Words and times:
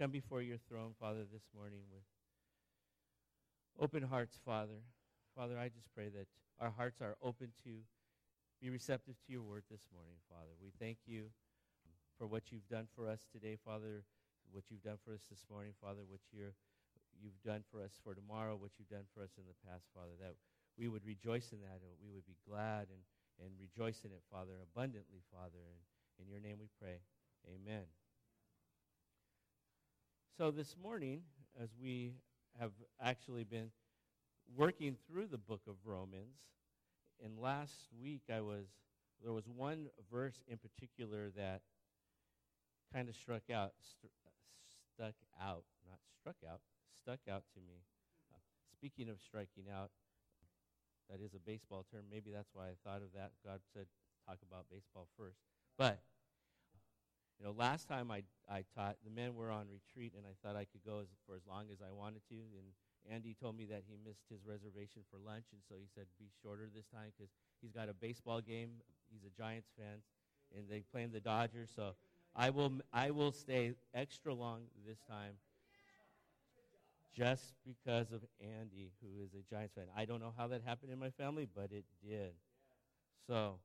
come 0.00 0.10
before 0.10 0.40
your 0.40 0.56
throne, 0.64 0.96
Father, 0.96 1.28
this 1.28 1.44
morning 1.52 1.84
with 1.92 2.08
open 3.76 4.00
hearts, 4.00 4.40
Father. 4.40 4.80
Father, 5.36 5.60
I 5.60 5.68
just 5.68 5.92
pray 5.92 6.08
that 6.08 6.24
our 6.56 6.72
hearts 6.72 7.04
are 7.04 7.20
open 7.20 7.52
to 7.68 7.84
be 8.64 8.72
receptive 8.72 9.20
to 9.20 9.28
your 9.28 9.44
word 9.44 9.68
this 9.68 9.84
morning, 9.92 10.16
Father. 10.32 10.56
We 10.56 10.72
thank 10.80 11.04
you 11.04 11.28
for 12.16 12.24
what 12.24 12.48
you've 12.48 12.64
done 12.72 12.88
for 12.96 13.12
us 13.12 13.28
today, 13.28 13.60
Father, 13.60 14.00
what 14.48 14.64
you've 14.72 14.80
done 14.80 14.96
for 15.04 15.12
us 15.12 15.20
this 15.28 15.44
morning, 15.52 15.76
Father, 15.84 16.00
what 16.08 16.24
you're, 16.32 16.56
you've 17.20 17.36
done 17.44 17.60
for 17.68 17.84
us 17.84 17.92
for 18.00 18.16
tomorrow, 18.16 18.56
what 18.56 18.72
you've 18.80 18.88
done 18.88 19.04
for 19.12 19.20
us 19.20 19.36
in 19.36 19.44
the 19.44 19.58
past, 19.68 19.84
Father, 19.92 20.16
that 20.16 20.32
we 20.80 20.88
would 20.88 21.04
rejoice 21.04 21.52
in 21.52 21.60
that 21.60 21.84
and 21.84 21.92
we 22.00 22.08
would 22.08 22.24
be 22.24 22.40
glad 22.48 22.88
and, 22.88 23.04
and 23.36 23.52
rejoice 23.60 24.00
in 24.08 24.16
it, 24.16 24.24
Father, 24.32 24.64
abundantly, 24.64 25.20
Father. 25.28 25.60
And 25.60 25.76
in 26.24 26.32
your 26.32 26.40
name 26.40 26.56
we 26.56 26.72
pray. 26.80 27.04
Amen. 27.44 27.84
So 30.40 30.50
this 30.50 30.74
morning, 30.82 31.20
as 31.62 31.68
we 31.78 32.14
have 32.58 32.70
actually 32.98 33.44
been 33.44 33.68
working 34.56 34.96
through 35.06 35.26
the 35.26 35.36
book 35.36 35.60
of 35.68 35.74
Romans, 35.84 36.40
and 37.22 37.38
last 37.38 37.74
week 38.02 38.22
I 38.34 38.40
was 38.40 38.64
there 39.22 39.34
was 39.34 39.44
one 39.46 39.88
verse 40.10 40.40
in 40.48 40.56
particular 40.56 41.28
that 41.36 41.60
kind 42.90 43.10
of 43.10 43.16
struck 43.16 43.50
out, 43.52 43.72
st- 43.84 44.12
stuck 44.94 45.12
out, 45.38 45.64
not 45.86 45.98
struck 46.18 46.36
out, 46.50 46.60
stuck 47.02 47.20
out 47.30 47.44
to 47.52 47.60
me. 47.60 47.84
Uh, 48.32 48.40
speaking 48.72 49.10
of 49.10 49.20
striking 49.20 49.64
out, 49.70 49.90
that 51.10 51.20
is 51.20 51.34
a 51.34 51.38
baseball 51.38 51.84
term. 51.92 52.04
Maybe 52.10 52.30
that's 52.30 52.48
why 52.54 52.68
I 52.68 52.80
thought 52.82 53.02
of 53.02 53.12
that. 53.14 53.32
God 53.44 53.60
said 53.74 53.84
talk 54.26 54.38
about 54.50 54.64
baseball 54.72 55.06
first, 55.18 55.36
but 55.76 56.00
you 57.40 57.46
know, 57.46 57.54
last 57.56 57.88
time 57.88 58.10
I, 58.10 58.22
I 58.50 58.64
taught, 58.76 58.96
the 59.04 59.10
men 59.10 59.34
were 59.34 59.50
on 59.50 59.66
retreat, 59.72 60.12
and 60.16 60.26
I 60.26 60.36
thought 60.44 60.56
I 60.56 60.66
could 60.66 60.84
go 60.84 61.00
as, 61.00 61.08
for 61.26 61.34
as 61.36 61.42
long 61.48 61.66
as 61.72 61.80
I 61.80 61.90
wanted 61.90 62.20
to. 62.28 62.34
And 62.36 62.68
Andy 63.10 63.34
told 63.40 63.56
me 63.56 63.64
that 63.66 63.82
he 63.88 63.96
missed 64.06 64.24
his 64.30 64.40
reservation 64.46 65.02
for 65.10 65.18
lunch, 65.18 65.46
and 65.52 65.62
so 65.68 65.76
he 65.80 65.88
said 65.94 66.04
be 66.18 66.26
shorter 66.42 66.68
this 66.74 66.86
time 66.92 67.12
because 67.16 67.32
he's 67.62 67.72
got 67.72 67.88
a 67.88 67.94
baseball 67.94 68.40
game. 68.42 68.70
He's 69.10 69.24
a 69.24 69.32
Giants 69.34 69.70
fan, 69.78 70.04
and 70.56 70.68
they 70.68 70.82
playing 70.92 71.12
the 71.12 71.20
Dodgers. 71.20 71.70
So 71.74 71.94
I 72.36 72.50
will 72.50 72.72
I 72.92 73.10
will 73.10 73.32
stay 73.32 73.72
extra 73.94 74.34
long 74.34 74.64
this 74.86 75.00
time, 75.08 75.34
just 77.16 77.54
because 77.66 78.12
of 78.12 78.22
Andy, 78.40 78.92
who 79.02 79.22
is 79.22 79.30
a 79.34 79.42
Giants 79.52 79.74
fan. 79.74 79.84
I 79.96 80.04
don't 80.04 80.20
know 80.20 80.32
how 80.36 80.46
that 80.48 80.62
happened 80.64 80.92
in 80.92 80.98
my 80.98 81.10
family, 81.10 81.46
but 81.52 81.72
it 81.72 81.84
did. 82.06 82.32
So 83.26 83.58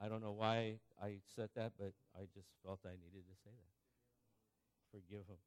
I 0.00 0.08
don't 0.08 0.22
know 0.22 0.32
why 0.32 0.78
I 1.02 1.18
said 1.34 1.50
that, 1.56 1.72
but 1.78 1.92
I 2.16 2.22
just 2.34 2.48
felt 2.64 2.80
I 2.84 2.90
needed 2.90 3.24
to 3.28 3.36
say 3.44 3.50
that. 3.50 4.90
Forgive 4.90 5.26
him. 5.26 5.38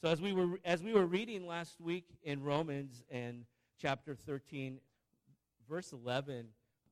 So 0.00 0.08
as 0.08 0.20
we 0.20 0.32
were 0.32 0.58
as 0.64 0.82
we 0.82 0.92
were 0.92 1.06
reading 1.06 1.46
last 1.46 1.80
week 1.80 2.06
in 2.22 2.42
Romans 2.42 3.04
and 3.10 3.44
chapter 3.80 4.14
13, 4.14 4.78
verse 5.68 5.92
11 5.92 6.46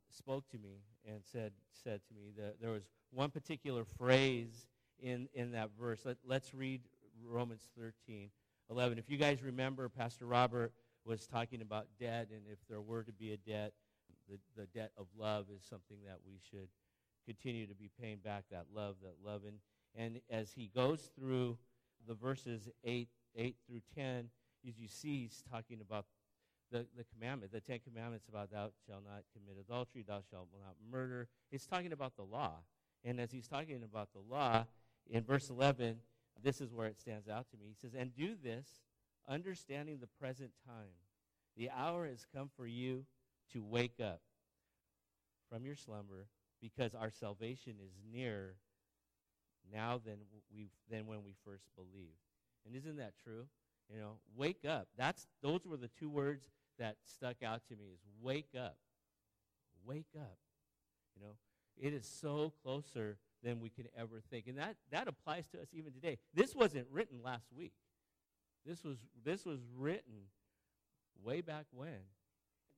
spoke 0.08 0.48
to 0.50 0.58
me 0.58 0.82
and 1.04 1.20
said 1.24 1.52
said 1.84 2.00
to 2.08 2.14
me 2.14 2.30
that 2.36 2.56
there 2.60 2.70
was 2.70 2.84
one 3.10 3.30
particular 3.30 3.84
phrase 3.84 4.66
in 5.00 5.28
in 5.34 5.52
that 5.52 5.70
verse. 5.78 6.00
Let, 6.04 6.18
let's 6.24 6.54
read 6.54 6.82
Romans 7.24 7.68
13, 7.78 8.30
11. 8.70 8.98
If 8.98 9.10
you 9.10 9.16
guys 9.16 9.42
remember, 9.42 9.88
Pastor 9.88 10.26
Robert 10.26 10.72
was 11.04 11.26
talking 11.26 11.62
about 11.62 11.86
debt, 11.98 12.28
and 12.30 12.42
if 12.50 12.58
there 12.68 12.80
were 12.80 13.02
to 13.02 13.12
be 13.12 13.32
a 13.32 13.36
debt, 13.36 13.72
the, 14.30 14.38
the 14.56 14.66
debt 14.66 14.92
of 14.96 15.06
love 15.18 15.46
is 15.54 15.62
something 15.68 15.98
that 16.06 16.18
we 16.26 16.38
should 16.50 16.68
continue 17.26 17.66
to 17.66 17.74
be 17.74 17.90
paying 18.00 18.18
back 18.18 18.44
that 18.50 18.66
love, 18.74 18.96
that 19.02 19.14
love. 19.24 19.42
And, 19.46 19.58
and 19.94 20.20
as 20.30 20.52
he 20.52 20.70
goes 20.74 21.10
through 21.18 21.58
the 22.06 22.14
verses 22.14 22.68
8, 22.84 23.08
8 23.36 23.56
through 23.66 23.80
10, 23.94 24.30
as 24.68 24.78
you 24.78 24.88
see, 24.88 25.22
he's 25.22 25.42
talking 25.50 25.80
about 25.80 26.06
the, 26.70 26.86
the 26.96 27.04
commandment, 27.14 27.52
the 27.52 27.60
Ten 27.60 27.80
Commandments 27.80 28.28
about 28.28 28.50
thou 28.50 28.70
shalt 28.86 29.04
not 29.04 29.24
commit 29.32 29.56
adultery, 29.60 30.04
thou 30.06 30.20
shalt 30.30 30.48
not 30.52 30.76
murder. 30.90 31.28
He's 31.50 31.66
talking 31.66 31.92
about 31.92 32.16
the 32.16 32.22
law. 32.22 32.58
And 33.04 33.20
as 33.20 33.32
he's 33.32 33.48
talking 33.48 33.82
about 33.82 34.10
the 34.12 34.20
law, 34.20 34.66
in 35.08 35.24
verse 35.24 35.50
11, 35.50 35.96
this 36.42 36.60
is 36.60 36.72
where 36.72 36.86
it 36.86 36.98
stands 36.98 37.28
out 37.28 37.46
to 37.50 37.56
me. 37.56 37.66
He 37.68 37.74
says, 37.74 37.94
And 37.98 38.14
do 38.14 38.34
this, 38.42 38.68
understanding 39.28 39.98
the 40.00 40.06
present 40.06 40.50
time. 40.66 40.94
The 41.56 41.70
hour 41.70 42.06
has 42.06 42.24
come 42.32 42.50
for 42.56 42.66
you 42.66 43.04
to 43.52 43.62
wake 43.62 44.00
up 44.02 44.20
from 45.50 45.64
your 45.64 45.76
slumber 45.76 46.26
because 46.60 46.94
our 46.94 47.10
salvation 47.10 47.74
is 47.84 47.92
nearer 48.12 48.56
now 49.72 50.00
than 50.04 50.16
we 50.54 50.68
than 50.90 51.06
when 51.06 51.22
we 51.24 51.34
first 51.44 51.64
believed. 51.74 52.18
And 52.66 52.76
isn't 52.76 52.96
that 52.96 53.14
true? 53.22 53.46
You 53.92 53.98
know, 53.98 54.18
wake 54.36 54.64
up. 54.68 54.88
That's 54.96 55.26
those 55.42 55.66
were 55.66 55.76
the 55.76 55.90
two 55.98 56.08
words 56.08 56.48
that 56.78 56.96
stuck 57.04 57.42
out 57.42 57.62
to 57.68 57.76
me 57.76 57.86
is 57.92 58.00
wake 58.20 58.50
up. 58.56 58.76
Wake 59.84 60.08
up. 60.16 60.38
You 61.16 61.26
know, 61.26 61.32
it 61.76 61.92
is 61.92 62.06
so 62.06 62.52
closer 62.62 63.16
than 63.42 63.60
we 63.60 63.70
can 63.70 63.86
ever 63.98 64.22
think. 64.30 64.46
And 64.46 64.58
that, 64.58 64.76
that 64.90 65.08
applies 65.08 65.46
to 65.48 65.60
us 65.60 65.68
even 65.72 65.92
today. 65.92 66.18
This 66.34 66.54
wasn't 66.54 66.86
written 66.90 67.22
last 67.22 67.46
week. 67.56 67.72
This 68.66 68.84
was 68.84 68.98
this 69.24 69.46
was 69.46 69.60
written 69.76 70.28
way 71.22 71.40
back 71.40 71.64
when. 71.72 72.00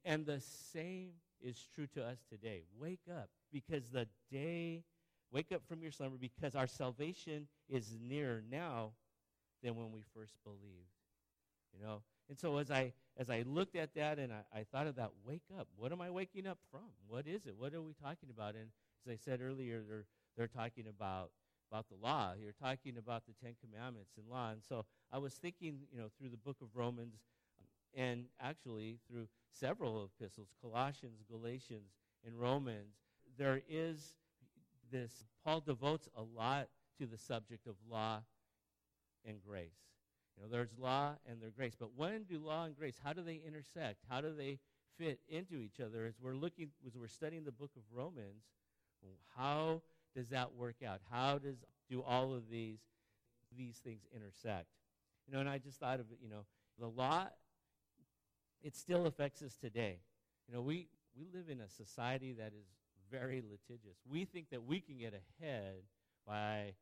And 0.05 0.27
the 0.27 0.41
same 0.41 1.11
is 1.41 1.69
true 1.75 1.87
to 1.95 2.05
us 2.05 2.19
today. 2.29 2.63
Wake 2.79 3.03
up 3.11 3.29
because 3.53 3.91
the 3.91 4.07
day, 4.31 4.85
wake 5.31 5.53
up 5.53 5.63
from 5.67 5.83
your 5.83 5.93
slumber 5.93 6.17
because 6.19 6.55
our 6.55 6.67
salvation 6.67 7.47
is 7.69 7.97
nearer 8.01 8.43
now 8.51 8.93
than 9.63 9.77
when 9.77 9.93
we 9.93 10.01
first 10.15 10.35
believed. 10.45 10.91
You 11.73 11.85
know? 11.85 12.03
And 12.29 12.39
so 12.39 12.59
as 12.59 12.71
I 12.71 12.93
as 13.19 13.29
I 13.29 13.43
looked 13.47 13.77
at 13.77 13.95
that 13.95 14.19
and 14.19 14.33
I, 14.33 14.61
I 14.61 14.65
thought 14.65 14.87
of 14.87 14.97
that, 14.97 15.11
wake 15.25 15.43
up. 15.59 15.69
What 15.77 15.93
am 15.93 16.01
I 16.01 16.11
waking 16.11 16.47
up 16.47 16.59
from? 16.71 16.89
What 17.07 17.27
is 17.27 17.47
it? 17.47 17.55
What 17.57 17.75
are 17.75 17.83
we 17.83 17.93
talking 17.93 18.31
about? 18.34 18.55
And 18.55 18.69
as 19.07 19.13
I 19.13 19.17
said 19.17 19.41
earlier, 19.43 19.83
they're 19.87 20.07
they're 20.37 20.49
talking 20.49 20.87
about 20.89 21.31
about 21.71 21.89
the 21.89 21.97
law. 22.03 22.33
You're 22.39 22.53
talking 22.53 22.97
about 22.99 23.23
the 23.27 23.33
Ten 23.43 23.55
Commandments 23.61 24.13
and 24.17 24.29
law. 24.29 24.51
And 24.51 24.63
so 24.63 24.84
I 25.11 25.19
was 25.19 25.34
thinking, 25.34 25.81
you 25.91 25.99
know, 25.99 26.09
through 26.19 26.31
the 26.31 26.37
book 26.37 26.57
of 26.61 26.69
Romans 26.75 27.15
and 27.94 28.25
actually 28.41 28.98
through 29.08 29.26
several 29.50 30.04
epistles, 30.04 30.48
Colossians, 30.60 31.22
Galatians, 31.30 31.91
and 32.26 32.38
Romans, 32.38 32.94
there 33.38 33.60
is 33.69 34.16
this, 34.91 35.25
Paul 35.44 35.60
devotes 35.60 36.08
a 36.16 36.22
lot 36.22 36.69
to 36.98 37.06
the 37.06 37.19
subject 37.19 37.66
of 37.66 37.75
law 37.91 38.22
and 39.25 39.36
grace. 39.47 39.76
You 40.36 40.44
know, 40.44 40.48
there's 40.50 40.72
law 40.78 41.14
and 41.28 41.41
there's 41.41 41.54
grace. 41.54 41.75
But 41.78 41.91
when 41.97 42.25
do 42.25 42.38
law 42.38 42.64
and 42.64 42.76
grace, 42.76 42.97
how 43.03 43.12
do 43.12 43.22
they 43.22 43.41
intersect? 43.47 43.98
How 44.09 44.20
do 44.20 44.34
they 44.34 44.59
fit 44.98 45.20
into 45.28 45.56
each 45.56 45.80
other? 45.80 46.06
As 46.06 46.14
we're 46.20 46.34
looking, 46.34 46.69
as 46.86 46.97
we're 46.97 47.09
studying 47.09 47.44
the 47.44 47.53
book 47.53 47.70
of 47.76 47.82
Romans, 47.92 48.44
how 49.36 49.82
does 50.14 50.28
that 50.30 50.54
work 50.54 50.76
out? 50.86 51.00
How 51.10 51.38
does 51.38 51.56
do 51.91 52.03
all 52.03 52.34
of 52.34 52.48
these 52.50 52.78
these 53.56 53.76
things 53.76 54.03
intersect? 54.14 54.66
You 55.26 55.34
know, 55.34 55.41
and 55.41 55.48
I 55.48 55.59
just 55.59 55.78
thought 55.78 56.00
of 56.00 56.06
it, 56.10 56.19
you 56.22 56.28
know, 56.28 56.44
the 56.78 56.86
law 56.86 57.28
it 58.62 58.77
still 58.77 59.06
affects 59.06 59.43
us 59.43 59.56
today. 59.56 59.99
You 60.49 60.55
know, 60.55 60.61
we, 60.62 60.89
we 61.19 61.27
live 61.33 61.49
in 61.49 61.61
a 61.61 61.69
society 61.69 62.33
that 62.33 62.53
is 62.59 62.67
very 63.11 63.43
litigious. 63.43 63.99
We 64.09 64.25
think 64.25 64.50
that 64.50 64.65
we 64.65 64.81
can 64.81 64.99
get 64.99 65.15
ahead 65.15 65.83
by 66.27 66.75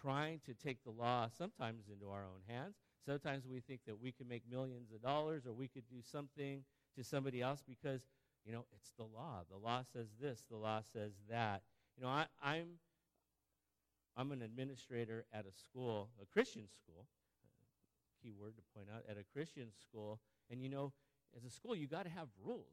trying 0.00 0.40
to 0.46 0.54
take 0.54 0.82
the 0.84 0.90
law 0.90 1.28
sometimes 1.36 1.84
into 1.92 2.08
our 2.10 2.22
own 2.24 2.42
hands. 2.46 2.76
Sometimes 3.04 3.46
we 3.46 3.60
think 3.60 3.80
that 3.86 4.00
we 4.00 4.12
can 4.12 4.28
make 4.28 4.42
millions 4.50 4.92
of 4.92 5.02
dollars 5.02 5.46
or 5.46 5.52
we 5.52 5.68
could 5.68 5.88
do 5.88 6.02
something 6.02 6.62
to 6.96 7.04
somebody 7.04 7.40
else 7.42 7.62
because, 7.66 8.02
you 8.44 8.52
know, 8.52 8.64
it's 8.74 8.92
the 8.96 9.04
law. 9.04 9.42
The 9.50 9.56
law 9.56 9.82
says 9.92 10.08
this, 10.20 10.44
the 10.50 10.56
law 10.56 10.82
says 10.92 11.12
that. 11.30 11.62
You 11.96 12.04
know, 12.04 12.10
I, 12.10 12.26
I'm 12.42 12.78
I'm 14.16 14.32
an 14.32 14.42
administrator 14.42 15.24
at 15.32 15.46
a 15.46 15.52
school, 15.52 16.08
a 16.20 16.26
Christian 16.26 16.66
school, 16.66 17.06
key 18.20 18.32
word 18.38 18.54
to 18.56 18.62
point 18.74 18.88
out, 18.92 19.04
at 19.08 19.16
a 19.16 19.22
Christian 19.32 19.68
school, 19.80 20.18
and 20.50 20.62
you 20.62 20.68
know, 20.68 20.92
as 21.36 21.44
a 21.44 21.50
school, 21.50 21.74
you 21.74 21.86
got 21.86 22.04
to 22.04 22.10
have 22.10 22.28
rules. 22.44 22.64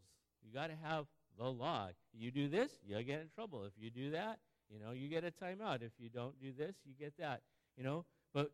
You 0.42 0.54
got 0.54 0.68
to 0.68 0.76
have 0.84 1.06
the 1.38 1.46
law. 1.46 1.90
You 2.14 2.32
do 2.32 2.48
this, 2.48 2.72
you'll 2.86 3.04
get 3.04 3.22
in 3.22 3.28
trouble. 3.34 3.66
If 3.66 3.74
you 3.78 3.90
do 3.90 4.12
that, 4.12 4.40
you 4.70 4.80
know, 4.80 4.92
you 4.92 5.10
get 5.10 5.24
a 5.24 5.32
timeout. 5.32 5.82
If 5.82 5.92
you 6.00 6.10
don't 6.10 6.40
do 6.42 6.52
this, 6.58 6.76
you 6.86 6.94
get 6.98 7.14
that. 7.20 7.42
You 7.78 7.84
know, 7.84 8.06
but 8.34 8.52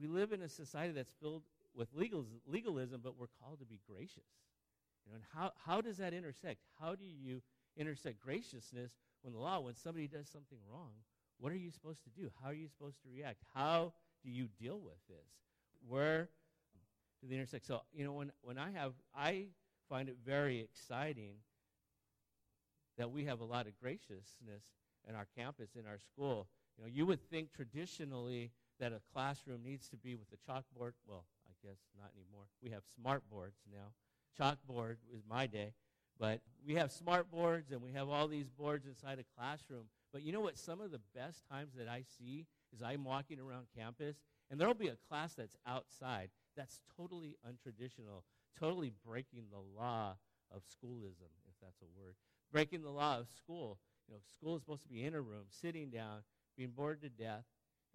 we 0.00 0.06
live 0.06 0.32
in 0.32 0.42
a 0.42 0.48
society 0.48 0.92
that's 0.92 1.12
filled 1.20 1.42
with 1.74 1.88
legalism, 1.94 3.00
but 3.02 3.18
we're 3.18 3.26
called 3.42 3.60
to 3.60 3.64
be 3.64 3.80
gracious. 3.88 4.28
You 5.04 5.12
know, 5.12 5.16
and 5.16 5.24
how, 5.34 5.52
how 5.64 5.80
does 5.80 5.96
that 5.96 6.12
intersect? 6.12 6.60
How 6.78 6.94
do 6.94 7.04
you 7.04 7.42
intersect 7.76 8.20
graciousness 8.20 8.92
when 9.22 9.32
the 9.32 9.38
law, 9.38 9.60
when 9.60 9.74
somebody 9.74 10.06
does 10.06 10.28
something 10.28 10.58
wrong, 10.70 10.90
what 11.38 11.52
are 11.52 11.56
you 11.56 11.70
supposed 11.70 12.02
to 12.04 12.10
do? 12.10 12.30
How 12.42 12.50
are 12.50 12.54
you 12.54 12.68
supposed 12.68 13.00
to 13.02 13.08
react? 13.14 13.38
How 13.54 13.94
do 14.22 14.30
you 14.30 14.48
deal 14.60 14.78
with 14.78 14.98
this? 15.08 15.26
Where 15.88 16.28
to 17.20 17.26
the 17.26 17.34
intersect. 17.34 17.66
So, 17.66 17.82
you 17.92 18.04
know, 18.04 18.12
when, 18.12 18.32
when 18.42 18.58
I 18.58 18.70
have, 18.72 18.92
I 19.14 19.46
find 19.88 20.08
it 20.08 20.16
very 20.24 20.60
exciting 20.60 21.34
that 22.98 23.10
we 23.10 23.24
have 23.24 23.40
a 23.40 23.44
lot 23.44 23.66
of 23.66 23.78
graciousness 23.80 24.62
in 25.08 25.14
our 25.14 25.26
campus, 25.36 25.70
in 25.74 25.86
our 25.86 25.98
school. 25.98 26.48
You 26.76 26.84
know, 26.84 26.90
you 26.92 27.06
would 27.06 27.20
think 27.30 27.52
traditionally 27.54 28.52
that 28.78 28.92
a 28.92 29.00
classroom 29.12 29.62
needs 29.64 29.88
to 29.88 29.96
be 29.96 30.14
with 30.14 30.28
a 30.32 30.50
chalkboard. 30.50 30.92
Well, 31.06 31.24
I 31.46 31.66
guess 31.66 31.78
not 31.96 32.10
anymore. 32.14 32.46
We 32.62 32.70
have 32.70 32.82
smart 32.94 33.22
boards 33.30 33.56
now. 33.70 33.92
Chalkboard 34.38 34.96
was 35.10 35.22
my 35.28 35.46
day. 35.46 35.74
But 36.18 36.40
we 36.66 36.74
have 36.74 36.92
smart 36.92 37.30
boards 37.30 37.70
and 37.70 37.80
we 37.80 37.92
have 37.92 38.08
all 38.08 38.28
these 38.28 38.50
boards 38.50 38.86
inside 38.86 39.18
a 39.18 39.40
classroom. 39.40 39.84
But 40.12 40.22
you 40.22 40.32
know 40.32 40.40
what? 40.40 40.58
Some 40.58 40.80
of 40.80 40.90
the 40.90 41.00
best 41.14 41.44
times 41.50 41.72
that 41.78 41.88
I 41.88 42.02
see 42.18 42.46
is 42.74 42.82
I'm 42.82 43.04
walking 43.04 43.40
around 43.40 43.66
campus 43.76 44.16
and 44.50 44.60
there'll 44.60 44.74
be 44.74 44.88
a 44.88 44.96
class 45.08 45.34
that's 45.34 45.56
outside 45.66 46.28
that's 46.56 46.80
totally 46.96 47.36
untraditional, 47.46 48.22
totally 48.58 48.92
breaking 49.06 49.44
the 49.50 49.80
law 49.80 50.16
of 50.54 50.62
schoolism, 50.66 51.28
if 51.48 51.54
that's 51.62 51.80
a 51.82 52.00
word. 52.00 52.14
Breaking 52.52 52.82
the 52.82 52.90
law 52.90 53.18
of 53.18 53.28
school. 53.28 53.78
You 54.08 54.14
know, 54.14 54.20
school 54.34 54.56
is 54.56 54.62
supposed 54.62 54.82
to 54.82 54.88
be 54.88 55.04
in 55.04 55.14
a 55.14 55.20
room, 55.20 55.44
sitting 55.48 55.90
down, 55.90 56.22
being 56.56 56.70
bored 56.70 57.00
to 57.02 57.08
death, 57.08 57.44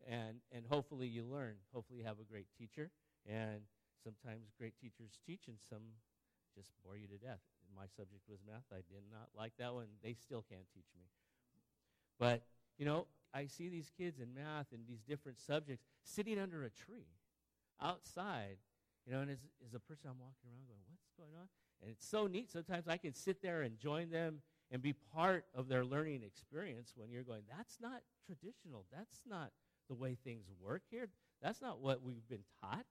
and, 0.08 0.38
and 0.52 0.66
hopefully 0.66 1.08
you 1.08 1.24
learn. 1.24 1.56
Hopefully 1.74 2.00
you 2.00 2.06
have 2.06 2.20
a 2.20 2.32
great 2.32 2.48
teacher. 2.58 2.90
And 3.28 3.62
sometimes 4.04 4.52
great 4.58 4.80
teachers 4.80 5.20
teach, 5.26 5.48
and 5.48 5.58
some 5.70 5.82
just 6.56 6.72
bore 6.86 6.96
you 6.96 7.08
to 7.08 7.18
death. 7.18 7.40
My 7.76 7.88
subject 7.98 8.24
was 8.30 8.40
math. 8.48 8.64
I 8.72 8.78
did 8.78 9.04
not 9.12 9.28
like 9.38 9.54
that 9.60 9.74
one. 9.74 9.88
They 10.02 10.14
still 10.14 10.46
can't 10.50 10.68
teach 10.74 10.88
me. 10.96 11.04
But, 12.18 12.44
you 12.78 12.86
know, 12.86 13.08
I 13.34 13.48
see 13.48 13.68
these 13.68 13.92
kids 13.98 14.20
in 14.20 14.34
math 14.34 14.68
and 14.72 14.88
these 14.88 15.02
different 15.02 15.42
subjects 15.42 15.84
sitting 16.04 16.40
under 16.40 16.64
a 16.64 16.70
tree 16.70 17.08
outside, 17.82 18.58
you 19.06 19.14
know, 19.14 19.22
and 19.22 19.32
as, 19.32 19.40
as 19.66 19.74
a 19.74 19.80
person 19.80 20.10
I'm 20.10 20.20
walking 20.20 20.50
around 20.50 20.68
going, 20.68 20.80
what's 20.88 21.12
going 21.18 21.36
on? 21.40 21.48
And 21.82 21.92
it's 21.92 22.08
so 22.08 22.28
neat. 22.28 22.52
Sometimes 22.52 22.88
I 22.88 22.98
can 22.98 23.14
sit 23.14 23.42
there 23.42 23.62
and 23.62 23.78
join 23.78 24.10
them 24.10 24.42
and 24.72 24.82
be 24.82 24.94
part 24.94 25.46
of 25.54 25.68
their 25.68 25.86
learning 25.86 26.24
experience 26.24 26.94
when 26.96 27.12
you're 27.12 27.24
going, 27.24 27.44
that's 27.56 27.78
not 27.82 28.02
traditional. 28.26 28.86
That's 28.92 29.22
not 29.28 29.52
the 29.88 29.96
way 29.96 30.18
things 30.24 30.48
work 30.60 30.82
here. 30.90 31.10
That's 31.42 31.62
not 31.62 31.80
what 31.80 32.02
we've 32.02 32.28
been 32.28 32.44
taught. 32.62 32.86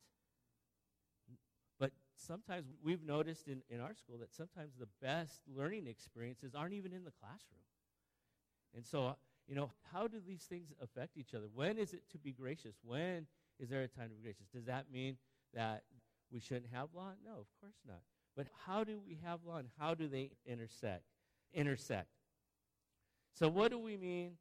But 1.80 1.90
sometimes 2.16 2.66
we've 2.82 3.02
noticed 3.02 3.48
in, 3.48 3.62
in 3.68 3.80
our 3.80 3.94
school 3.94 4.18
that 4.18 4.32
sometimes 4.32 4.74
the 4.78 4.88
best 5.02 5.40
learning 5.52 5.88
experiences 5.88 6.54
aren't 6.54 6.74
even 6.74 6.92
in 6.92 7.04
the 7.04 7.12
classroom. 7.20 7.60
And 8.76 8.86
so, 8.86 9.16
you 9.48 9.54
know, 9.54 9.70
how 9.92 10.06
do 10.06 10.18
these 10.24 10.42
things 10.42 10.72
affect 10.80 11.16
each 11.16 11.34
other? 11.34 11.46
When 11.52 11.78
is 11.78 11.92
it 11.92 12.02
to 12.12 12.18
be 12.18 12.32
gracious? 12.32 12.76
When 12.84 13.26
is 13.60 13.68
there 13.68 13.82
a 13.82 13.88
time 13.88 14.08
to 14.08 14.14
be 14.14 14.22
gracious? 14.22 14.46
Does 14.52 14.66
that 14.66 14.90
mean 14.92 15.16
that 15.54 15.84
we 16.32 16.40
shouldn't 16.40 16.72
have 16.72 16.88
law? 16.94 17.12
No, 17.24 17.32
of 17.32 17.46
course 17.60 17.76
not. 17.86 18.00
But 18.36 18.46
how 18.66 18.84
do 18.84 19.00
we 19.06 19.18
have 19.24 19.40
law 19.46 19.58
and 19.58 19.68
how 19.78 19.94
do 19.94 20.08
they 20.08 20.32
intersect? 20.44 21.04
Intersect. 21.52 22.08
So 23.32 23.48
what 23.48 23.70
do 23.70 23.78
we 23.78 23.96
mean 23.96 24.32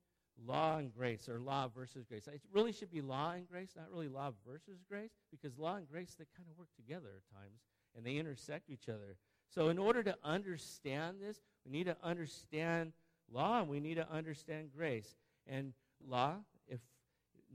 law 0.44 0.78
and 0.78 0.94
grace 0.94 1.30
or 1.30 1.40
law 1.40 1.68
versus 1.68 2.06
grace? 2.08 2.28
It 2.28 2.42
really 2.52 2.72
should 2.72 2.92
be 2.92 3.02
law 3.02 3.32
and 3.32 3.48
grace, 3.48 3.72
not 3.76 3.92
really 3.92 4.08
law 4.08 4.32
versus 4.48 4.80
grace, 4.90 5.12
because 5.32 5.58
law 5.58 5.76
and 5.76 5.88
grace 5.88 6.16
they 6.18 6.26
kind 6.36 6.50
of 6.50 6.58
work 6.58 6.70
together 6.76 7.10
at 7.16 7.38
times 7.38 7.60
and 7.96 8.06
they 8.06 8.16
intersect 8.16 8.70
each 8.70 8.90
other. 8.90 9.18
So 9.50 9.70
in 9.70 9.78
order 9.78 10.02
to 10.04 10.16
understand 10.24 11.18
this, 11.22 11.40
we 11.66 11.72
need 11.72 11.86
to 11.86 11.98
understand 12.04 12.94
law 13.32 13.60
and 13.60 13.70
we 13.70 13.80
need 13.80 13.96
to 13.96 14.12
understand 14.12 14.70
grace. 14.76 15.16
And 15.46 15.74
law, 16.06 16.38
if 16.68 16.80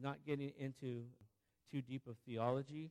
not 0.00 0.18
getting 0.24 0.52
into 0.58 1.04
too 1.70 1.82
deep 1.82 2.06
of 2.06 2.16
theology, 2.26 2.90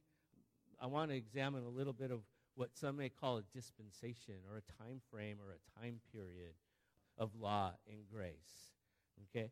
I 0.79 0.87
want 0.87 1.11
to 1.11 1.17
examine 1.17 1.63
a 1.63 1.69
little 1.69 1.93
bit 1.93 2.11
of 2.11 2.21
what 2.55 2.75
some 2.75 2.97
may 2.97 3.09
call 3.09 3.37
a 3.37 3.43
dispensation 3.53 4.35
or 4.49 4.57
a 4.57 4.83
time 4.83 4.99
frame 5.11 5.37
or 5.39 5.53
a 5.53 5.81
time 5.81 5.99
period 6.11 6.53
of 7.17 7.31
law 7.39 7.73
and 7.89 7.99
grace. 8.11 8.73
Okay? 9.29 9.51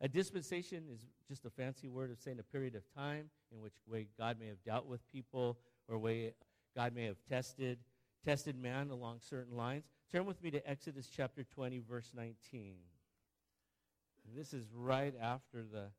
A 0.00 0.08
dispensation 0.08 0.84
is 0.92 1.06
just 1.28 1.44
a 1.44 1.50
fancy 1.50 1.88
word 1.88 2.10
of 2.10 2.18
saying 2.18 2.38
a 2.38 2.42
period 2.42 2.74
of 2.74 2.82
time 2.94 3.30
in 3.52 3.60
which 3.60 3.74
way 3.86 4.08
God 4.18 4.38
may 4.38 4.48
have 4.48 4.62
dealt 4.64 4.86
with 4.86 5.00
people 5.10 5.58
or 5.88 5.98
way 5.98 6.34
God 6.76 6.94
may 6.94 7.04
have 7.04 7.16
tested 7.28 7.78
tested 8.24 8.56
man 8.56 8.88
along 8.88 9.18
certain 9.20 9.54
lines. 9.54 9.84
Turn 10.10 10.24
with 10.24 10.42
me 10.42 10.50
to 10.50 10.68
Exodus 10.68 11.08
chapter 11.14 11.44
20 11.44 11.80
verse 11.88 12.10
19. 12.14 12.76
And 14.26 14.36
this 14.36 14.54
is 14.54 14.64
right 14.74 15.14
after 15.20 15.62
the 15.62 15.90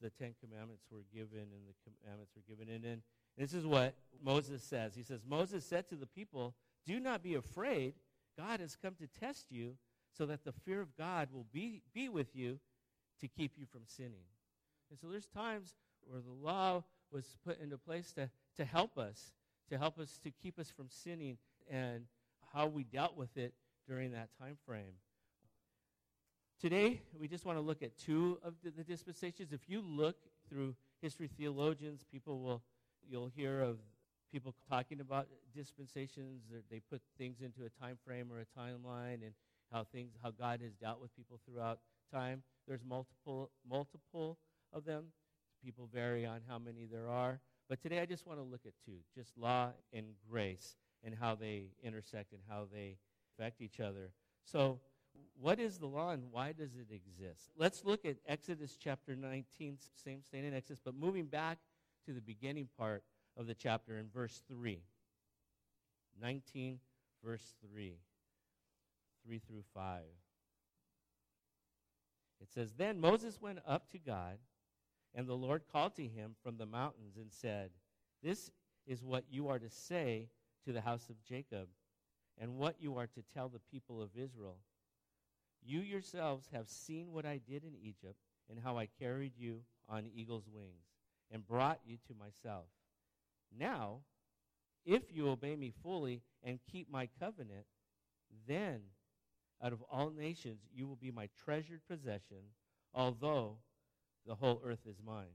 the 0.00 0.10
Ten 0.10 0.34
Commandments 0.40 0.84
were 0.90 1.04
given 1.12 1.40
and 1.40 1.66
the 1.66 1.74
commandments 1.84 2.32
were 2.34 2.42
given. 2.48 2.72
And 2.72 2.84
then 2.84 3.02
this 3.36 3.54
is 3.54 3.66
what 3.66 3.94
Moses 4.22 4.62
says. 4.62 4.94
He 4.94 5.02
says, 5.02 5.20
Moses 5.26 5.64
said 5.64 5.88
to 5.88 5.96
the 5.96 6.06
people, 6.06 6.54
Do 6.86 7.00
not 7.00 7.22
be 7.22 7.34
afraid. 7.34 7.94
God 8.36 8.60
has 8.60 8.76
come 8.76 8.94
to 8.96 9.06
test 9.06 9.46
you 9.50 9.76
so 10.16 10.26
that 10.26 10.44
the 10.44 10.52
fear 10.52 10.80
of 10.80 10.96
God 10.96 11.28
will 11.32 11.46
be, 11.52 11.82
be 11.92 12.08
with 12.08 12.34
you 12.34 12.58
to 13.20 13.28
keep 13.28 13.52
you 13.56 13.66
from 13.66 13.82
sinning. 13.86 14.26
And 14.90 14.98
so 14.98 15.08
there's 15.08 15.26
times 15.26 15.74
where 16.06 16.20
the 16.20 16.46
law 16.46 16.84
was 17.10 17.36
put 17.44 17.60
into 17.60 17.78
place 17.78 18.12
to, 18.12 18.30
to 18.56 18.64
help 18.64 18.98
us, 18.98 19.32
to 19.70 19.78
help 19.78 19.98
us 19.98 20.18
to 20.22 20.30
keep 20.30 20.58
us 20.58 20.70
from 20.70 20.86
sinning 20.88 21.38
and 21.70 22.04
how 22.54 22.66
we 22.66 22.84
dealt 22.84 23.16
with 23.16 23.36
it 23.36 23.54
during 23.86 24.12
that 24.12 24.30
time 24.38 24.56
frame. 24.66 24.94
Today, 26.60 27.00
we 27.16 27.28
just 27.28 27.44
want 27.44 27.56
to 27.56 27.62
look 27.62 27.84
at 27.84 27.96
two 27.96 28.36
of 28.42 28.54
the, 28.64 28.70
the 28.70 28.82
dispensations. 28.82 29.52
If 29.52 29.68
you 29.68 29.80
look 29.80 30.16
through 30.48 30.74
history 31.00 31.30
theologians, 31.38 32.04
people 32.10 32.40
will, 32.40 32.64
you'll 33.08 33.28
hear 33.28 33.60
of 33.60 33.78
people 34.32 34.52
talking 34.68 35.00
about 35.00 35.28
dispensations. 35.54 36.42
They 36.68 36.80
put 36.80 37.00
things 37.16 37.42
into 37.42 37.60
a 37.64 37.68
time 37.80 37.96
frame 38.04 38.32
or 38.32 38.40
a 38.40 38.60
timeline 38.60 39.22
and 39.22 39.34
how 39.70 39.84
things, 39.84 40.14
how 40.20 40.32
God 40.32 40.60
has 40.60 40.72
dealt 40.72 41.00
with 41.00 41.14
people 41.14 41.38
throughout 41.48 41.78
time. 42.12 42.42
There's 42.66 42.82
multiple, 42.84 43.52
multiple 43.68 44.36
of 44.72 44.84
them. 44.84 45.04
People 45.64 45.88
vary 45.94 46.26
on 46.26 46.40
how 46.48 46.58
many 46.58 46.86
there 46.90 47.08
are. 47.08 47.38
But 47.68 47.80
today 47.80 48.00
I 48.00 48.06
just 48.06 48.26
want 48.26 48.40
to 48.40 48.44
look 48.44 48.62
at 48.66 48.72
two, 48.84 48.98
just 49.14 49.30
law 49.38 49.70
and 49.92 50.06
grace 50.28 50.74
and 51.04 51.14
how 51.14 51.36
they 51.36 51.66
intersect 51.84 52.32
and 52.32 52.40
how 52.48 52.66
they 52.72 52.96
affect 53.38 53.60
each 53.60 53.78
other. 53.78 54.10
So 54.44 54.80
what 55.40 55.60
is 55.60 55.78
the 55.78 55.86
law 55.86 56.10
and 56.10 56.24
why 56.30 56.52
does 56.52 56.74
it 56.74 56.92
exist? 56.92 57.50
Let's 57.56 57.84
look 57.84 58.04
at 58.04 58.16
Exodus 58.26 58.76
chapter 58.78 59.14
19, 59.14 59.78
same 60.04 60.22
staying 60.22 60.44
in 60.44 60.54
Exodus, 60.54 60.80
but 60.84 60.94
moving 60.94 61.26
back 61.26 61.58
to 62.06 62.12
the 62.12 62.20
beginning 62.20 62.68
part 62.76 63.02
of 63.36 63.46
the 63.46 63.54
chapter 63.54 63.98
in 63.98 64.08
verse 64.12 64.42
3. 64.48 64.80
19, 66.20 66.78
verse 67.24 67.54
3. 67.72 67.94
3 69.26 69.38
through 69.38 69.62
5. 69.74 70.00
It 72.40 72.48
says, 72.52 72.72
Then 72.76 73.00
Moses 73.00 73.40
went 73.40 73.58
up 73.66 73.88
to 73.90 73.98
God, 73.98 74.38
and 75.14 75.26
the 75.26 75.34
Lord 75.34 75.62
called 75.70 75.94
to 75.96 76.06
him 76.06 76.34
from 76.42 76.56
the 76.56 76.66
mountains 76.66 77.16
and 77.16 77.30
said, 77.30 77.70
This 78.22 78.50
is 78.86 79.04
what 79.04 79.24
you 79.30 79.48
are 79.48 79.58
to 79.58 79.70
say 79.70 80.28
to 80.64 80.72
the 80.72 80.80
house 80.80 81.08
of 81.08 81.22
Jacob, 81.22 81.68
and 82.40 82.56
what 82.56 82.76
you 82.80 82.96
are 82.96 83.06
to 83.06 83.22
tell 83.34 83.48
the 83.48 83.60
people 83.70 84.00
of 84.00 84.10
Israel. 84.16 84.56
You 85.64 85.80
yourselves 85.80 86.48
have 86.52 86.68
seen 86.68 87.12
what 87.12 87.26
I 87.26 87.40
did 87.48 87.64
in 87.64 87.74
Egypt 87.82 88.16
and 88.48 88.58
how 88.58 88.78
I 88.78 88.86
carried 88.86 89.32
you 89.36 89.60
on 89.88 90.06
eagle's 90.14 90.48
wings 90.52 90.86
and 91.30 91.46
brought 91.46 91.80
you 91.84 91.96
to 92.08 92.14
myself. 92.14 92.66
Now, 93.56 94.00
if 94.84 95.02
you 95.10 95.28
obey 95.28 95.56
me 95.56 95.72
fully 95.82 96.22
and 96.42 96.58
keep 96.70 96.90
my 96.90 97.08
covenant, 97.20 97.66
then 98.46 98.80
out 99.62 99.72
of 99.72 99.82
all 99.90 100.10
nations 100.10 100.60
you 100.74 100.86
will 100.86 100.96
be 100.96 101.10
my 101.10 101.28
treasured 101.44 101.80
possession, 101.88 102.38
although 102.94 103.58
the 104.26 104.34
whole 104.34 104.62
earth 104.64 104.86
is 104.86 104.96
mine. 105.04 105.34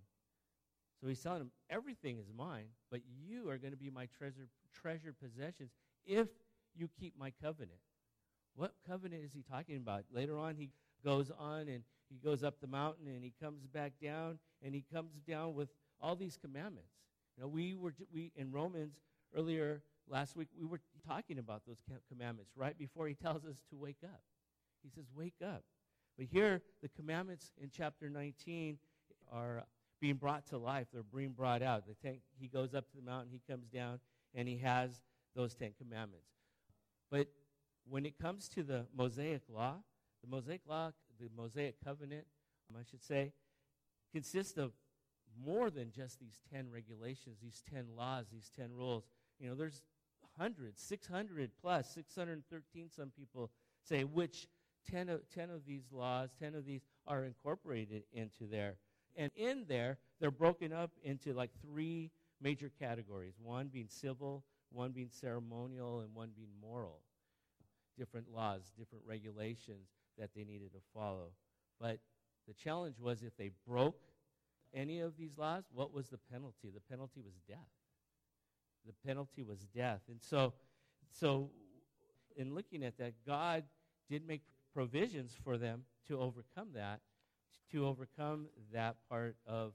So 1.02 1.08
he's 1.08 1.22
telling 1.22 1.42
him, 1.42 1.52
everything 1.70 2.18
is 2.18 2.28
mine, 2.36 2.68
but 2.90 3.02
you 3.06 3.50
are 3.50 3.58
going 3.58 3.74
to 3.74 3.78
be 3.78 3.90
my 3.90 4.08
treasured, 4.18 4.48
treasured 4.74 5.16
possessions 5.20 5.72
if 6.06 6.28
you 6.76 6.90
keep 7.00 7.18
my 7.20 7.32
covenant. 7.42 7.80
What 8.56 8.74
covenant 8.88 9.24
is 9.24 9.34
he 9.34 9.44
talking 9.44 9.78
about? 9.78 10.04
Later 10.12 10.38
on, 10.38 10.56
he 10.56 10.70
goes 11.04 11.32
on 11.38 11.68
and 11.68 11.84
he 12.10 12.18
goes 12.24 12.44
up 12.44 12.60
the 12.62 12.68
mountain 12.68 13.08
and 13.08 13.24
he 13.24 13.34
comes 13.42 13.66
back 13.66 13.94
down 14.02 14.40
and 14.64 14.74
he 14.76 14.84
comes 14.94 15.14
down 15.28 15.56
with 15.56 15.70
all 16.00 16.16
these 16.16 16.38
commandments. 16.38 16.92
You 17.36 17.44
know, 17.44 17.50
we 17.50 17.74
were 17.74 17.94
we 18.14 18.32
in 18.36 18.52
Romans 18.52 18.94
earlier 19.36 19.82
last 20.08 20.36
week 20.36 20.50
we 20.60 20.66
were 20.66 20.80
talking 21.08 21.40
about 21.40 21.64
those 21.66 21.80
commandments 22.10 22.52
right 22.56 22.78
before 22.78 23.08
he 23.08 23.16
tells 23.16 23.46
us 23.46 23.62
to 23.70 23.78
wake 23.78 24.04
up. 24.04 24.22
He 24.84 24.90
says, 24.90 25.06
"Wake 25.16 25.42
up." 25.44 25.64
But 26.18 26.28
here, 26.28 26.62
the 26.82 26.90
commandments 26.90 27.52
in 27.60 27.72
chapter 27.72 28.10
19 28.10 28.78
are 29.32 29.64
being 30.00 30.16
brought 30.16 30.46
to 30.48 30.58
life. 30.58 30.88
They're 30.94 31.02
being 31.02 31.32
brought 31.32 31.64
out. 31.64 31.88
The 31.88 31.96
ten, 31.96 32.20
he 32.38 32.48
goes 32.48 32.74
up 32.76 32.90
to 32.92 32.98
the 32.98 33.02
mountain, 33.02 33.32
he 33.32 33.42
comes 33.50 33.68
down, 33.70 34.00
and 34.36 34.48
he 34.48 34.58
has 34.58 35.02
those 35.36 35.56
Ten 35.56 35.72
Commandments. 35.80 36.28
But 37.10 37.28
when 37.88 38.06
it 38.06 38.18
comes 38.18 38.48
to 38.50 38.64
the 38.64 38.86
Mosaic 38.96 39.42
Law, 39.50 39.76
the 40.24 40.30
Mosaic 40.30 40.62
Law, 40.68 40.92
the 41.20 41.30
Mosaic 41.36 41.76
Covenant, 41.84 42.26
um, 42.70 42.78
I 42.80 42.84
should 42.90 43.04
say, 43.04 43.34
consists 44.12 44.58
of 44.58 44.72
more 45.44 45.70
than 45.70 45.92
just 45.92 46.20
these 46.20 46.42
10 46.54 46.70
regulations, 46.72 47.38
these 47.42 47.64
10 47.72 47.88
laws, 47.98 48.28
these 48.32 48.52
10 48.56 48.72
rules. 48.74 49.06
You 49.40 49.50
know, 49.50 49.56
there's 49.56 49.82
hundreds, 50.38 50.82
600 50.82 51.52
plus, 51.62 51.94
613, 51.94 52.90
some 52.90 53.10
people 53.10 53.52
say, 53.84 54.04
which 54.04 54.48
10 54.90 55.10
of, 55.10 55.22
10 55.34 55.50
of 55.50 55.66
these 55.66 55.92
laws, 55.92 56.30
10 56.40 56.56
of 56.56 56.66
these 56.66 56.82
are 57.08 57.24
incorporated 57.26 58.04
into 58.14 58.46
there. 58.50 58.76
And 59.16 59.32
in 59.36 59.66
there, 59.68 59.98
they're 60.20 60.32
broken 60.32 60.74
up 60.74 60.92
into 61.04 61.34
like 61.34 61.52
three 61.62 62.12
major 62.42 62.72
categories 62.80 63.36
one 63.42 63.68
being 63.68 63.88
civil, 63.90 64.44
one 64.72 64.92
being 64.92 65.10
ceremonial, 65.12 66.02
and 66.02 66.14
one 66.14 66.32
being 66.36 66.50
moral. 66.62 67.02
Different 67.98 68.28
laws, 68.34 68.72
different 68.78 69.04
regulations 69.08 69.90
that 70.18 70.32
they 70.36 70.44
needed 70.44 70.74
to 70.74 70.80
follow. 70.94 71.32
But 71.80 72.00
the 72.48 72.54
challenge 72.54 73.00
was 73.00 73.24
if 73.24 73.36
they 73.38 73.52
broke 73.68 74.00
any 74.74 75.00
of 75.00 75.16
these 75.18 75.38
laws, 75.38 75.64
what 75.72 75.94
was 75.94 76.10
the 76.10 76.18
penalty? 76.32 76.72
The 76.74 76.82
penalty 76.82 77.22
was 77.24 77.36
death. 77.48 77.58
The 78.86 78.94
penalty 79.06 79.44
was 79.44 79.66
death. 79.76 80.02
And 80.10 80.20
so, 80.22 80.54
so 81.12 81.52
in 82.36 82.54
looking 82.54 82.84
at 82.84 82.98
that, 82.98 83.14
God 83.26 83.64
did 84.10 84.28
make 84.28 84.42
provisions 84.74 85.36
for 85.44 85.58
them 85.58 85.84
to 86.08 86.20
overcome 86.20 86.70
that, 86.76 87.00
to 87.72 87.86
overcome 87.86 88.48
that 88.74 88.96
part 89.10 89.36
of 89.46 89.74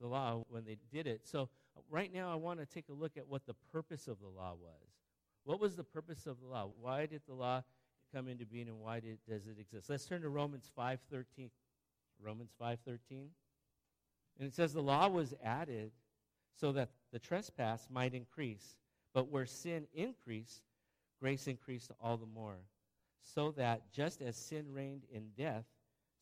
the 0.00 0.06
law 0.06 0.44
when 0.48 0.64
they 0.64 0.76
did 0.92 1.06
it. 1.06 1.26
So, 1.26 1.48
right 1.90 2.12
now, 2.12 2.32
I 2.32 2.36
want 2.36 2.60
to 2.60 2.66
take 2.66 2.88
a 2.88 2.92
look 2.92 3.16
at 3.16 3.26
what 3.26 3.46
the 3.46 3.54
purpose 3.72 4.08
of 4.08 4.18
the 4.20 4.28
law 4.28 4.54
was. 4.60 4.89
What 5.44 5.60
was 5.60 5.76
the 5.76 5.84
purpose 5.84 6.26
of 6.26 6.40
the 6.40 6.46
law? 6.46 6.70
Why 6.80 7.06
did 7.06 7.22
the 7.26 7.34
law 7.34 7.62
come 8.14 8.28
into 8.28 8.44
being, 8.44 8.68
and 8.68 8.80
why 8.80 9.00
did, 9.00 9.18
does 9.28 9.46
it 9.46 9.58
exist? 9.58 9.88
Let's 9.88 10.06
turn 10.06 10.22
to 10.22 10.28
Romans 10.28 10.70
five 10.74 11.00
thirteen. 11.10 11.50
Romans 12.22 12.50
five 12.58 12.78
thirteen, 12.84 13.30
and 14.38 14.46
it 14.46 14.54
says 14.54 14.72
the 14.72 14.82
law 14.82 15.08
was 15.08 15.34
added 15.42 15.92
so 16.54 16.72
that 16.72 16.90
the 17.12 17.18
trespass 17.18 17.88
might 17.90 18.14
increase, 18.14 18.76
but 19.14 19.30
where 19.30 19.46
sin 19.46 19.86
increased, 19.94 20.62
grace 21.20 21.46
increased 21.46 21.90
all 22.02 22.18
the 22.18 22.26
more, 22.26 22.58
so 23.22 23.52
that 23.52 23.90
just 23.92 24.20
as 24.20 24.36
sin 24.36 24.66
reigned 24.72 25.04
in 25.10 25.30
death, 25.36 25.64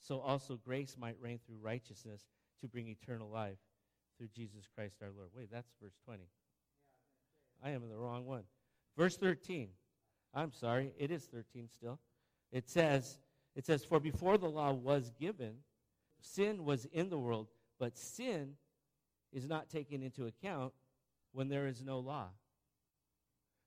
so 0.01 0.21
also 0.21 0.57
grace 0.57 0.97
might 0.99 1.17
reign 1.21 1.41
through 1.45 1.59
righteousness 1.61 2.29
to 2.61 2.69
bring 2.69 2.89
eternal 2.89 3.29
life 3.29 3.59
through 4.17 4.29
Jesus 4.29 4.69
Christ 4.75 4.97
our 5.03 5.11
Lord. 5.17 5.31
Wait, 5.35 5.51
that's 5.51 5.71
verse 5.83 5.97
20. 6.05 6.23
I 7.65 7.71
am 7.71 7.83
in 7.83 7.89
the 7.89 7.99
wrong 7.99 8.25
one. 8.25 8.45
Verse 8.99 9.17
13. 9.17 9.69
I'm 10.35 10.53
sorry, 10.53 10.93
it 10.99 11.13
is 11.13 11.25
13 11.25 11.69
still. 11.73 12.01
It 12.51 12.69
says, 12.69 13.19
it 13.55 13.65
says, 13.65 13.85
For 13.85 14.01
before 14.01 14.37
the 14.37 14.49
law 14.49 14.73
was 14.73 15.13
given, 15.19 15.55
sin 16.21 16.65
was 16.65 16.85
in 16.87 17.09
the 17.09 17.19
world, 17.19 17.47
but 17.79 17.97
sin 17.97 18.55
is 19.33 19.47
not 19.47 19.71
taken 19.71 20.03
into 20.03 20.27
account 20.27 20.73
when 21.33 21.49
there 21.49 21.69
is 21.69 21.83
no 21.83 22.01
law. 22.01 22.27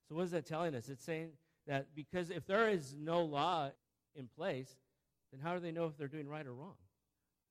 So, 0.10 0.16
what 0.16 0.26
is 0.26 0.32
that 0.32 0.46
telling 0.46 0.76
us? 0.76 0.90
It's 0.90 1.06
saying 1.06 1.30
that 1.66 1.88
because 1.96 2.30
if 2.30 2.46
there 2.46 2.70
is 2.70 2.94
no 3.00 3.24
law 3.24 3.72
in 4.16 4.28
place, 4.28 4.76
then 5.32 5.40
how 5.42 5.54
do 5.54 5.62
they 5.62 5.72
know 5.72 5.86
if 5.86 5.98
they're 5.98 6.10
doing 6.10 6.28
right 6.28 6.46
or 6.46 6.54
wrong? 6.54 6.76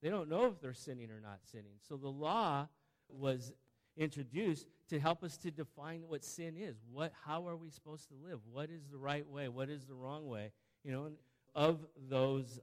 They 0.02 0.10
don't 0.10 0.28
know 0.28 0.46
if 0.46 0.60
they're 0.60 0.74
sinning 0.74 1.10
or 1.10 1.20
not 1.20 1.38
sinning. 1.50 1.78
So, 1.88 1.96
the 1.96 2.08
law 2.08 2.68
was 3.08 3.52
introduced 4.00 4.66
to 4.88 4.98
help 4.98 5.22
us 5.22 5.36
to 5.36 5.50
define 5.50 6.02
what 6.08 6.24
sin 6.24 6.56
is. 6.56 6.76
What, 6.90 7.12
how 7.24 7.46
are 7.46 7.56
we 7.56 7.68
supposed 7.68 8.08
to 8.08 8.14
live? 8.26 8.40
What 8.50 8.70
is 8.70 8.88
the 8.90 8.96
right 8.96 9.28
way? 9.28 9.48
What 9.48 9.68
is 9.68 9.84
the 9.84 9.94
wrong 9.94 10.26
way? 10.26 10.50
You 10.82 10.92
know, 10.92 11.10
of 11.54 11.86
those, 12.08 12.58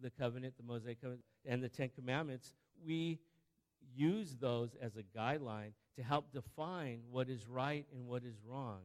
the 0.00 0.10
covenant, 0.10 0.54
the 0.58 0.62
Mosaic 0.62 1.00
covenant, 1.00 1.24
and 1.46 1.62
the 1.62 1.68
Ten 1.68 1.88
Commandments, 1.88 2.52
we 2.84 3.18
use 3.96 4.36
those 4.38 4.76
as 4.80 4.96
a 4.96 5.18
guideline 5.18 5.70
to 5.96 6.02
help 6.02 6.30
define 6.32 7.00
what 7.10 7.28
is 7.28 7.48
right 7.48 7.86
and 7.92 8.06
what 8.06 8.22
is 8.22 8.36
wrong. 8.46 8.80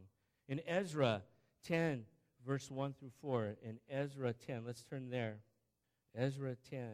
In 0.48 0.60
Ezra 0.66 1.22
10, 1.68 2.04
verse 2.46 2.70
1 2.70 2.94
through 2.98 3.12
4, 3.20 3.56
in 3.62 3.78
Ezra 3.90 4.32
10, 4.32 4.64
let's 4.66 4.82
turn 4.82 5.10
there. 5.10 5.36
Ezra 6.16 6.56
10, 6.70 6.88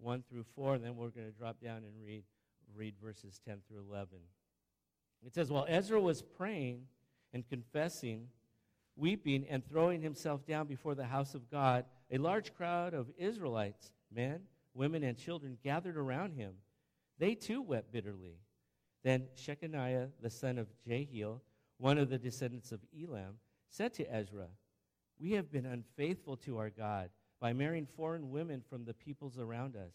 1 0.00 0.24
through 0.28 0.44
4, 0.54 0.74
and 0.74 0.84
then 0.84 0.96
we're 0.96 1.08
going 1.10 1.26
to 1.26 1.38
drop 1.38 1.60
down 1.62 1.78
and 1.78 1.92
read, 2.04 2.24
read 2.76 2.94
verses 3.02 3.40
10 3.44 3.58
through 3.68 3.84
11. 3.88 4.08
It 5.24 5.34
says, 5.34 5.50
While 5.50 5.66
Ezra 5.68 6.00
was 6.00 6.22
praying 6.22 6.82
and 7.32 7.48
confessing, 7.48 8.28
weeping, 8.96 9.46
and 9.48 9.66
throwing 9.66 10.02
himself 10.02 10.46
down 10.46 10.66
before 10.66 10.94
the 10.94 11.06
house 11.06 11.34
of 11.34 11.50
God, 11.50 11.84
a 12.10 12.18
large 12.18 12.54
crowd 12.54 12.94
of 12.94 13.10
Israelites, 13.16 13.92
men, 14.14 14.40
women, 14.74 15.02
and 15.02 15.16
children, 15.16 15.58
gathered 15.62 15.96
around 15.96 16.34
him. 16.34 16.54
They 17.18 17.34
too 17.34 17.62
wept 17.62 17.92
bitterly. 17.92 18.38
Then 19.02 19.28
Shechaniah, 19.36 20.10
the 20.20 20.30
son 20.30 20.58
of 20.58 20.68
Jehiel, 20.86 21.42
one 21.78 21.98
of 21.98 22.10
the 22.10 22.18
descendants 22.18 22.72
of 22.72 22.80
Elam, 22.96 23.38
said 23.68 23.94
to 23.94 24.14
Ezra, 24.14 24.46
We 25.20 25.32
have 25.32 25.50
been 25.50 25.66
unfaithful 25.66 26.36
to 26.38 26.58
our 26.58 26.70
God 26.70 27.10
by 27.40 27.52
marrying 27.52 27.86
foreign 27.96 28.30
women 28.30 28.62
from 28.68 28.84
the 28.84 28.94
peoples 28.94 29.38
around 29.38 29.76
us. 29.76 29.94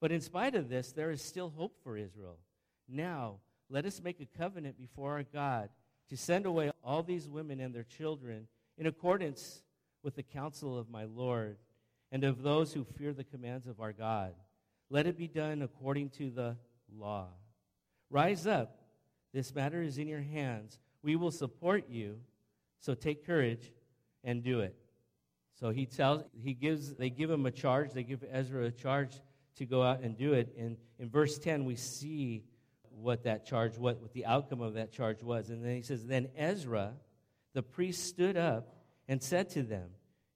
But 0.00 0.12
in 0.12 0.20
spite 0.20 0.54
of 0.54 0.68
this, 0.68 0.92
there 0.92 1.10
is 1.10 1.22
still 1.22 1.50
hope 1.56 1.76
for 1.82 1.96
Israel. 1.96 2.38
Now, 2.88 3.36
let 3.68 3.86
us 3.86 4.02
make 4.02 4.20
a 4.20 4.38
covenant 4.38 4.78
before 4.78 5.14
our 5.14 5.24
God 5.24 5.70
to 6.08 6.16
send 6.16 6.46
away 6.46 6.70
all 6.84 7.02
these 7.02 7.28
women 7.28 7.60
and 7.60 7.74
their 7.74 7.82
children 7.82 8.46
in 8.78 8.86
accordance 8.86 9.62
with 10.02 10.14
the 10.14 10.22
counsel 10.22 10.78
of 10.78 10.88
my 10.88 11.04
Lord 11.04 11.56
and 12.12 12.22
of 12.22 12.42
those 12.42 12.72
who 12.72 12.84
fear 12.84 13.12
the 13.12 13.24
commands 13.24 13.66
of 13.66 13.80
our 13.80 13.92
God. 13.92 14.34
Let 14.88 15.06
it 15.06 15.18
be 15.18 15.26
done 15.26 15.62
according 15.62 16.10
to 16.10 16.30
the 16.30 16.56
law. 16.96 17.26
Rise 18.10 18.46
up. 18.46 18.78
This 19.32 19.52
matter 19.54 19.82
is 19.82 19.98
in 19.98 20.06
your 20.06 20.20
hands. 20.20 20.78
We 21.02 21.16
will 21.16 21.32
support 21.32 21.88
you. 21.88 22.20
So 22.78 22.94
take 22.94 23.26
courage 23.26 23.72
and 24.22 24.44
do 24.44 24.60
it. 24.60 24.76
So 25.58 25.70
he 25.70 25.86
tells, 25.86 26.22
he 26.40 26.52
gives, 26.54 26.94
they 26.94 27.10
give 27.10 27.30
him 27.30 27.46
a 27.46 27.50
charge. 27.50 27.92
They 27.92 28.04
give 28.04 28.22
Ezra 28.30 28.66
a 28.66 28.70
charge 28.70 29.20
to 29.56 29.66
go 29.66 29.82
out 29.82 30.00
and 30.00 30.16
do 30.16 30.32
it. 30.34 30.54
And 30.58 30.76
in 30.98 31.10
verse 31.10 31.38
10, 31.38 31.64
we 31.64 31.76
see 31.76 32.44
what 32.90 33.24
that 33.24 33.46
charge, 33.46 33.76
what, 33.76 34.00
what 34.00 34.12
the 34.12 34.26
outcome 34.26 34.60
of 34.60 34.74
that 34.74 34.92
charge 34.92 35.22
was. 35.22 35.50
And 35.50 35.64
then 35.64 35.76
he 35.76 35.82
says, 35.82 36.04
Then 36.04 36.28
Ezra, 36.36 36.94
the 37.52 37.62
priest, 37.62 38.06
stood 38.06 38.36
up 38.36 38.74
and 39.08 39.22
said 39.22 39.50
to 39.50 39.62
them, 39.62 39.90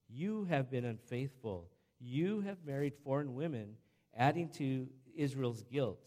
You 0.08 0.44
have 0.44 0.70
been 0.70 0.84
unfaithful. 0.84 1.68
You 1.98 2.40
have 2.40 2.58
married 2.64 2.94
foreign 3.04 3.34
women, 3.34 3.76
adding 4.16 4.48
to 4.58 4.88
Israel's 5.14 5.62
guilt. 5.62 6.00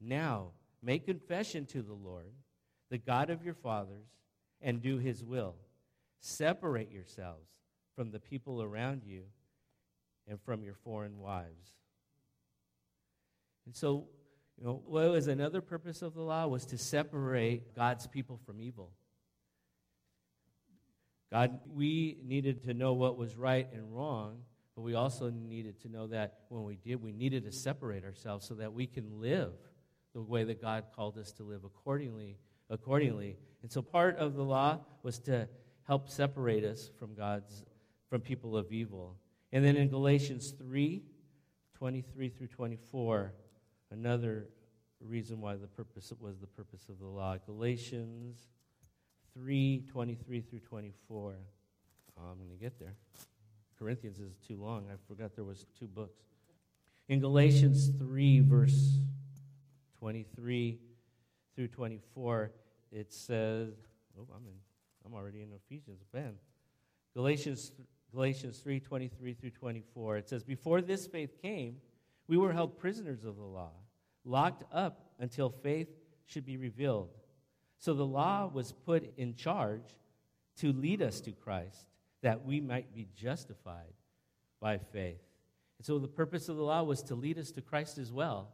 Now, 0.00 0.48
make 0.82 1.06
confession 1.06 1.66
to 1.66 1.82
the 1.82 1.94
Lord, 1.94 2.32
the 2.90 2.98
God 2.98 3.30
of 3.30 3.44
your 3.44 3.54
fathers, 3.54 4.06
and 4.60 4.82
do 4.82 4.98
his 4.98 5.24
will. 5.24 5.54
Separate 6.20 6.90
yourselves 6.90 7.48
from 7.94 8.10
the 8.10 8.20
people 8.20 8.62
around 8.62 9.02
you 9.04 9.24
and 10.28 10.40
from 10.40 10.62
your 10.62 10.74
foreign 10.74 11.18
wives. 11.18 11.81
And 13.66 13.74
so, 13.74 14.06
you 14.58 14.64
know, 14.64 14.82
what 14.86 15.10
was 15.10 15.28
another 15.28 15.60
purpose 15.60 16.02
of 16.02 16.14
the 16.14 16.22
law 16.22 16.46
was 16.46 16.66
to 16.66 16.78
separate 16.78 17.74
God's 17.74 18.06
people 18.06 18.38
from 18.44 18.60
evil. 18.60 18.90
God, 21.30 21.60
we 21.72 22.18
needed 22.24 22.64
to 22.64 22.74
know 22.74 22.92
what 22.92 23.16
was 23.16 23.36
right 23.36 23.66
and 23.72 23.94
wrong, 23.96 24.38
but 24.76 24.82
we 24.82 24.94
also 24.94 25.30
needed 25.30 25.80
to 25.80 25.88
know 25.88 26.06
that 26.08 26.40
when 26.48 26.64
we 26.64 26.76
did, 26.76 27.02
we 27.02 27.12
needed 27.12 27.44
to 27.44 27.52
separate 27.52 28.04
ourselves 28.04 28.46
so 28.46 28.54
that 28.54 28.72
we 28.72 28.86
can 28.86 29.20
live 29.20 29.52
the 30.12 30.20
way 30.20 30.44
that 30.44 30.60
God 30.60 30.84
called 30.94 31.16
us 31.16 31.32
to 31.32 31.42
live 31.42 31.64
accordingly. 31.64 32.36
Accordingly, 32.68 33.36
and 33.62 33.70
so 33.70 33.82
part 33.82 34.16
of 34.16 34.34
the 34.34 34.42
law 34.42 34.80
was 35.02 35.18
to 35.20 35.48
help 35.86 36.08
separate 36.08 36.64
us 36.64 36.90
from 36.98 37.14
God's 37.14 37.64
from 38.08 38.20
people 38.20 38.56
of 38.56 38.72
evil. 38.72 39.16
And 39.52 39.64
then 39.64 39.76
in 39.76 39.88
Galatians 39.88 40.52
3 40.58 41.02
23 41.74 42.28
through 42.28 42.46
24, 42.46 43.32
another 43.92 44.48
reason 45.00 45.40
why 45.40 45.56
the 45.56 45.66
purpose 45.66 46.12
was 46.20 46.38
the 46.38 46.46
purpose 46.46 46.86
of 46.88 46.98
the 46.98 47.06
law. 47.06 47.36
Galatians 47.46 48.38
3 49.34 49.84
23 49.90 50.40
through 50.40 50.60
24. 50.60 51.34
Oh, 52.18 52.22
I'm 52.22 52.38
going 52.38 52.50
to 52.50 52.56
get 52.56 52.78
there. 52.78 52.94
Corinthians 53.78 54.18
is 54.18 54.36
too 54.46 54.56
long. 54.56 54.86
I 54.92 54.96
forgot 55.08 55.34
there 55.34 55.44
was 55.44 55.66
two 55.78 55.86
books. 55.86 56.22
In 57.08 57.20
Galatians 57.20 57.90
3, 57.98 58.40
verse 58.40 58.98
23 59.98 60.78
through 61.56 61.68
24, 61.68 62.52
it 62.92 63.12
says, 63.12 63.70
oh, 64.18 64.26
I'm, 64.34 64.46
in, 64.46 64.54
I'm 65.04 65.14
already 65.14 65.42
in 65.42 65.48
Ephesians. 65.52 66.02
Ben. 66.12 66.34
Galatians 67.14 67.72
Galatians 68.12 68.58
3 68.58 68.78
23 68.80 69.34
through 69.34 69.50
24. 69.50 70.18
It 70.18 70.28
says, 70.28 70.44
Before 70.44 70.80
this 70.80 71.06
faith 71.06 71.40
came, 71.40 71.76
we 72.28 72.36
were 72.36 72.52
held 72.52 72.78
prisoners 72.78 73.24
of 73.24 73.36
the 73.36 73.42
law, 73.42 73.72
locked 74.24 74.64
up 74.72 75.10
until 75.18 75.50
faith 75.50 75.88
should 76.26 76.44
be 76.44 76.56
revealed. 76.56 77.10
So 77.78 77.94
the 77.94 78.06
law 78.06 78.50
was 78.52 78.72
put 78.72 79.12
in 79.16 79.34
charge 79.34 79.96
to 80.58 80.72
lead 80.72 81.02
us 81.02 81.20
to 81.22 81.32
Christ, 81.32 81.86
that 82.22 82.44
we 82.44 82.60
might 82.60 82.94
be 82.94 83.08
justified 83.16 83.94
by 84.60 84.78
faith. 84.78 85.20
And 85.78 85.86
so 85.86 85.98
the 85.98 86.08
purpose 86.08 86.48
of 86.48 86.56
the 86.56 86.62
law 86.62 86.82
was 86.84 87.02
to 87.04 87.14
lead 87.14 87.38
us 87.38 87.50
to 87.52 87.62
Christ 87.62 87.98
as 87.98 88.12
well. 88.12 88.52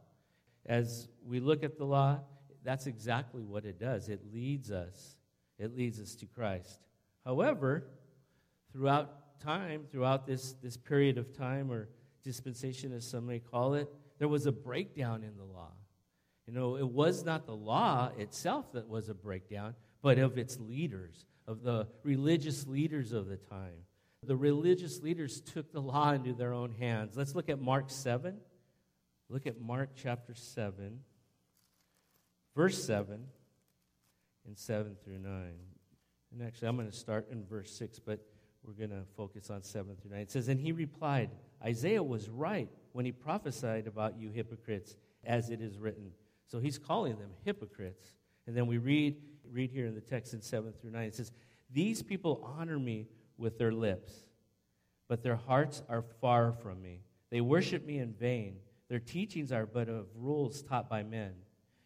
As 0.65 1.07
we 1.25 1.39
look 1.39 1.63
at 1.63 1.77
the 1.77 1.85
law, 1.85 2.21
that's 2.63 2.87
exactly 2.87 3.43
what 3.43 3.65
it 3.65 3.79
does. 3.79 4.09
It 4.09 4.21
leads 4.33 4.71
us. 4.71 5.15
It 5.57 5.75
leads 5.75 5.99
us 5.99 6.15
to 6.15 6.25
Christ. 6.25 6.79
However, 7.25 7.85
throughout 8.71 9.39
time, 9.39 9.83
throughout 9.91 10.25
this, 10.25 10.53
this 10.63 10.77
period 10.77 11.17
of 11.17 11.31
time, 11.37 11.71
or 11.71 11.89
dispensation 12.23 12.93
as 12.93 13.07
some 13.07 13.27
may 13.27 13.39
call 13.39 13.75
it, 13.75 13.89
there 14.19 14.27
was 14.27 14.45
a 14.45 14.51
breakdown 14.51 15.23
in 15.23 15.35
the 15.37 15.43
law. 15.43 15.71
You 16.45 16.53
know, 16.53 16.75
it 16.75 16.87
was 16.87 17.23
not 17.23 17.45
the 17.45 17.55
law 17.55 18.11
itself 18.17 18.73
that 18.73 18.87
was 18.87 19.09
a 19.09 19.13
breakdown, 19.13 19.75
but 20.01 20.17
of 20.19 20.37
its 20.37 20.59
leaders, 20.59 21.25
of 21.47 21.63
the 21.63 21.87
religious 22.03 22.67
leaders 22.67 23.11
of 23.11 23.27
the 23.27 23.37
time. 23.37 23.85
The 24.23 24.35
religious 24.35 25.01
leaders 25.01 25.41
took 25.41 25.71
the 25.71 25.81
law 25.81 26.11
into 26.11 26.33
their 26.33 26.53
own 26.53 26.71
hands. 26.71 27.15
Let's 27.15 27.35
look 27.35 27.49
at 27.49 27.59
Mark 27.59 27.89
7. 27.89 28.37
Look 29.29 29.47
at 29.47 29.61
Mark 29.61 29.91
chapter 29.95 30.33
7, 30.33 30.99
verse 32.55 32.83
7, 32.83 33.23
and 34.47 34.57
7 34.57 34.95
through 35.03 35.19
9. 35.19 35.31
And 36.31 36.43
actually, 36.43 36.67
I'm 36.67 36.75
going 36.75 36.89
to 36.89 36.97
start 36.97 37.27
in 37.31 37.45
verse 37.45 37.71
6, 37.71 37.99
but 37.99 38.19
we're 38.63 38.73
going 38.73 38.89
to 38.89 39.05
focus 39.15 39.51
on 39.51 39.61
7 39.61 39.95
through 40.01 40.11
9. 40.11 40.19
It 40.19 40.31
says, 40.31 40.47
And 40.47 40.59
he 40.59 40.71
replied, 40.71 41.29
Isaiah 41.63 42.01
was 42.01 42.27
right 42.27 42.69
when 42.93 43.05
he 43.05 43.11
prophesied 43.11 43.87
about 43.87 44.17
you 44.17 44.29
hypocrites, 44.29 44.95
as 45.23 45.49
it 45.49 45.61
is 45.61 45.77
written. 45.77 46.11
So 46.47 46.59
he's 46.59 46.77
calling 46.77 47.17
them 47.17 47.29
hypocrites. 47.45 48.13
And 48.47 48.55
then 48.55 48.67
we 48.67 48.77
read, 48.77 49.17
read 49.51 49.71
here 49.71 49.85
in 49.85 49.95
the 49.95 50.01
text 50.01 50.33
in 50.33 50.41
7 50.41 50.73
through 50.73 50.91
9. 50.91 51.03
It 51.03 51.15
says, 51.15 51.31
These 51.71 52.01
people 52.01 52.53
honor 52.57 52.79
me 52.79 53.07
with 53.37 53.57
their 53.57 53.71
lips, 53.71 54.13
but 55.07 55.23
their 55.23 55.35
hearts 55.35 55.83
are 55.89 56.03
far 56.21 56.51
from 56.51 56.81
me. 56.81 57.01
They 57.29 57.41
worship 57.41 57.85
me 57.85 57.99
in 57.99 58.13
vain. 58.13 58.55
Their 58.89 58.99
teachings 58.99 59.51
are 59.51 59.65
but 59.65 59.87
of 59.87 60.07
rules 60.15 60.63
taught 60.63 60.89
by 60.89 61.03
men. 61.03 61.33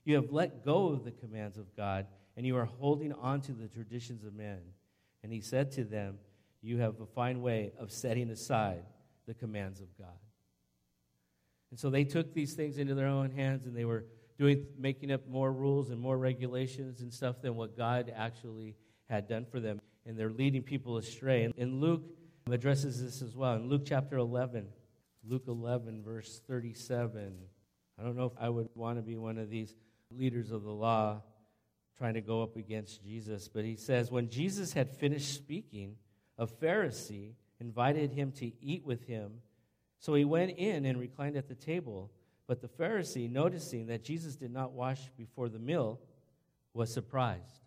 You 0.05 0.15
have 0.15 0.31
let 0.31 0.63
go 0.63 0.88
of 0.88 1.03
the 1.03 1.12
commands 1.12 1.57
of 1.57 1.75
God, 1.75 2.07
and 2.36 2.45
you 2.45 2.57
are 2.57 2.65
holding 2.65 3.13
on 3.13 3.41
to 3.41 3.51
the 3.51 3.67
traditions 3.67 4.24
of 4.24 4.33
men. 4.33 4.60
And 5.22 5.31
he 5.31 5.41
said 5.41 5.72
to 5.74 5.83
them, 5.83 6.17
You 6.62 6.77
have 6.79 7.00
a 7.01 7.05
fine 7.05 7.41
way 7.41 7.74
of 7.77 7.91
setting 7.91 8.29
aside 8.29 8.83
the 9.25 9.33
commands 9.33 9.79
of 9.79 9.88
God. 9.98 10.07
And 11.74 11.80
so 11.80 11.89
they 11.89 12.03
took 12.03 12.36
these 12.36 12.53
things 12.53 12.77
into 12.77 12.94
their 12.94 13.08
own 13.08 13.32
hands 13.32 13.65
and 13.65 13.75
they 13.75 13.84
were 13.84 14.06
doing 14.38 14.68
making 14.77 15.12
up 15.12 15.27
more 15.27 15.51
rules 15.51 15.89
and 15.89 16.00
more 16.00 16.20
regulations 16.20 17.01
and 17.01 17.12
stuff 17.12 17.42
than 17.42 17.56
what 17.56 17.75
God 17.75 18.13
actually 18.15 18.75
had 19.10 19.27
done 19.27 19.44
for 19.44 19.60
them. 19.60 19.82
And 20.06 20.15
they're 20.15 20.30
leading 20.30 20.62
people 20.62 20.98
astray. 20.98 21.46
And, 21.46 21.53
and 21.58 21.82
Luke 21.82 22.03
addresses 22.51 23.01
this 23.03 23.24
as 23.24 23.36
well. 23.36 23.56
In 23.56 23.70
Luke 23.70 23.88
chapter 23.88 24.18
11, 24.18 24.68
Luke 25.27 25.46
11, 25.48 26.03
verse 26.03 26.44
37. 26.48 27.34
I 28.00 28.03
don't 28.03 28.15
know 28.15 28.25
if 28.25 28.34
I 28.39 28.50
would 28.50 28.70
want 28.75 29.00
to 29.00 29.01
be 29.01 29.18
one 29.18 29.39
of 29.39 29.50
these 29.50 29.74
leaders 30.12 30.51
of 30.51 30.62
the 30.62 30.72
law 30.72 31.24
trying 31.98 32.13
to 32.13 32.22
go 32.22 32.44
up 32.44 32.56
against 32.56 33.03
Jesus, 33.03 33.48
but 33.48 33.65
he 33.65 33.77
says, 33.77 34.12
When 34.12 34.30
Jesus 34.30 34.74
had 34.74 34.92
finished 34.92 35.34
speaking, 35.34 35.96
a 36.38 36.46
Pharisee 36.46 37.34
invited 37.60 38.12
him 38.12 38.32
to 38.34 38.51
eat 38.62 38.86
with 38.86 39.08
him. 39.08 39.39
So 40.03 40.13
he 40.15 40.25
went 40.25 40.57
in 40.57 40.83
and 40.83 41.00
reclined 41.00 41.38
at 41.38 41.48
the 41.48 41.55
table. 41.55 42.12
But 42.45 42.60
the 42.60 42.67
Pharisee, 42.67 43.31
noticing 43.31 43.86
that 43.86 44.03
Jesus 44.03 44.36
did 44.36 44.51
not 44.51 44.74
wash 44.74 45.00
before 45.17 45.48
the 45.48 45.60
meal, 45.60 45.98
was 46.74 46.93
surprised. 46.93 47.62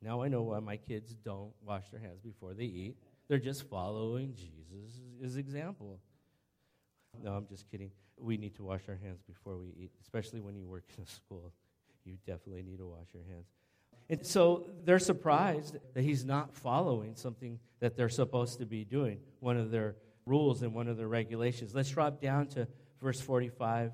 Now 0.00 0.22
I 0.22 0.28
know 0.28 0.40
why 0.40 0.60
my 0.60 0.78
kids 0.78 1.14
don't 1.22 1.52
wash 1.62 1.90
their 1.90 2.00
hands 2.00 2.20
before 2.24 2.54
they 2.54 2.64
eat. 2.64 2.96
They're 3.28 3.36
just 3.36 3.68
following 3.68 4.34
Jesus' 4.34 5.36
example. 5.36 6.00
No, 7.22 7.32
I'm 7.32 7.46
just 7.48 7.70
kidding. 7.70 7.90
We 8.18 8.38
need 8.38 8.54
to 8.54 8.62
wash 8.62 8.88
our 8.88 8.96
hands 8.96 9.20
before 9.20 9.58
we 9.58 9.74
eat, 9.78 9.90
especially 10.00 10.40
when 10.40 10.56
you 10.56 10.66
work 10.66 10.84
in 10.96 11.04
a 11.04 11.06
school. 11.06 11.52
You 12.06 12.16
definitely 12.26 12.62
need 12.62 12.78
to 12.78 12.86
wash 12.86 13.08
your 13.12 13.24
hands. 13.24 13.44
And 14.08 14.24
so 14.24 14.64
they're 14.86 14.98
surprised 14.98 15.76
that 15.92 16.02
he's 16.02 16.24
not 16.24 16.54
following 16.54 17.14
something 17.14 17.58
that 17.80 17.94
they're 17.94 18.08
supposed 18.08 18.58
to 18.60 18.64
be 18.64 18.86
doing, 18.86 19.18
one 19.40 19.58
of 19.58 19.70
their 19.70 19.96
rules 20.30 20.62
and 20.62 20.72
one 20.72 20.88
of 20.88 20.96
the 20.96 21.06
regulations. 21.06 21.74
Let's 21.74 21.90
drop 21.90 22.20
down 22.20 22.46
to 22.48 22.68
verse 23.02 23.20
45, 23.20 23.92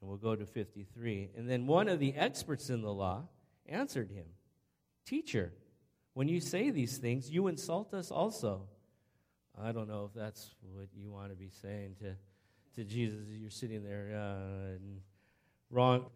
and 0.00 0.10
we'll 0.10 0.18
go 0.18 0.36
to 0.36 0.44
53. 0.44 1.30
And 1.36 1.48
then 1.48 1.66
one 1.66 1.88
of 1.88 1.98
the 1.98 2.14
experts 2.14 2.68
in 2.68 2.82
the 2.82 2.92
law 2.92 3.24
answered 3.66 4.10
him 4.10 4.26
Teacher, 5.06 5.52
when 6.12 6.28
you 6.28 6.40
say 6.40 6.70
these 6.70 6.98
things, 6.98 7.30
you 7.30 7.46
insult 7.46 7.94
us 7.94 8.10
also. 8.10 8.68
I 9.58 9.72
don't 9.72 9.88
know 9.88 10.04
if 10.04 10.14
that's 10.14 10.54
what 10.74 10.88
you 10.94 11.10
want 11.10 11.30
to 11.30 11.36
be 11.36 11.48
saying 11.62 11.96
to, 12.00 12.14
to 12.74 12.84
Jesus. 12.84 13.20
You're 13.28 13.50
sitting 13.50 13.82
there, 13.82 14.14
uh, 14.14 14.78
wrong, 15.70 16.06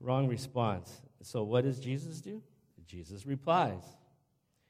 wrong 0.00 0.26
response. 0.26 1.02
So, 1.22 1.42
what 1.42 1.64
does 1.64 1.78
Jesus 1.78 2.20
do? 2.22 2.42
Jesus 2.86 3.26
replies. 3.26 3.82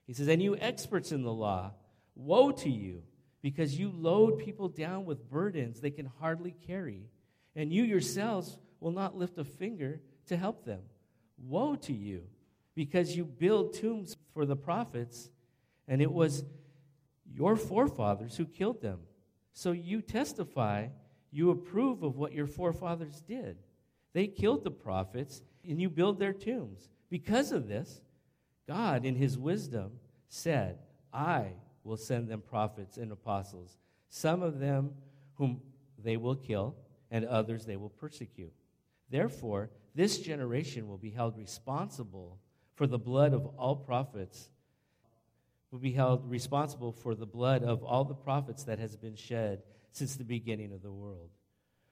He 0.07 0.15
says, 0.15 0.27
And 0.27 0.43
you 0.43 0.57
experts 0.57 1.13
in 1.13 1.23
the 1.23 1.33
law, 1.33 1.73
woe 2.17 2.51
to 2.51 2.69
you, 2.69 3.03
because 3.43 3.79
you 3.79 3.91
load 3.91 4.39
people 4.39 4.69
down 4.69 5.05
with 5.05 5.31
burdens 5.31 5.81
they 5.81 5.91
can 5.91 6.11
hardly 6.21 6.55
carry, 6.67 7.09
and 7.55 7.73
you 7.73 7.83
yourselves 7.85 8.59
will 8.81 8.93
not 8.93 9.17
lift 9.17 9.39
a 9.39 9.45
finger 9.45 10.01
to 10.27 10.37
help 10.37 10.65
them. 10.65 10.81
Woe 11.39 11.77
to 11.77 11.93
you, 11.93 12.25
because 12.75 13.17
you 13.17 13.25
build 13.25 13.75
tombs 13.75 14.17
for 14.35 14.45
the 14.45 14.57
prophets, 14.57 15.31
and 15.87 16.03
it 16.03 16.11
was 16.13 16.45
your 17.33 17.57
forefathers 17.57 18.37
who 18.37 18.47
killed 18.47 18.81
them. 18.81 19.01
So 19.53 19.73
you 19.73 20.03
testify, 20.03 20.89
you 21.31 21.51
approve 21.51 22.03
of 22.03 22.17
what 22.17 22.33
your 22.33 22.47
forefathers 22.47 23.21
did. 23.21 23.57
They 24.13 24.27
killed 24.27 24.65
the 24.65 24.71
prophets, 24.71 25.43
and 25.69 25.81
you 25.81 25.91
build 25.91 26.19
their 26.19 26.33
tombs. 26.33 26.89
Because 27.11 27.53
of 27.53 27.69
this, 27.69 28.01
God, 28.67 29.05
in 29.05 29.15
his 29.15 29.39
wisdom, 29.39 29.93
said, 30.29 30.79
I 31.13 31.53
will 31.85 31.97
send 31.97 32.29
them 32.29 32.41
prophets 32.41 32.97
and 32.97 33.13
apostles, 33.13 33.77
some 34.09 34.43
of 34.43 34.59
them 34.59 34.93
whom 35.35 35.61
they 36.03 36.17
will 36.17 36.37
kill, 36.37 36.75
and 37.11 37.25
others 37.25 37.65
they 37.65 37.77
will 37.77 37.89
persecute. 37.89 38.53
Therefore, 39.11 39.71
this 39.95 40.19
generation 40.19 40.89
will 40.89 40.99
be 40.99 41.11
held 41.11 41.37
responsible 41.37 42.39
for 42.75 42.87
the 42.87 42.99
blood 42.99 43.33
of 43.33 43.47
all 43.57 43.77
prophets 43.77 44.51
will 45.71 45.79
be 45.79 45.93
held 45.93 46.29
responsible 46.31 46.93
for 46.93 47.15
the 47.15 47.27
blood 47.27 47.63
of 47.63 47.83
all 47.83 48.05
the 48.05 48.15
prophets 48.15 48.65
that 48.65 48.79
has 48.79 48.97
been 48.97 49.15
shed 49.15 49.63
since 49.93 50.17
the 50.17 50.25
beginning 50.25 50.73
of 50.73 50.83
the 50.83 50.93
world. 50.93 51.31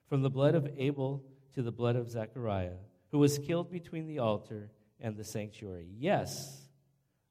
From 0.08 0.22
the 0.22 0.30
blood 0.30 0.54
of 0.54 0.68
Abel 0.78 1.22
to 1.54 1.62
the 1.62 1.72
blood 1.72 1.96
of 1.96 2.08
Zechariah, 2.08 2.78
who 3.10 3.18
was 3.18 3.38
killed 3.38 3.70
between 3.70 4.06
the 4.06 4.18
altar 4.18 4.70
and 5.00 5.16
the 5.16 5.24
sanctuary. 5.24 5.88
Yes, 5.98 6.62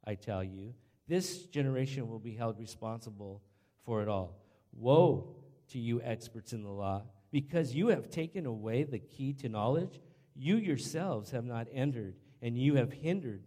I 0.06 0.16
tell 0.16 0.44
you, 0.44 0.74
this 1.08 1.46
generation 1.46 2.10
will 2.10 2.20
be 2.20 2.36
held 2.36 2.60
responsible 2.60 3.42
for 3.84 4.02
it 4.02 4.08
all. 4.08 4.42
Woe 4.74 5.36
to 5.70 5.80
you, 5.80 6.02
experts 6.02 6.54
in 6.54 6.64
the 6.64 6.70
law, 6.70 7.04
because 7.32 7.74
you 7.74 7.88
have 7.88 8.10
taken 8.10 8.46
away 8.46 8.84
the 8.84 9.00
key 9.00 9.34
to 9.34 9.50
knowledge. 9.50 10.00
You 10.36 10.58
yourselves 10.58 11.32
have 11.32 11.46
not 11.46 11.68
entered, 11.74 12.16
and 12.42 12.58
you 12.58 12.76
have 12.76 12.92
hindered 12.92 13.44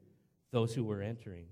those 0.51 0.75
who 0.75 0.85
were 0.85 1.03
entering. 1.03 1.47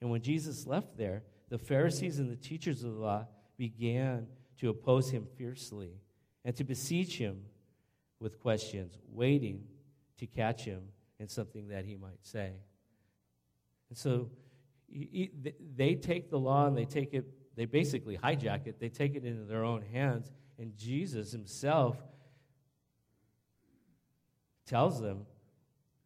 And 0.00 0.10
when 0.10 0.22
Jesus 0.22 0.66
left 0.66 0.96
there, 0.96 1.22
the 1.48 1.58
Pharisees 1.58 2.18
and 2.18 2.30
the 2.30 2.36
teachers 2.36 2.82
of 2.82 2.92
the 2.92 2.98
law 2.98 3.26
began 3.56 4.26
to 4.58 4.70
oppose 4.70 5.10
him 5.10 5.26
fiercely 5.36 6.00
and 6.44 6.54
to 6.56 6.64
besiege 6.64 7.16
him 7.18 7.42
with 8.20 8.40
questions, 8.40 8.98
waiting 9.08 9.64
to 10.18 10.26
catch 10.26 10.64
him 10.64 10.82
in 11.18 11.28
something 11.28 11.68
that 11.68 11.84
he 11.84 11.96
might 11.96 12.24
say. 12.24 12.52
And 13.88 13.96
so 13.96 14.30
they 14.88 15.94
take 15.94 16.30
the 16.30 16.38
law 16.38 16.66
and 16.66 16.76
they 16.76 16.84
take 16.84 17.12
it, 17.14 17.26
they 17.56 17.64
basically 17.64 18.16
hijack 18.16 18.66
it, 18.66 18.78
they 18.78 18.88
take 18.88 19.14
it 19.14 19.24
into 19.24 19.44
their 19.44 19.64
own 19.64 19.82
hands, 19.82 20.30
and 20.58 20.76
Jesus 20.76 21.32
himself 21.32 21.96
tells 24.66 25.00
them 25.00 25.26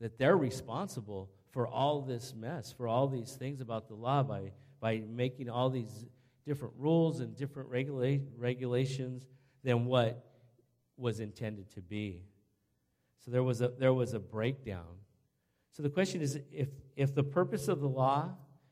that 0.01 0.19
they're 0.19 0.37
responsible 0.37 1.31
for 1.51 1.67
all 1.67 2.01
this 2.01 2.35
mess, 2.35 2.73
for 2.73 2.87
all 2.87 3.09
these 3.09 3.33
things 3.33 3.61
about 3.61 3.89
the 3.89 3.95
law 3.95 4.23
by, 4.23 4.53
by 4.81 5.03
making 5.09 5.51
all 5.51 5.69
these 5.69 6.07
different 6.47 6.75
rules 6.79 7.21
and 7.21 7.37
different 7.37 7.69
regula- 7.69 8.19
regulations 8.37 9.27
than 9.63 9.85
what 9.85 10.25
was 10.97 11.21
intended 11.21 11.71
to 11.75 11.81
be. 11.81 12.23
So 13.25 13.31
there 13.31 13.43
was 13.43 13.61
a, 13.61 13.69
there 13.79 13.93
was 13.93 14.15
a 14.15 14.21
breakdown. 14.21 14.97
So 15.73 15.83
the 15.83 15.91
question 15.91 16.23
is 16.23 16.39
if, 16.51 16.69
if 16.97 17.15
the 17.15 17.23
purpose 17.23 17.69
of 17.69 17.81
the 17.81 17.89
law 17.89 18.31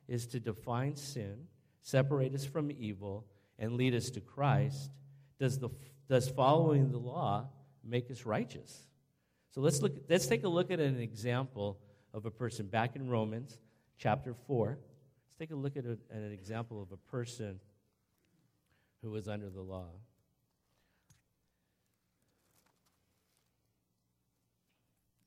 is 0.08 0.26
to 0.28 0.40
define 0.40 0.96
sin, 0.96 1.46
separate 1.82 2.34
us 2.34 2.44
from 2.44 2.70
evil, 2.70 3.26
and 3.58 3.74
lead 3.74 3.94
us 3.94 4.10
to 4.10 4.20
Christ, 4.20 4.90
does, 5.38 5.58
the, 5.58 5.68
does 6.08 6.28
following 6.28 6.90
the 6.90 6.98
law 6.98 7.48
make 7.84 8.10
us 8.10 8.24
righteous? 8.24 8.86
So 9.50 9.60
let's, 9.60 9.82
look, 9.82 9.92
let's 10.08 10.26
take 10.26 10.44
a 10.44 10.48
look 10.48 10.70
at 10.70 10.80
an 10.80 11.00
example 11.00 11.78
of 12.14 12.26
a 12.26 12.30
person. 12.30 12.66
Back 12.66 12.96
in 12.96 13.08
Romans 13.08 13.58
chapter 13.98 14.34
4, 14.46 14.68
let's 14.68 15.38
take 15.38 15.50
a 15.50 15.56
look 15.56 15.76
at, 15.76 15.84
a, 15.84 15.98
at 16.10 16.22
an 16.22 16.32
example 16.32 16.82
of 16.82 16.92
a 16.92 16.96
person 16.96 17.60
who 19.02 19.10
was 19.10 19.28
under 19.28 19.50
the 19.50 19.60
law. 19.60 19.90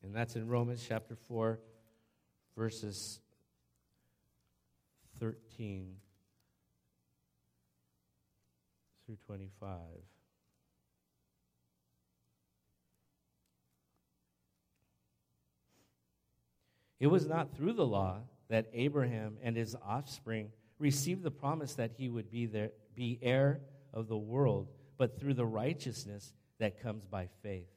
And 0.03 0.15
that's 0.15 0.35
in 0.35 0.47
Romans 0.47 0.83
chapter 0.87 1.15
4, 1.15 1.59
verses 2.57 3.19
13 5.21 5.95
through 9.05 9.17
25. 9.27 9.69
It 16.99 17.05
was 17.05 17.27
not 17.27 17.55
through 17.55 17.73
the 17.73 17.86
law 17.86 18.21
that 18.49 18.67
Abraham 18.73 19.38
and 19.43 19.55
his 19.55 19.75
offspring 19.86 20.49
received 20.79 21.21
the 21.21 21.29
promise 21.29 21.75
that 21.75 21.91
he 21.95 22.10
would 22.10 22.31
be, 22.31 22.47
there, 22.47 22.71
be 22.95 23.19
heir 23.21 23.62
of 23.93 24.07
the 24.07 24.17
world, 24.17 24.69
but 24.97 25.19
through 25.19 25.36
the 25.36 25.45
righteousness 25.45 26.34
that 26.60 26.81
comes 26.81 27.05
by 27.05 27.27
faith. 27.43 27.69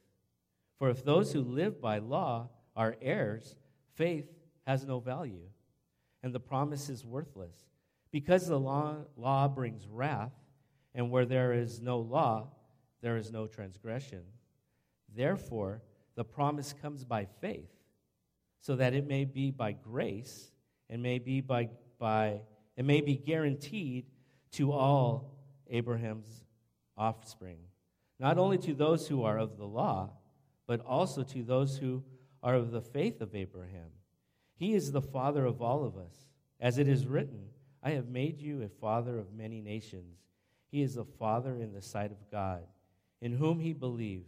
For 0.79 0.89
if 0.89 1.05
those 1.05 1.31
who 1.31 1.41
live 1.41 1.79
by 1.79 1.99
law 1.99 2.49
are 2.75 2.97
heirs, 3.01 3.55
faith 3.93 4.25
has 4.65 4.83
no 4.83 4.99
value 4.99 5.49
and 6.25 6.33
the 6.33 6.39
promise 6.39 6.89
is 6.89 7.05
worthless. 7.05 7.55
Because 8.11 8.47
the 8.47 8.59
law, 8.59 8.95
law 9.15 9.47
brings 9.47 9.87
wrath, 9.87 10.33
and 10.95 11.11
where 11.11 11.25
there 11.25 11.53
is 11.53 11.79
no 11.79 11.99
law, 11.99 12.47
there 13.01 13.15
is 13.15 13.31
no 13.31 13.45
transgression. 13.45 14.23
Therefore, 15.15 15.83
the 16.15 16.23
promise 16.23 16.73
comes 16.81 17.05
by 17.05 17.27
faith, 17.41 17.69
so 18.59 18.75
that 18.75 18.95
it 18.95 19.05
may 19.07 19.23
be 19.23 19.51
by 19.51 19.73
grace 19.73 20.49
and 20.89 21.03
may 21.03 21.19
be 21.19 21.41
by, 21.41 21.69
by 21.99 22.41
it 22.75 22.85
may 22.85 23.01
be 23.01 23.15
guaranteed 23.15 24.07
to 24.53 24.71
all 24.71 25.37
Abraham's 25.69 26.43
offspring, 26.97 27.59
not 28.19 28.39
only 28.39 28.57
to 28.57 28.73
those 28.73 29.07
who 29.07 29.23
are 29.23 29.37
of 29.37 29.57
the 29.57 29.67
law, 29.67 30.09
but 30.65 30.83
also 30.87 31.21
to 31.21 31.43
those 31.43 31.77
who 31.77 32.03
are 32.41 32.55
of 32.55 32.71
the 32.71 32.81
faith 32.81 33.21
of 33.21 33.35
Abraham. 33.35 33.91
He 34.57 34.73
is 34.73 34.91
the 34.91 35.01
father 35.01 35.45
of 35.45 35.61
all 35.61 35.83
of 35.83 35.97
us. 35.97 36.27
As 36.59 36.77
it 36.77 36.87
is 36.87 37.05
written, 37.05 37.47
I 37.83 37.91
have 37.91 38.07
made 38.07 38.39
you 38.39 38.61
a 38.61 38.69
father 38.69 39.17
of 39.17 39.33
many 39.33 39.61
nations. 39.61 40.17
He 40.71 40.81
is 40.81 40.97
a 40.97 41.05
father 41.05 41.57
in 41.57 41.73
the 41.73 41.81
sight 41.81 42.11
of 42.11 42.31
God, 42.31 42.63
in 43.21 43.33
whom 43.33 43.59
he 43.59 43.73
believed. 43.73 44.25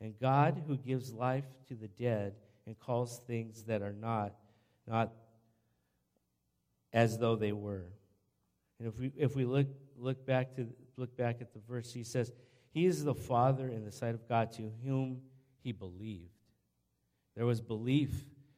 And 0.00 0.18
God, 0.18 0.62
who 0.66 0.76
gives 0.76 1.12
life 1.12 1.44
to 1.68 1.74
the 1.74 1.88
dead 1.88 2.34
and 2.66 2.78
calls 2.78 3.20
things 3.26 3.64
that 3.64 3.82
are 3.82 3.92
not, 3.92 4.34
not 4.86 5.12
as 6.92 7.18
though 7.18 7.36
they 7.36 7.52
were. 7.52 7.86
And 8.78 8.88
if 8.88 8.98
we, 8.98 9.12
if 9.16 9.36
we 9.36 9.44
look, 9.44 9.68
look, 9.96 10.26
back 10.26 10.56
to, 10.56 10.66
look 10.96 11.16
back 11.16 11.40
at 11.40 11.52
the 11.52 11.60
verse, 11.68 11.92
he 11.92 12.04
says, 12.04 12.32
He 12.72 12.86
is 12.86 13.04
the 13.04 13.14
Father 13.14 13.68
in 13.68 13.84
the 13.84 13.92
sight 13.92 14.14
of 14.14 14.28
God 14.28 14.52
to 14.52 14.70
whom 14.84 15.22
he 15.62 15.72
believed. 15.72 16.30
There 17.36 17.46
was 17.46 17.60
belief 17.60 18.10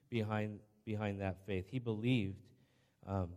behind, 0.08 0.60
behind 0.84 1.20
that 1.20 1.46
faith. 1.46 1.66
He 1.70 1.78
believed 1.78 2.42
um, 3.06 3.30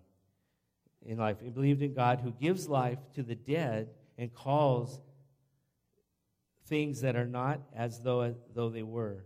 in 1.05 1.17
life. 1.17 1.37
He 1.41 1.49
believed 1.49 1.81
in 1.81 1.93
God 1.93 2.21
who 2.21 2.31
gives 2.31 2.67
life 2.67 2.99
to 3.15 3.23
the 3.23 3.35
dead 3.35 3.89
and 4.17 4.33
calls 4.33 4.99
things 6.67 7.01
that 7.01 7.15
are 7.15 7.27
not 7.27 7.61
as 7.75 7.99
though, 8.01 8.21
as 8.21 8.35
though 8.53 8.69
they 8.69 8.83
were. 8.83 9.23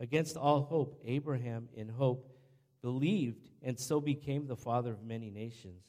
Against 0.00 0.36
all 0.36 0.62
hope, 0.62 1.00
Abraham 1.04 1.68
in 1.74 1.88
hope 1.88 2.30
believed 2.82 3.48
and 3.62 3.78
so 3.78 4.00
became 4.00 4.46
the 4.46 4.56
father 4.56 4.92
of 4.92 5.02
many 5.02 5.30
nations. 5.30 5.82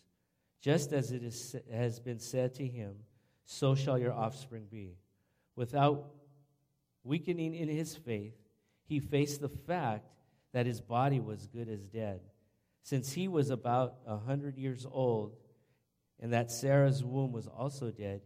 Just 0.61 0.91
as 0.91 1.11
it 1.11 1.23
is, 1.23 1.55
has 1.71 1.99
been 1.99 2.19
said 2.19 2.55
to 2.55 2.67
him, 2.67 2.95
so 3.45 3.75
shall 3.75 3.97
your 3.97 4.13
offspring 4.13 4.65
be. 4.69 4.97
Without 5.55 6.11
weakening 7.03 7.55
in 7.55 7.69
his 7.69 7.95
faith, 7.95 8.33
he 8.85 8.99
faced 8.99 9.41
the 9.41 9.49
fact 9.49 10.05
that 10.53 10.65
his 10.65 10.81
body 10.81 11.19
was 11.19 11.47
good 11.47 11.69
as 11.69 11.87
dead, 11.87 12.21
since 12.83 13.13
he 13.13 13.27
was 13.27 13.49
about 13.49 13.95
a 14.07 14.17
hundred 14.17 14.57
years 14.57 14.85
old, 14.89 15.35
and 16.19 16.33
that 16.33 16.51
Sarah's 16.51 17.03
womb 17.03 17.31
was 17.31 17.47
also 17.47 17.91
dead, 17.91 18.21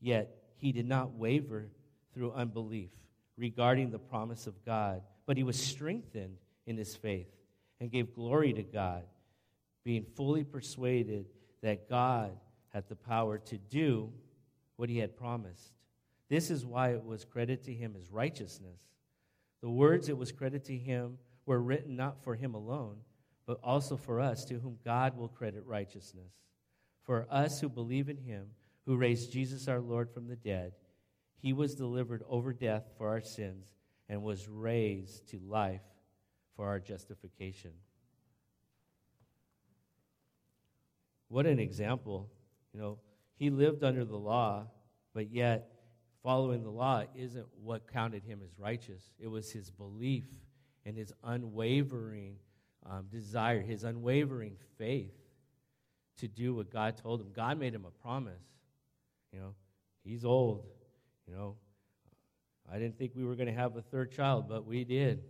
yet 0.00 0.36
he 0.56 0.72
did 0.72 0.86
not 0.86 1.12
waver 1.12 1.68
through 2.14 2.32
unbelief 2.32 2.90
regarding 3.36 3.90
the 3.90 3.98
promise 3.98 4.46
of 4.46 4.64
God, 4.64 5.02
but 5.26 5.36
he 5.36 5.42
was 5.42 5.60
strengthened 5.60 6.38
in 6.66 6.76
his 6.76 6.96
faith 6.96 7.28
and 7.80 7.90
gave 7.90 8.14
glory 8.14 8.52
to 8.54 8.62
God, 8.62 9.04
being 9.84 10.06
fully 10.16 10.44
persuaded 10.44 11.26
that 11.62 11.88
God 11.88 12.32
had 12.70 12.88
the 12.88 12.96
power 12.96 13.38
to 13.38 13.58
do 13.58 14.10
what 14.76 14.88
he 14.88 14.98
had 14.98 15.16
promised. 15.16 15.72
This 16.28 16.50
is 16.50 16.64
why 16.64 16.90
it 16.90 17.04
was 17.04 17.24
credited 17.24 17.64
to 17.64 17.72
him 17.72 17.94
as 17.98 18.10
righteousness. 18.10 18.80
The 19.62 19.70
words 19.70 20.08
it 20.08 20.18
was 20.18 20.32
credited 20.32 20.64
to 20.66 20.76
him 20.76 21.18
were 21.46 21.60
written 21.60 21.96
not 21.96 22.22
for 22.22 22.34
him 22.34 22.54
alone, 22.54 22.96
but 23.46 23.60
also 23.62 23.96
for 23.96 24.20
us, 24.20 24.44
to 24.44 24.58
whom 24.58 24.78
God 24.84 25.16
will 25.16 25.28
credit 25.28 25.64
righteousness. 25.64 26.32
For 27.04 27.26
us 27.30 27.60
who 27.60 27.68
believe 27.68 28.08
in 28.08 28.16
him, 28.16 28.48
who 28.84 28.96
raised 28.96 29.32
Jesus 29.32 29.68
our 29.68 29.80
Lord 29.80 30.10
from 30.10 30.26
the 30.26 30.36
dead, 30.36 30.72
he 31.38 31.52
was 31.52 31.74
delivered 31.74 32.24
over 32.28 32.52
death 32.52 32.90
for 32.98 33.08
our 33.08 33.20
sins 33.20 33.68
and 34.08 34.22
was 34.22 34.48
raised 34.48 35.28
to 35.30 35.38
life 35.38 35.82
for 36.56 36.66
our 36.66 36.80
justification. 36.80 37.70
What 41.28 41.46
an 41.46 41.58
example. 41.58 42.28
You 42.72 42.80
know, 42.80 42.98
he 43.36 43.50
lived 43.50 43.84
under 43.84 44.04
the 44.04 44.16
law, 44.16 44.66
but 45.14 45.30
yet 45.30 45.70
following 46.22 46.62
the 46.62 46.70
law 46.70 47.04
isn't 47.14 47.46
what 47.62 47.92
counted 47.92 48.24
him 48.24 48.40
as 48.42 48.58
righteous. 48.58 49.12
It 49.18 49.28
was 49.28 49.52
his 49.52 49.70
belief 49.70 50.24
and 50.86 50.96
his 50.96 51.12
unwavering 51.24 52.36
um, 52.88 53.06
desire, 53.10 53.60
his 53.60 53.84
unwavering 53.84 54.56
faith 54.78 55.12
to 56.18 56.28
do 56.28 56.54
what 56.54 56.70
God 56.70 56.96
told 56.96 57.20
him. 57.20 57.26
God 57.34 57.58
made 57.58 57.74
him 57.74 57.84
a 57.84 57.90
promise. 57.90 58.42
You 59.32 59.40
know, 59.40 59.54
he's 60.04 60.24
old. 60.24 60.64
You 61.26 61.34
know, 61.34 61.56
I 62.72 62.78
didn't 62.78 62.96
think 62.96 63.12
we 63.16 63.24
were 63.24 63.34
going 63.34 63.48
to 63.48 63.52
have 63.52 63.76
a 63.76 63.82
third 63.82 64.12
child, 64.12 64.48
but 64.48 64.64
we 64.64 64.84
did. 64.84 65.24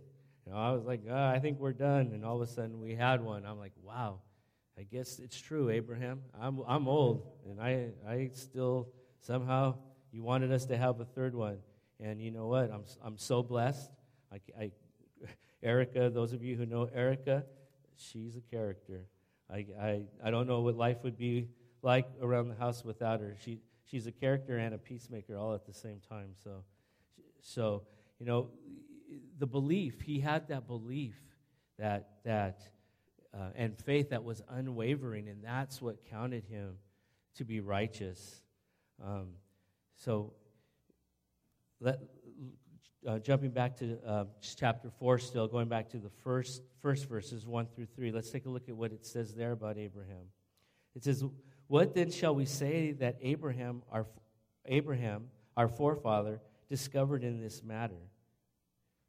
You 0.45 0.53
know, 0.53 0.59
I 0.59 0.71
was 0.71 0.85
like, 0.85 1.01
oh, 1.09 1.25
I 1.25 1.39
think 1.39 1.59
we're 1.59 1.73
done. 1.73 2.11
And 2.13 2.23
all 2.23 2.35
of 2.35 2.47
a 2.47 2.51
sudden 2.51 2.79
we 2.79 2.93
had 2.93 3.21
one. 3.21 3.43
I'm 3.43 3.57
like, 3.57 3.73
wow, 3.81 4.19
I 4.77 4.83
guess 4.83 5.17
it's 5.19 5.41
true, 5.41 5.71
Abraham. 5.71 6.21
I'm, 6.39 6.61
I'm 6.67 6.87
old, 6.87 7.27
and 7.49 7.59
I, 7.59 7.89
I 8.07 8.29
still 8.33 8.89
somehow, 9.21 9.75
you 10.11 10.21
wanted 10.21 10.51
us 10.51 10.67
to 10.67 10.77
have 10.77 10.99
a 10.99 11.05
third 11.05 11.33
one. 11.33 11.57
And 11.99 12.21
you 12.21 12.29
know 12.29 12.45
what? 12.45 12.71
I'm, 12.71 12.83
I'm 13.03 13.17
so 13.17 13.41
blessed. 13.41 13.91
I, 14.31 14.39
I, 14.57 14.71
Erica, 15.63 16.09
those 16.09 16.33
of 16.33 16.43
you 16.43 16.55
who 16.55 16.65
know 16.65 16.89
Erica, 16.93 17.43
she's 17.95 18.35
a 18.35 18.41
character. 18.41 19.05
I, 19.51 19.65
I, 19.79 20.01
I 20.23 20.31
don't 20.31 20.47
know 20.47 20.61
what 20.61 20.75
life 20.75 20.97
would 21.03 21.17
be 21.17 21.47
like 21.81 22.07
around 22.21 22.49
the 22.49 22.55
house 22.55 22.83
without 22.83 23.21
her. 23.21 23.35
She, 23.43 23.59
she's 23.85 24.07
a 24.07 24.11
character 24.11 24.57
and 24.57 24.75
a 24.75 24.77
peacemaker 24.77 25.37
all 25.37 25.53
at 25.53 25.65
the 25.65 25.73
same 25.73 25.99
time. 26.09 26.31
So, 26.43 26.63
so 27.41 27.83
you 28.19 28.25
know, 28.25 28.49
the 29.39 29.47
belief, 29.47 30.01
he 30.01 30.19
had 30.19 30.47
that 30.49 30.67
belief 30.67 31.15
that, 31.79 32.09
that 32.25 32.61
uh, 33.33 33.49
and 33.55 33.77
faith 33.77 34.09
that 34.09 34.23
was 34.23 34.41
unwavering, 34.49 35.29
and 35.29 35.43
that's 35.43 35.81
what 35.81 36.05
counted 36.09 36.43
him 36.45 36.75
to 37.35 37.45
be 37.45 37.59
righteous. 37.59 38.41
Um, 39.03 39.27
so, 39.95 40.33
let, 41.79 41.99
uh, 43.07 43.19
jumping 43.19 43.51
back 43.51 43.77
to 43.77 43.97
uh, 44.05 44.25
chapter 44.41 44.89
4 44.99 45.17
still, 45.17 45.47
going 45.47 45.69
back 45.69 45.89
to 45.89 45.97
the 45.97 46.09
first, 46.23 46.61
first 46.81 47.07
verses 47.07 47.45
1 47.45 47.67
through 47.73 47.85
3, 47.95 48.11
let's 48.11 48.29
take 48.29 48.45
a 48.45 48.49
look 48.49 48.67
at 48.67 48.75
what 48.75 48.91
it 48.91 49.05
says 49.05 49.33
there 49.33 49.53
about 49.53 49.77
Abraham. 49.77 50.25
It 50.95 51.03
says, 51.03 51.23
What 51.67 51.95
then 51.95 52.11
shall 52.11 52.35
we 52.35 52.45
say 52.45 52.91
that 52.93 53.17
Abraham, 53.21 53.83
our, 53.91 54.05
Abraham, 54.65 55.29
our 55.55 55.69
forefather, 55.69 56.41
discovered 56.69 57.23
in 57.23 57.41
this 57.41 57.63
matter? 57.63 57.95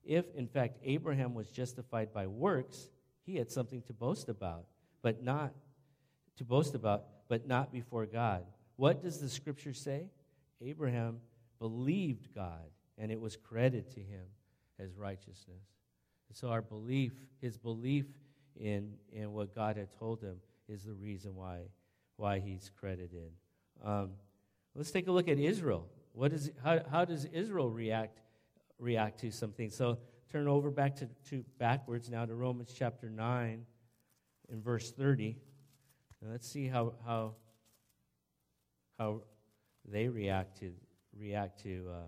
If, 0.05 0.25
in 0.37 0.47
fact, 0.47 0.79
Abraham 0.85 1.35
was 1.35 1.51
justified 1.51 2.13
by 2.13 2.29
works, 2.29 2.91
he 3.27 3.37
had 3.37 3.51
something 3.51 3.83
to 3.83 3.93
boast 3.93 4.29
about, 4.29 4.67
but 5.03 5.23
not 5.23 5.53
to 6.37 6.45
boast 6.45 6.75
about, 6.75 7.05
but 7.29 7.47
not 7.47 7.73
before 7.73 8.07
God. 8.07 8.45
What 8.77 9.03
does 9.03 9.19
the 9.19 9.29
scripture 9.29 9.75
say? 9.75 10.07
Abraham 10.63 11.19
believed 11.59 12.35
God, 12.35 12.71
and 12.99 13.11
it 13.11 13.21
was 13.21 13.37
credited 13.37 13.91
to 13.95 14.01
him 14.01 14.25
as 14.79 14.97
righteousness. 14.97 15.65
And 16.29 16.37
so 16.37 16.49
our 16.49 16.63
belief, 16.63 17.13
his 17.41 17.57
belief 17.57 18.07
in, 18.57 18.95
in 19.13 19.33
what 19.33 19.55
God 19.55 19.77
had 19.77 19.93
told 19.99 20.21
him, 20.21 20.37
is 20.69 20.85
the 20.85 20.95
reason 20.95 21.35
why, 21.35 21.61
why 22.17 22.41
he's 22.41 22.71
credited. 22.79 23.33
Um, 23.83 24.11
let's 24.75 24.91
take 24.91 25.07
a 25.09 25.13
look 25.13 25.29
at 25.29 25.39
Israel. 25.39 25.87
What 26.13 26.33
is, 26.33 26.51
how, 26.63 26.81
how 26.91 27.05
does 27.05 27.25
Israel 27.27 27.71
react 27.71 28.21
react 28.79 29.21
to 29.21 29.31
something. 29.31 29.71
So 29.71 29.99
turn 30.31 30.49
over 30.49 30.71
back 30.71 30.97
to, 30.97 31.09
to 31.31 31.45
backwards 31.59 32.09
now 32.11 32.25
to 32.25 32.35
Romans 32.35 32.75
chapter 32.77 33.11
9 33.11 33.65
in 34.51 34.63
verse 34.63 34.91
30. 34.93 35.37
And 36.21 36.31
let's 36.31 36.49
see 36.49 36.67
how, 36.67 36.95
how, 37.05 37.35
how 38.99 39.23
they 39.85 40.09
react 40.09 40.59
to, 40.61 40.73
react 41.19 41.63
to, 41.63 41.87
uh, 41.91 42.07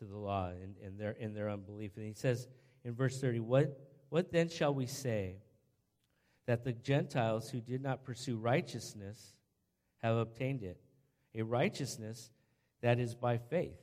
to 0.00 0.04
the 0.04 0.16
law 0.16 0.48
and, 0.48 0.74
and 0.84 0.98
their, 0.98 1.12
in 1.12 1.34
their 1.34 1.48
unbelief. 1.48 1.92
And 1.96 2.04
he 2.04 2.14
says 2.14 2.48
in 2.84 2.94
verse 2.94 3.20
30, 3.20 3.40
what, 3.40 3.78
what 4.08 4.32
then 4.32 4.48
shall 4.48 4.74
we 4.74 4.86
say? 4.86 5.36
That 6.46 6.64
the 6.64 6.72
Gentiles 6.72 7.48
who 7.50 7.60
did 7.60 7.82
not 7.82 8.02
pursue 8.02 8.36
righteousness 8.36 9.34
have 9.98 10.16
obtained 10.16 10.62
it, 10.62 10.80
a 11.34 11.42
righteousness 11.42 12.30
that 12.82 12.98
is 12.98 13.14
by 13.14 13.38
faith. 13.38 13.78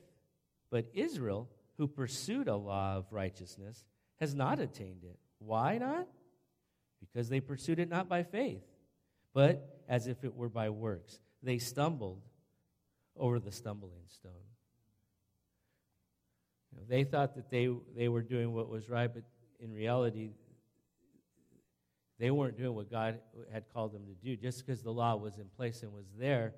But 0.70 0.90
Israel, 0.92 1.48
who 1.78 1.86
pursued 1.86 2.48
a 2.48 2.56
law 2.56 2.96
of 2.96 3.06
righteousness, 3.10 3.84
has 4.20 4.34
not 4.34 4.58
attained 4.58 5.04
it. 5.04 5.18
Why 5.38 5.78
not? 5.78 6.08
Because 7.00 7.28
they 7.28 7.40
pursued 7.40 7.78
it 7.78 7.88
not 7.88 8.08
by 8.08 8.24
faith, 8.24 8.64
but 9.32 9.82
as 9.88 10.08
if 10.08 10.24
it 10.24 10.34
were 10.34 10.48
by 10.48 10.68
works. 10.70 11.20
They 11.42 11.58
stumbled 11.58 12.20
over 13.16 13.38
the 13.38 13.52
stumbling 13.52 14.02
stone. 14.08 14.32
You 16.72 16.78
know, 16.78 16.84
they 16.88 17.04
thought 17.04 17.34
that 17.36 17.50
they, 17.50 17.68
they 17.96 18.08
were 18.08 18.22
doing 18.22 18.52
what 18.52 18.68
was 18.68 18.88
right, 18.88 19.12
but 19.12 19.22
in 19.60 19.72
reality, 19.72 20.30
they 22.18 22.30
weren't 22.30 22.56
doing 22.56 22.74
what 22.74 22.90
God 22.90 23.20
had 23.52 23.64
called 23.72 23.92
them 23.92 24.06
to 24.06 24.14
do. 24.14 24.36
Just 24.36 24.64
because 24.64 24.82
the 24.82 24.92
law 24.92 25.16
was 25.16 25.38
in 25.38 25.46
place 25.56 25.82
and 25.82 25.92
was 25.92 26.06
there, 26.18 26.54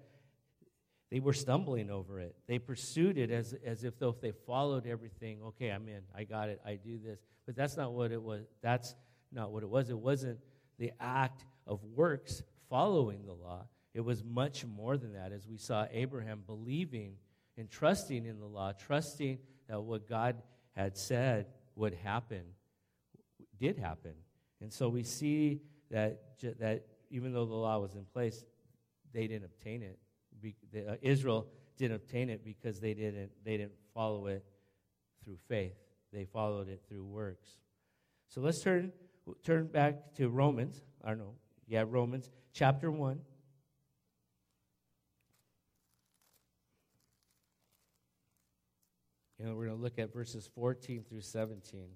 they 1.11 1.21
were 1.21 1.33
stumbling 1.33 1.91
over 1.91 2.21
it. 2.21 2.35
They 2.47 2.59
pursued 2.59 3.19
it 3.19 3.31
as, 3.31 3.55
as 3.65 3.85
if 3.85 3.99
though 3.99 4.11
if 4.11 4.21
they 4.21 4.33
followed 4.47 4.87
everything, 4.87 5.41
okay, 5.49 5.69
I'm 5.69 5.89
in, 5.89 6.03
I 6.17 6.25
got 6.25 6.49
it, 6.49 6.61
I 6.65 6.77
do 6.77 6.99
this. 6.99 7.21
But 7.47 7.57
that's 7.57 7.77
not 7.77 7.93
what 7.93 8.13
it 8.13 8.23
was. 8.23 8.43
That's 8.63 8.95
not 9.33 9.51
what 9.51 9.63
it 9.63 9.69
was. 9.69 9.91
It 9.91 9.99
wasn't 9.99 10.39
the 10.79 10.93
act 11.01 11.45
of 11.67 11.83
works 11.85 12.43
following 12.69 13.27
the 13.27 13.33
law. 13.33 13.67
It 13.93 14.01
was 14.01 14.23
much 14.23 14.65
more 14.65 14.97
than 14.97 15.15
that, 15.15 15.33
as 15.33 15.49
we 15.49 15.57
saw 15.57 15.87
Abraham 15.91 16.43
believing 16.47 17.15
and 17.59 17.69
trusting 17.69 18.25
in 18.25 18.39
the 18.39 18.47
law, 18.47 18.73
trusting 18.73 19.39
that 19.71 19.81
what 19.81 20.09
God 20.09 20.43
had 20.73 20.97
said 20.97 21.47
would 21.77 21.95
happen, 21.95 22.43
did 23.59 23.79
happen. 23.79 24.15
And 24.61 24.73
so 24.73 24.89
we 24.89 25.05
see 25.05 25.61
that, 25.91 26.21
that 26.59 26.87
even 27.11 27.33
though 27.33 27.47
the 27.47 27.55
law 27.55 27.79
was 27.79 27.95
in 27.95 28.05
place, 28.05 28.45
they 29.13 29.27
didn't 29.27 29.45
obtain 29.45 29.83
it. 29.83 29.99
Uh, 30.89 30.97
Israel 31.03 31.47
didn't 31.77 31.97
obtain 31.97 32.31
it 32.31 32.45
because 32.45 32.81
they 32.81 32.95
didn't, 32.95 33.31
they 33.45 33.57
didn't 33.57 33.73
follow 33.95 34.27
it 34.27 34.45
through 35.25 35.39
faith. 35.49 35.75
They 36.13 36.25
followed 36.25 36.69
it 36.69 36.83
through 36.89 37.05
works. 37.05 37.49
So 38.29 38.41
let's 38.41 38.61
turn, 38.61 38.93
turn 39.45 39.67
back 39.67 40.15
to 40.17 40.29
Romans. 40.29 40.83
I 41.05 41.11
don't 41.11 41.19
know. 41.19 41.35
Yeah, 41.69 41.85
Romans 41.87 42.29
chapter 42.53 42.91
1. 42.91 43.21
Know, 49.43 49.55
we're 49.55 49.67
going 49.67 49.77
to 49.77 49.83
look 49.83 49.99
at 49.99 50.13
verses 50.13 50.51
14 50.55 51.05
through 51.09 51.23
17. 51.23 51.89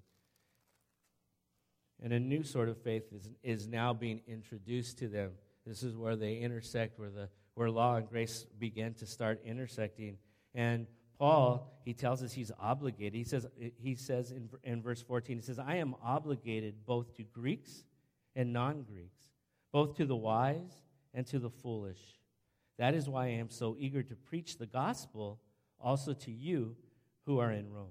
And 2.01 2.11
a 2.11 2.19
new 2.19 2.43
sort 2.43 2.69
of 2.69 2.77
faith 2.81 3.03
is, 3.13 3.29
is 3.43 3.67
now 3.67 3.93
being 3.93 4.21
introduced 4.27 4.97
to 4.99 5.07
them. 5.07 5.31
This 5.65 5.83
is 5.83 5.95
where 5.95 6.15
they 6.15 6.37
intersect, 6.37 6.99
where, 6.99 7.09
the, 7.09 7.29
where 7.53 7.69
law 7.69 7.95
and 7.95 8.09
grace 8.09 8.45
begin 8.57 8.95
to 8.95 9.05
start 9.05 9.41
intersecting. 9.45 10.17
And 10.55 10.87
Paul, 11.19 11.71
he 11.85 11.93
tells 11.93 12.23
us 12.23 12.33
he's 12.33 12.51
obligated. 12.59 13.13
He 13.13 13.23
says, 13.23 13.45
he 13.77 13.95
says 13.95 14.31
in, 14.31 14.49
in 14.63 14.81
verse 14.81 15.01
14, 15.03 15.37
he 15.37 15.41
says, 15.41 15.59
I 15.59 15.75
am 15.75 15.95
obligated 16.03 16.85
both 16.85 17.15
to 17.17 17.23
Greeks 17.23 17.83
and 18.35 18.53
non 18.53 18.83
Greeks, 18.83 19.29
both 19.71 19.95
to 19.97 20.05
the 20.05 20.15
wise 20.15 20.83
and 21.13 21.25
to 21.27 21.39
the 21.39 21.49
foolish. 21.49 22.01
That 22.77 22.95
is 22.95 23.07
why 23.07 23.25
I 23.25 23.29
am 23.29 23.49
so 23.49 23.75
eager 23.79 24.03
to 24.03 24.15
preach 24.15 24.57
the 24.57 24.65
gospel 24.65 25.39
also 25.79 26.13
to 26.13 26.31
you 26.31 26.75
who 27.25 27.39
are 27.39 27.49
mm-hmm. 27.49 27.67
in 27.67 27.73
Rome. 27.73 27.87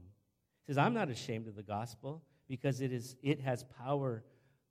He 0.66 0.72
says, 0.72 0.78
I'm 0.78 0.94
not 0.94 1.10
ashamed 1.10 1.48
of 1.48 1.56
the 1.56 1.62
gospel 1.62 2.22
because 2.48 2.80
it, 2.80 2.92
is, 2.92 3.16
it 3.22 3.40
has 3.40 3.64
power, 3.84 4.24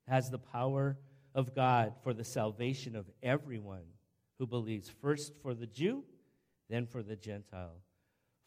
has 0.07 0.29
the 0.29 0.39
power 0.39 0.97
of 1.35 1.55
God 1.55 1.93
for 2.03 2.13
the 2.13 2.23
salvation 2.23 2.95
of 2.95 3.09
everyone 3.21 3.85
who 4.39 4.47
believes, 4.47 4.89
first 5.01 5.33
for 5.41 5.53
the 5.53 5.67
Jew, 5.67 6.03
then 6.69 6.85
for 6.85 7.03
the 7.03 7.15
Gentile. 7.15 7.77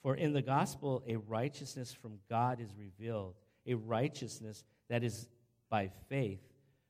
For 0.03 0.15
in 0.15 0.33
the 0.33 0.43
gospel, 0.43 1.03
a 1.07 1.17
righteousness 1.17 1.93
from 1.93 2.19
God 2.29 2.61
is 2.61 2.71
revealed, 2.79 3.35
a 3.67 3.75
righteousness 3.75 4.65
that 4.89 5.03
is 5.03 5.29
by 5.69 5.91
faith 6.09 6.41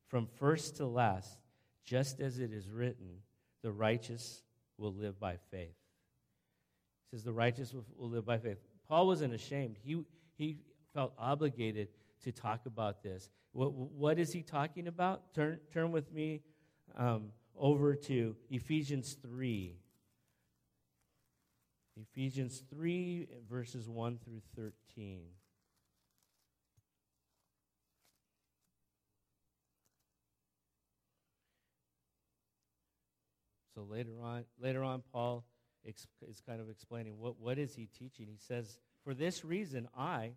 from 0.08 0.28
first 0.38 0.76
to 0.76 0.86
last, 0.86 1.38
just 1.84 2.20
as 2.20 2.38
it 2.38 2.52
is 2.52 2.70
written, 2.70 3.20
the 3.62 3.72
righteous 3.72 4.42
will 4.78 4.92
live 4.92 5.18
by 5.18 5.36
faith. 5.50 5.70
It 5.70 7.10
says 7.10 7.24
the 7.24 7.32
righteous 7.32 7.72
will, 7.72 7.86
will 7.96 8.10
live 8.10 8.26
by 8.26 8.38
faith. 8.38 8.58
Paul 8.88 9.06
wasn't 9.06 9.34
ashamed. 9.34 9.76
He, 9.82 10.02
he 10.36 10.58
felt 10.94 11.12
obligated 11.18 11.88
to 12.22 12.32
talk 12.32 12.66
about 12.66 13.02
this. 13.02 13.30
What, 13.52 13.72
what 13.72 14.18
is 14.18 14.32
he 14.32 14.42
talking 14.42 14.86
about? 14.86 15.34
Turn, 15.34 15.58
turn 15.72 15.92
with 15.92 16.12
me 16.12 16.42
um, 16.96 17.30
over 17.58 17.94
to 17.94 18.36
Ephesians 18.50 19.16
3. 19.22 19.76
Ephesians 21.98 22.62
3, 22.70 23.26
verses 23.48 23.88
1 23.88 24.18
through 24.22 24.42
13. 24.54 25.22
So 33.74 33.82
later 33.82 34.22
on, 34.22 34.44
later 34.58 34.82
on, 34.82 35.02
Paul 35.12 35.44
ex- 35.86 36.06
is 36.28 36.40
kind 36.46 36.60
of 36.60 36.68
explaining 36.68 37.18
what, 37.18 37.38
what 37.40 37.58
is 37.58 37.74
he 37.74 37.86
teaching. 37.86 38.26
He 38.28 38.38
says, 38.38 38.78
For 39.04 39.14
this 39.14 39.44
reason, 39.44 39.88
I, 39.96 40.32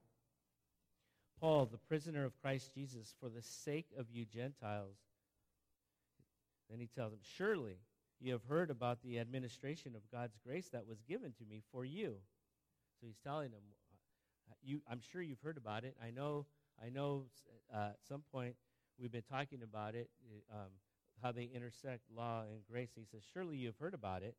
Paul, 1.39 1.65
the 1.65 1.77
prisoner 1.77 2.25
of 2.25 2.39
Christ 2.41 2.73
Jesus, 2.73 3.13
for 3.19 3.29
the 3.29 3.41
sake 3.41 3.87
of 3.97 4.07
you 4.11 4.25
Gentiles. 4.25 4.97
Then 6.69 6.79
he 6.79 6.87
tells 6.87 7.11
them, 7.11 7.19
Surely 7.23 7.77
you 8.19 8.33
have 8.33 8.43
heard 8.43 8.69
about 8.69 9.01
the 9.01 9.19
administration 9.19 9.95
of 9.95 10.01
God's 10.11 10.37
grace 10.45 10.69
that 10.69 10.85
was 10.85 11.01
given 11.07 11.33
to 11.39 11.45
me 11.49 11.61
for 11.71 11.85
you. 11.85 12.15
So 12.99 13.07
he's 13.07 13.19
telling 13.23 13.51
them, 13.51 13.61
you, 14.61 14.81
I'm 14.89 14.99
sure 15.11 15.21
you've 15.21 15.41
heard 15.41 15.57
about 15.57 15.83
it. 15.83 15.95
I 16.03 16.11
know, 16.11 16.45
I 16.83 16.89
know 16.89 17.25
uh, 17.73 17.89
at 17.91 17.99
some 18.07 18.23
point 18.31 18.55
we've 18.99 19.11
been 19.11 19.23
talking 19.29 19.61
about 19.63 19.95
it, 19.95 20.09
um, 20.51 20.67
how 21.21 21.31
they 21.31 21.49
intersect 21.53 22.01
law 22.15 22.41
and 22.41 22.59
grace. 22.69 22.89
he 22.95 23.05
says, 23.09 23.21
Surely 23.33 23.57
you've 23.57 23.77
heard 23.77 23.93
about 23.93 24.23
it. 24.23 24.35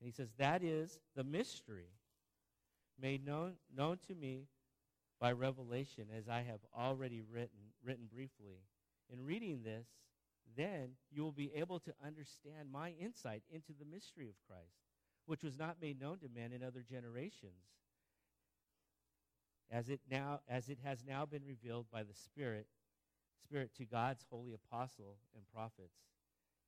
And 0.00 0.06
he 0.06 0.12
says, 0.12 0.28
That 0.38 0.62
is 0.62 0.98
the 1.14 1.24
mystery 1.24 1.90
made 3.00 3.24
known, 3.24 3.54
known 3.74 3.98
to 4.08 4.14
me 4.14 4.48
by 5.20 5.32
revelation, 5.32 6.06
as 6.16 6.28
I 6.28 6.42
have 6.42 6.60
already 6.76 7.22
written, 7.22 7.72
written 7.84 8.06
briefly. 8.12 8.60
In 9.10 9.24
reading 9.24 9.62
this, 9.62 9.86
then 10.56 10.90
you 11.10 11.22
will 11.22 11.32
be 11.32 11.52
able 11.54 11.78
to 11.80 11.94
understand 12.04 12.70
my 12.70 12.90
insight 13.00 13.42
into 13.50 13.72
the 13.78 13.84
mystery 13.84 14.28
of 14.28 14.34
Christ, 14.46 14.76
which 15.26 15.42
was 15.42 15.58
not 15.58 15.76
made 15.80 16.00
known 16.00 16.18
to 16.18 16.28
men 16.34 16.52
in 16.52 16.62
other 16.62 16.84
generations, 16.88 17.52
as 19.70 19.88
it 19.88 20.00
now 20.10 20.40
as 20.48 20.68
it 20.68 20.78
has 20.84 21.04
now 21.06 21.26
been 21.26 21.44
revealed 21.44 21.86
by 21.90 22.02
the 22.02 22.14
Spirit, 22.14 22.66
Spirit 23.42 23.70
to 23.76 23.84
God's 23.84 24.24
holy 24.30 24.52
apostle 24.54 25.16
and 25.34 25.44
prophets. 25.52 25.98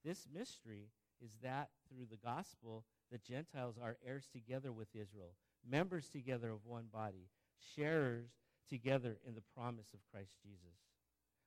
This 0.05 0.27
mystery 0.33 0.89
is 1.23 1.31
that 1.43 1.71
through 1.89 2.07
the 2.11 2.17
gospel 2.17 2.85
the 3.11 3.19
Gentiles 3.19 3.77
are 3.83 3.97
heirs 4.07 4.29
together 4.33 4.73
with 4.73 4.89
Israel, 4.95 5.35
members 5.69 6.09
together 6.09 6.51
of 6.51 6.67
one 6.67 6.87
body 6.93 7.29
sharers 7.75 8.31
together 8.69 9.17
in 9.27 9.35
the 9.35 9.43
promise 9.57 9.89
of 9.93 10.01
Christ 10.13 10.33
Jesus. 10.43 10.77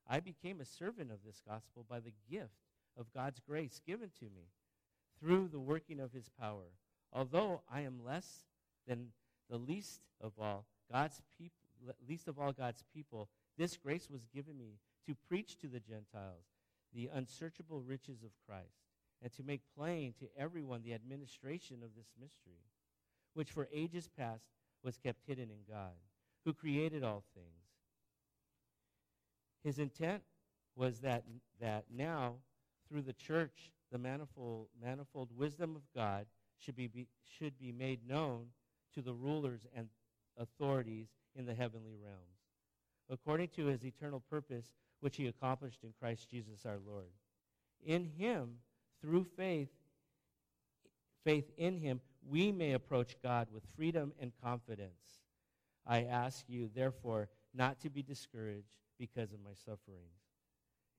I 0.08 0.20
became 0.20 0.60
a 0.60 0.66
servant 0.66 1.12
of 1.12 1.20
this 1.26 1.42
gospel 1.48 1.86
by 1.88 2.00
the 2.00 2.14
gift 2.30 2.66
of 2.98 3.14
God's 3.14 3.40
grace 3.40 3.80
given 3.86 4.10
to 4.20 4.26
me 4.26 4.50
through 5.20 5.50
the 5.50 5.60
working 5.60 6.00
of 6.00 6.12
his 6.12 6.30
power. 6.30 6.74
Although 7.14 7.62
I 7.72 7.82
am 7.82 8.04
less 8.06 8.46
than 8.88 9.08
the 9.50 9.58
least 9.58 10.02
of 10.20 10.34
all 10.40 10.66
God's 10.92 11.22
people, 11.38 11.58
least 12.08 12.28
of 12.28 12.40
all 12.40 12.52
God's 12.52 12.84
people, 12.94 13.30
this 13.58 13.78
grace 13.78 14.10
was 14.10 14.26
given 14.34 14.58
me 14.58 14.80
to 15.08 15.16
preach 15.28 15.58
to 15.60 15.68
the 15.68 15.80
Gentiles 15.80 16.46
the 16.94 17.10
unsearchable 17.14 17.82
riches 17.82 18.24
of 18.24 18.32
Christ 18.48 18.91
and 19.22 19.32
to 19.34 19.44
make 19.44 19.62
plain 19.78 20.14
to 20.20 20.26
everyone 20.38 20.82
the 20.84 20.94
administration 20.94 21.78
of 21.84 21.96
this 21.96 22.08
mystery, 22.20 22.64
which 23.34 23.52
for 23.52 23.68
ages 23.74 24.10
past 24.18 24.50
was 24.84 24.98
kept 24.98 25.22
hidden 25.28 25.50
in 25.50 25.74
God, 25.74 25.94
who 26.44 26.54
created 26.54 27.04
all 27.04 27.24
things. 27.36 27.48
His 29.64 29.78
intent 29.78 30.24
was 30.76 31.00
that, 31.02 31.24
that 31.60 31.86
now, 31.96 32.36
through 32.90 33.04
the 33.04 33.14
church, 33.14 33.72
the 33.92 33.98
manifold, 33.98 34.68
manifold 34.82 35.30
wisdom 35.38 35.76
of 35.76 35.84
God 35.94 36.26
should 36.58 36.76
be, 36.76 36.88
be, 36.88 37.08
should 37.38 37.58
be 37.60 37.72
made 37.72 38.08
known 38.08 38.48
to 38.96 39.02
the 39.02 39.14
rulers 39.14 39.62
and 39.76 39.88
authorities 40.38 41.08
in 41.36 41.46
the 41.46 41.54
heavenly 41.54 41.96
realms, 42.02 42.40
according 43.10 43.50
to 43.50 43.66
his 43.66 43.86
eternal 43.86 44.24
purpose, 44.30 44.72
which 45.00 45.18
he 45.18 45.28
accomplished 45.28 45.84
in 45.84 45.94
Christ 46.00 46.30
Jesus 46.30 46.66
our 46.66 46.80
Lord. 46.86 47.12
In 47.86 48.06
him, 48.06 48.58
through 49.02 49.26
faith, 49.36 49.70
faith 51.24 51.50
in 51.58 51.78
him, 51.78 52.02
we 52.30 52.52
may 52.52 52.74
approach 52.74 53.16
God 53.22 53.48
with 53.54 53.64
freedom 53.76 54.14
and 54.20 54.32
confidence. 54.44 55.22
I 55.86 56.04
ask 56.04 56.46
you, 56.48 56.70
therefore, 56.74 57.30
not 57.54 57.80
to 57.82 57.90
be 57.90 58.04
discouraged 58.04 58.70
because 59.00 59.34
of 59.34 59.40
my 59.44 59.54
sufferings. 59.54 60.22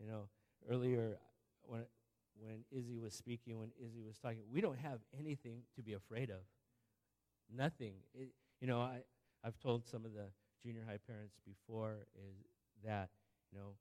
You 0.01 0.07
know, 0.07 0.29
earlier 0.69 1.19
when, 1.63 1.85
when 2.39 2.65
Izzy 2.73 2.99
was 2.99 3.15
speaking, 3.15 3.59
when 3.59 3.71
Izzy 3.81 4.03
was 4.03 4.19
talking, 4.19 4.43
we 4.53 4.61
don't 4.61 4.79
have 4.79 4.99
anything 5.19 5.63
to 5.77 5.83
be 5.83 5.93
afraid 5.93 6.31
of. 6.31 6.41
Nothing. 7.55 7.95
It, 8.15 8.31
you 8.61 8.67
know, 8.67 8.81
I, 8.81 9.03
I've 9.45 9.59
told 9.61 9.87
some 9.87 10.05
of 10.05 10.13
the 10.13 10.27
junior 10.65 10.83
high 10.87 10.99
parents 11.07 11.37
before 11.47 12.07
is 12.17 12.35
that, 12.85 13.11
you 13.53 13.59
know, 13.59 13.75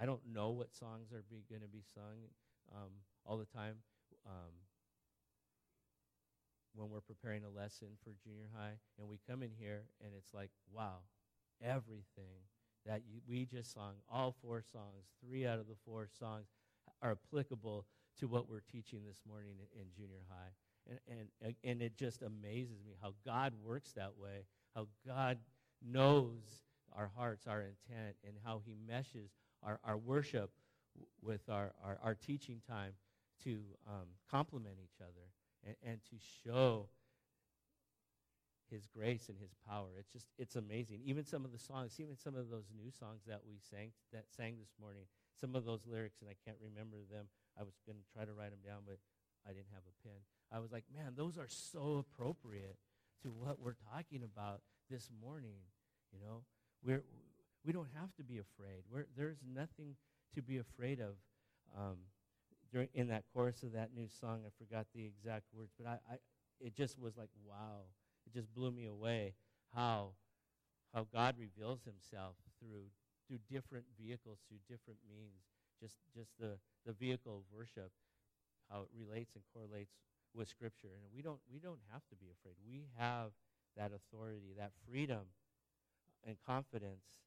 I 0.00 0.06
don't 0.06 0.20
know 0.32 0.50
what 0.50 0.74
songs 0.74 1.12
are 1.12 1.22
going 1.48 1.62
to 1.62 1.68
be 1.68 1.82
sung 1.94 2.18
um, 2.74 2.90
all 3.26 3.36
the 3.36 3.46
time. 3.46 3.76
Um, 4.26 4.52
when 6.74 6.90
we're 6.90 7.00
preparing 7.00 7.44
a 7.44 7.50
lesson 7.50 7.88
for 8.02 8.14
junior 8.24 8.48
high, 8.56 8.78
and 8.98 9.08
we 9.08 9.18
come 9.28 9.42
in 9.42 9.50
here 9.58 9.82
and 10.02 10.12
it's 10.16 10.32
like, 10.32 10.50
wow, 10.72 11.00
everything 11.62 12.48
that 12.86 13.02
you, 13.06 13.20
we 13.28 13.44
just 13.44 13.72
sung, 13.72 13.94
all 14.10 14.34
four 14.42 14.62
songs, 14.72 15.06
three 15.24 15.46
out 15.46 15.58
of 15.58 15.68
the 15.68 15.76
four 15.84 16.08
songs, 16.18 16.46
are 17.02 17.12
applicable 17.12 17.86
to 18.18 18.26
what 18.26 18.48
we're 18.48 18.60
teaching 18.60 19.00
this 19.06 19.20
morning 19.28 19.54
in, 19.74 19.80
in 19.82 19.86
junior 19.96 20.24
high. 20.28 20.50
And, 21.08 21.28
and, 21.40 21.54
and 21.62 21.82
it 21.82 21.96
just 21.96 22.22
amazes 22.22 22.82
me 22.84 22.94
how 23.00 23.14
God 23.24 23.52
works 23.62 23.92
that 23.92 24.12
way, 24.18 24.46
how 24.74 24.88
God 25.06 25.38
knows 25.84 26.64
our 26.96 27.10
hearts, 27.16 27.46
our 27.46 27.60
intent, 27.60 28.16
and 28.26 28.34
how 28.44 28.62
He 28.64 28.76
meshes 28.86 29.30
our, 29.62 29.78
our 29.84 29.96
worship 29.96 30.50
with 31.22 31.48
our, 31.48 31.72
our, 31.84 31.98
our 32.02 32.14
teaching 32.14 32.60
time 32.68 32.92
to 33.44 33.60
um, 33.88 34.08
complement 34.30 34.76
each 34.82 35.00
other 35.00 35.30
and, 35.66 35.76
and 35.84 36.00
to 36.10 36.16
show 36.44 36.88
his 38.70 38.86
grace 38.86 39.28
and 39.28 39.38
his 39.38 39.52
power. 39.68 39.88
It's 39.98 40.10
just 40.10 40.26
it's 40.38 40.56
amazing. 40.56 41.00
Even 41.04 41.24
some 41.24 41.44
of 41.44 41.52
the 41.52 41.58
songs, 41.58 42.00
even 42.00 42.16
some 42.16 42.34
of 42.34 42.48
those 42.48 42.72
new 42.74 42.90
songs 42.90 43.20
that 43.28 43.40
we 43.46 43.60
sang 43.60 43.92
that 44.12 44.24
sang 44.34 44.56
this 44.58 44.72
morning, 44.80 45.04
some 45.38 45.54
of 45.54 45.64
those 45.64 45.84
lyrics, 45.86 46.20
and 46.20 46.30
I 46.30 46.36
can't 46.44 46.56
remember 46.58 46.96
them. 47.10 47.26
I 47.58 47.62
was 47.62 47.74
going 47.84 47.98
to 47.98 48.06
try 48.16 48.24
to 48.24 48.32
write 48.32 48.50
them 48.50 48.64
down, 48.64 48.82
but 48.86 48.96
I 49.46 49.52
didn't 49.52 49.76
have 49.76 49.84
a 49.84 49.94
pen. 50.08 50.16
I 50.50 50.58
was 50.58 50.72
like, 50.72 50.84
man, 50.88 51.12
those 51.16 51.36
are 51.36 51.48
so 51.48 52.00
appropriate 52.00 52.78
to 53.22 53.28
what 53.28 53.60
we're 53.60 53.76
talking 53.92 54.22
about 54.24 54.62
this 54.90 55.10
morning. 55.20 55.60
You 56.12 56.20
know, 56.24 56.44
we're 56.82 57.04
we 57.64 57.72
don't 57.72 57.92
have 57.94 58.14
to 58.16 58.24
be 58.24 58.38
afraid. 58.38 58.82
We're, 58.90 59.06
there's 59.16 59.38
nothing 59.44 59.96
to 60.34 60.42
be 60.42 60.58
afraid 60.58 61.00
of. 61.00 61.14
Um, 61.76 61.98
during, 62.72 62.88
in 62.94 63.08
that 63.08 63.24
chorus 63.32 63.62
of 63.62 63.72
that 63.72 63.90
new 63.94 64.08
song, 64.08 64.40
I 64.46 64.50
forgot 64.58 64.86
the 64.94 65.04
exact 65.04 65.44
words, 65.52 65.72
but 65.78 65.86
I, 65.86 65.98
I, 66.10 66.16
it 66.60 66.74
just 66.74 66.98
was 66.98 67.16
like, 67.16 67.28
wow. 67.44 67.84
It 68.26 68.32
just 68.32 68.54
blew 68.54 68.70
me 68.70 68.86
away 68.86 69.34
how, 69.74 70.14
how 70.94 71.06
God 71.12 71.34
reveals 71.38 71.82
himself 71.84 72.36
through, 72.58 72.86
through 73.26 73.38
different 73.50 73.84
vehicles, 74.00 74.38
through 74.48 74.62
different 74.70 75.00
means. 75.10 75.42
Just, 75.82 75.98
just 76.14 76.30
the, 76.38 76.58
the 76.86 76.92
vehicle 76.92 77.42
of 77.42 77.42
worship, 77.50 77.90
how 78.70 78.82
it 78.86 78.90
relates 78.94 79.34
and 79.34 79.42
correlates 79.52 79.90
with 80.32 80.48
Scripture. 80.48 80.94
And 80.94 81.10
we 81.10 81.20
don't, 81.20 81.40
we 81.52 81.58
don't 81.58 81.82
have 81.90 82.06
to 82.08 82.16
be 82.16 82.30
afraid. 82.30 82.54
We 82.64 82.86
have 82.96 83.34
that 83.76 83.90
authority, 83.90 84.54
that 84.56 84.70
freedom 84.88 85.26
and 86.22 86.36
confidence 86.46 87.26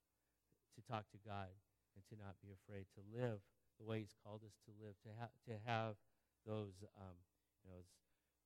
to 0.75 0.81
talk 0.87 1.03
to 1.11 1.19
God 1.27 1.51
and 1.95 2.03
to 2.07 2.15
not 2.15 2.39
be 2.39 2.55
afraid, 2.55 2.87
to 2.95 3.01
live 3.11 3.43
the 3.79 3.85
way 3.85 3.99
He's 4.03 4.15
called 4.23 4.41
us 4.45 4.55
to 4.65 4.71
live, 4.79 4.95
to, 5.03 5.11
ha- 5.19 5.35
to 5.49 5.53
have 5.65 5.95
those, 6.45 6.83
um, 6.99 7.17
you 7.63 7.69
know, 7.71 7.77
as 7.79 7.89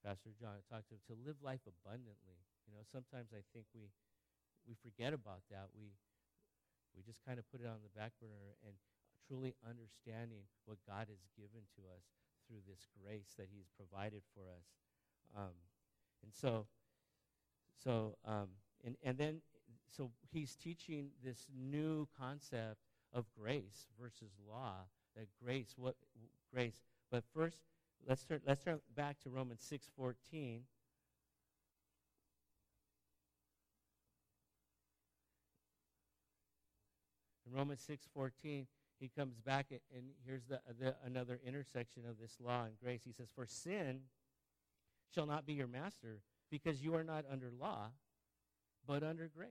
Pastor 0.04 0.32
John 0.40 0.64
talked 0.72 0.88
to, 0.90 0.98
to 1.12 1.16
live 1.20 1.36
life 1.44 1.64
abundantly. 1.68 2.40
You 2.68 2.74
know, 2.74 2.84
sometimes 2.88 3.36
I 3.36 3.44
think 3.52 3.68
we 3.76 3.92
we 4.68 4.76
forget 4.80 5.12
about 5.14 5.44
that. 5.52 5.74
We 5.76 5.92
we 6.96 7.04
just 7.04 7.24
kind 7.26 7.40
of 7.40 7.46
put 7.52 7.62
it 7.62 7.68
on 7.68 7.84
the 7.84 7.94
back 8.00 8.14
burner 8.22 8.56
and 8.66 8.76
truly 9.28 9.56
understanding 9.68 10.48
what 10.66 10.78
God 10.88 11.08
has 11.10 11.22
given 11.38 11.68
to 11.78 11.82
us 11.94 12.04
through 12.48 12.64
this 12.68 12.88
grace 12.98 13.36
that 13.38 13.48
He's 13.52 13.70
provided 13.76 14.24
for 14.34 14.42
us. 14.50 14.66
Um, 15.36 15.54
and 16.24 16.34
so, 16.34 16.66
so 17.84 18.16
um, 18.26 18.50
and 18.84 18.96
and 19.04 19.18
then 19.18 19.42
so 19.90 20.12
He's 20.32 20.56
teaching 20.56 21.10
this 21.24 21.48
new 21.54 22.08
concept 22.18 22.78
of 23.14 23.26
grace 23.38 23.88
versus 24.00 24.32
law. 24.48 24.88
That 25.16 25.28
grace, 25.44 25.74
what 25.78 25.96
grace? 26.54 26.82
But 27.12 27.24
first, 27.34 27.58
let's 28.08 28.24
turn 28.24 28.42
let's 28.46 28.64
turn 28.64 28.80
back 28.96 29.20
to 29.22 29.30
Romans 29.30 29.64
six 29.64 29.88
fourteen. 29.96 30.64
In 37.50 37.58
Romans 37.58 37.82
6:14, 37.88 38.68
he 39.00 39.10
comes 39.10 39.40
back 39.40 39.68
and 39.72 40.04
here's 40.26 40.46
the, 40.46 40.62
the, 40.80 40.96
another 41.04 41.40
intersection 41.44 42.04
of 42.08 42.20
this 42.20 42.38
law 42.40 42.66
and 42.66 42.78
grace. 42.80 43.02
He 43.04 43.12
says, 43.12 43.30
"For 43.34 43.46
sin 43.46 44.02
shall 45.14 45.26
not 45.26 45.46
be 45.46 45.54
your 45.54 45.68
master, 45.68 46.22
because 46.52 46.84
you 46.84 46.94
are 46.96 47.04
not 47.04 47.26
under 47.30 47.50
law, 47.50 47.92
but 48.86 49.04
under 49.04 49.28
grace." 49.28 49.50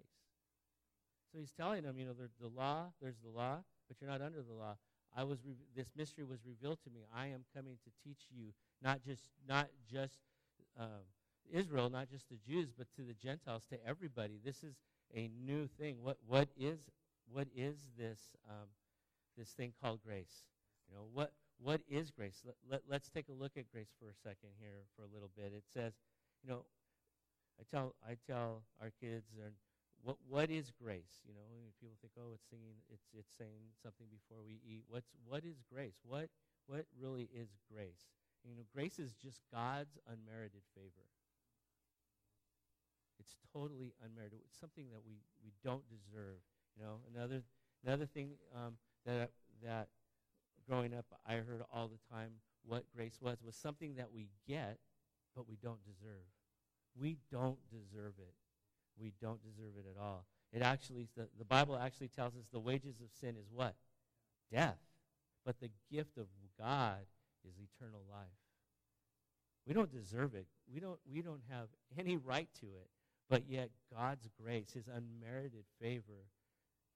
So 1.32 1.38
he's 1.38 1.52
telling 1.52 1.82
them, 1.82 1.98
you 1.98 2.06
know, 2.06 2.14
the 2.14 2.48
law, 2.48 2.92
there's 3.00 3.18
the 3.18 3.30
law, 3.30 3.64
but 3.88 4.00
you're 4.00 4.10
not 4.10 4.22
under 4.22 4.42
the 4.42 4.54
law. 4.54 4.76
I 5.16 5.24
was 5.24 5.38
re- 5.44 5.54
this 5.76 5.90
mystery 5.96 6.24
was 6.24 6.40
revealed 6.46 6.78
to 6.84 6.90
me. 6.90 7.06
I 7.14 7.26
am 7.26 7.44
coming 7.54 7.76
to 7.84 7.90
teach 8.04 8.26
you 8.30 8.52
not 8.82 9.04
just 9.04 9.30
not 9.48 9.68
just 9.90 10.18
um, 10.78 11.04
Israel, 11.50 11.90
not 11.90 12.10
just 12.10 12.28
the 12.28 12.36
Jews, 12.36 12.68
but 12.76 12.86
to 12.96 13.02
the 13.02 13.14
Gentiles, 13.14 13.64
to 13.70 13.76
everybody. 13.86 14.38
This 14.44 14.62
is 14.62 14.76
a 15.14 15.30
new 15.44 15.66
thing. 15.66 15.96
What 16.02 16.18
what 16.26 16.48
is 16.56 16.88
what 17.30 17.48
is 17.56 17.76
this 17.98 18.20
um, 18.48 18.68
this 19.36 19.50
thing 19.50 19.72
called 19.82 20.00
grace? 20.04 20.44
You 20.88 20.96
know, 20.96 21.06
what 21.12 21.32
what 21.60 21.80
is 21.88 22.10
grace? 22.10 22.42
Let, 22.44 22.54
let, 22.70 22.82
let's 22.88 23.08
take 23.10 23.28
a 23.28 23.32
look 23.32 23.52
at 23.56 23.70
grace 23.72 23.90
for 23.98 24.08
a 24.08 24.14
second 24.14 24.50
here 24.60 24.84
for 24.96 25.02
a 25.02 25.12
little 25.12 25.30
bit. 25.36 25.52
It 25.56 25.64
says, 25.72 25.94
you 26.42 26.50
know, 26.50 26.64
I 27.58 27.64
tell 27.74 27.94
I 28.08 28.16
tell 28.26 28.62
our 28.80 28.92
kids 29.00 29.26
and 29.42 29.52
what 30.02 30.16
what 30.28 30.50
is 30.50 30.70
grace? 30.70 31.22
You 31.26 31.34
know, 31.34 31.44
people 31.80 31.96
think, 32.00 32.12
oh, 32.18 32.32
it's 32.34 32.46
singing, 32.48 32.78
it's 32.92 33.08
it's 33.16 33.30
saying 33.36 33.74
something 33.82 34.06
before 34.10 34.42
we 34.46 34.60
eat. 34.64 34.84
What's 34.88 35.10
what 35.26 35.44
is 35.44 35.62
grace? 35.72 35.98
What 36.04 36.28
what 36.66 36.86
really 37.00 37.28
is 37.34 37.48
grace? 37.72 38.06
You 38.44 38.54
know, 38.54 38.62
grace 38.72 38.98
is 38.98 39.14
just 39.14 39.40
God's 39.52 39.98
unmerited 40.06 40.62
favor. 40.74 41.06
It's 43.18 43.34
totally 43.52 43.92
unmerited. 44.04 44.38
It's 44.46 44.58
something 44.58 44.86
that 44.92 45.02
we, 45.04 45.18
we 45.42 45.52
don't 45.64 45.82
deserve. 45.90 46.38
You 46.76 46.84
know, 46.84 47.00
another 47.14 47.42
another 47.84 48.06
thing 48.06 48.30
um, 48.54 48.74
that 49.04 49.30
that 49.62 49.88
growing 50.68 50.94
up 50.94 51.06
I 51.26 51.34
heard 51.34 51.62
all 51.72 51.88
the 51.88 52.14
time 52.14 52.30
what 52.64 52.84
grace 52.94 53.18
was 53.20 53.38
was 53.44 53.56
something 53.56 53.94
that 53.96 54.12
we 54.12 54.28
get 54.46 54.78
but 55.34 55.48
we 55.48 55.56
don't 55.62 55.82
deserve. 55.84 56.26
We 56.98 57.18
don't 57.30 57.58
deserve 57.70 58.14
it. 58.18 58.34
We 59.00 59.12
don't 59.20 59.42
deserve 59.42 59.74
it 59.78 59.86
at 59.88 60.00
all. 60.00 60.24
It 60.52 60.62
actually 60.62 61.08
the, 61.16 61.28
the 61.38 61.44
Bible 61.44 61.76
actually 61.76 62.08
tells 62.08 62.34
us 62.34 62.44
the 62.52 62.60
wages 62.60 63.00
of 63.00 63.08
sin 63.20 63.36
is 63.36 63.46
what? 63.52 63.74
Death. 64.52 64.78
But 65.44 65.60
the 65.60 65.70
gift 65.90 66.16
of 66.18 66.26
God 66.58 66.98
is 67.46 67.54
eternal 67.58 68.02
life. 68.10 68.26
We 69.66 69.74
don't 69.74 69.92
deserve 69.92 70.34
it. 70.34 70.46
We 70.72 70.80
don't 70.80 70.98
we 71.10 71.22
don't 71.22 71.42
have 71.50 71.68
any 71.98 72.16
right 72.16 72.48
to 72.60 72.66
it. 72.66 72.88
But 73.28 73.42
yet 73.48 73.70
God's 73.94 74.26
grace, 74.42 74.72
his 74.72 74.88
unmerited 74.88 75.64
favor 75.80 76.24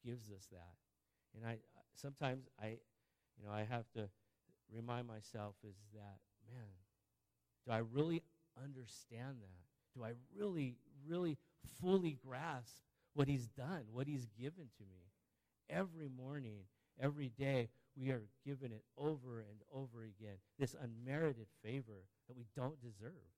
gives 0.05 0.31
us 0.31 0.47
that. 0.51 0.75
And 1.37 1.47
I 1.47 1.59
sometimes 1.95 2.47
I, 2.61 2.79
you 3.39 3.47
know, 3.47 3.53
I 3.53 3.65
have 3.65 3.85
to 3.95 4.09
remind 4.75 5.07
myself 5.07 5.55
is 5.63 5.77
that 5.93 6.19
man, 6.51 6.69
do 7.67 7.73
I 7.73 7.79
really 7.79 8.23
understand 8.63 9.37
that? 9.41 9.97
Do 9.97 10.05
I 10.05 10.13
really, 10.35 10.77
really 11.07 11.39
fully 11.81 12.19
grasp 12.27 12.83
what 13.15 13.29
He's 13.29 13.49
done, 13.49 13.85
what 13.93 14.07
He's 14.07 14.27
given 14.39 14.69
to 14.79 14.85
me? 14.85 15.11
Every 15.71 16.09
morning, 16.09 16.65
every 17.01 17.29
day, 17.29 17.69
we 17.97 18.11
are 18.11 18.25
given 18.47 18.73
it 18.73 18.85
over 18.97 19.41
and 19.41 19.61
over 19.75 20.03
again. 20.03 20.37
This 20.59 20.75
unmerited 20.81 21.47
favor 21.63 22.07
that 22.29 22.37
we 22.37 22.47
don't 22.57 22.81
deserve. 22.81 23.31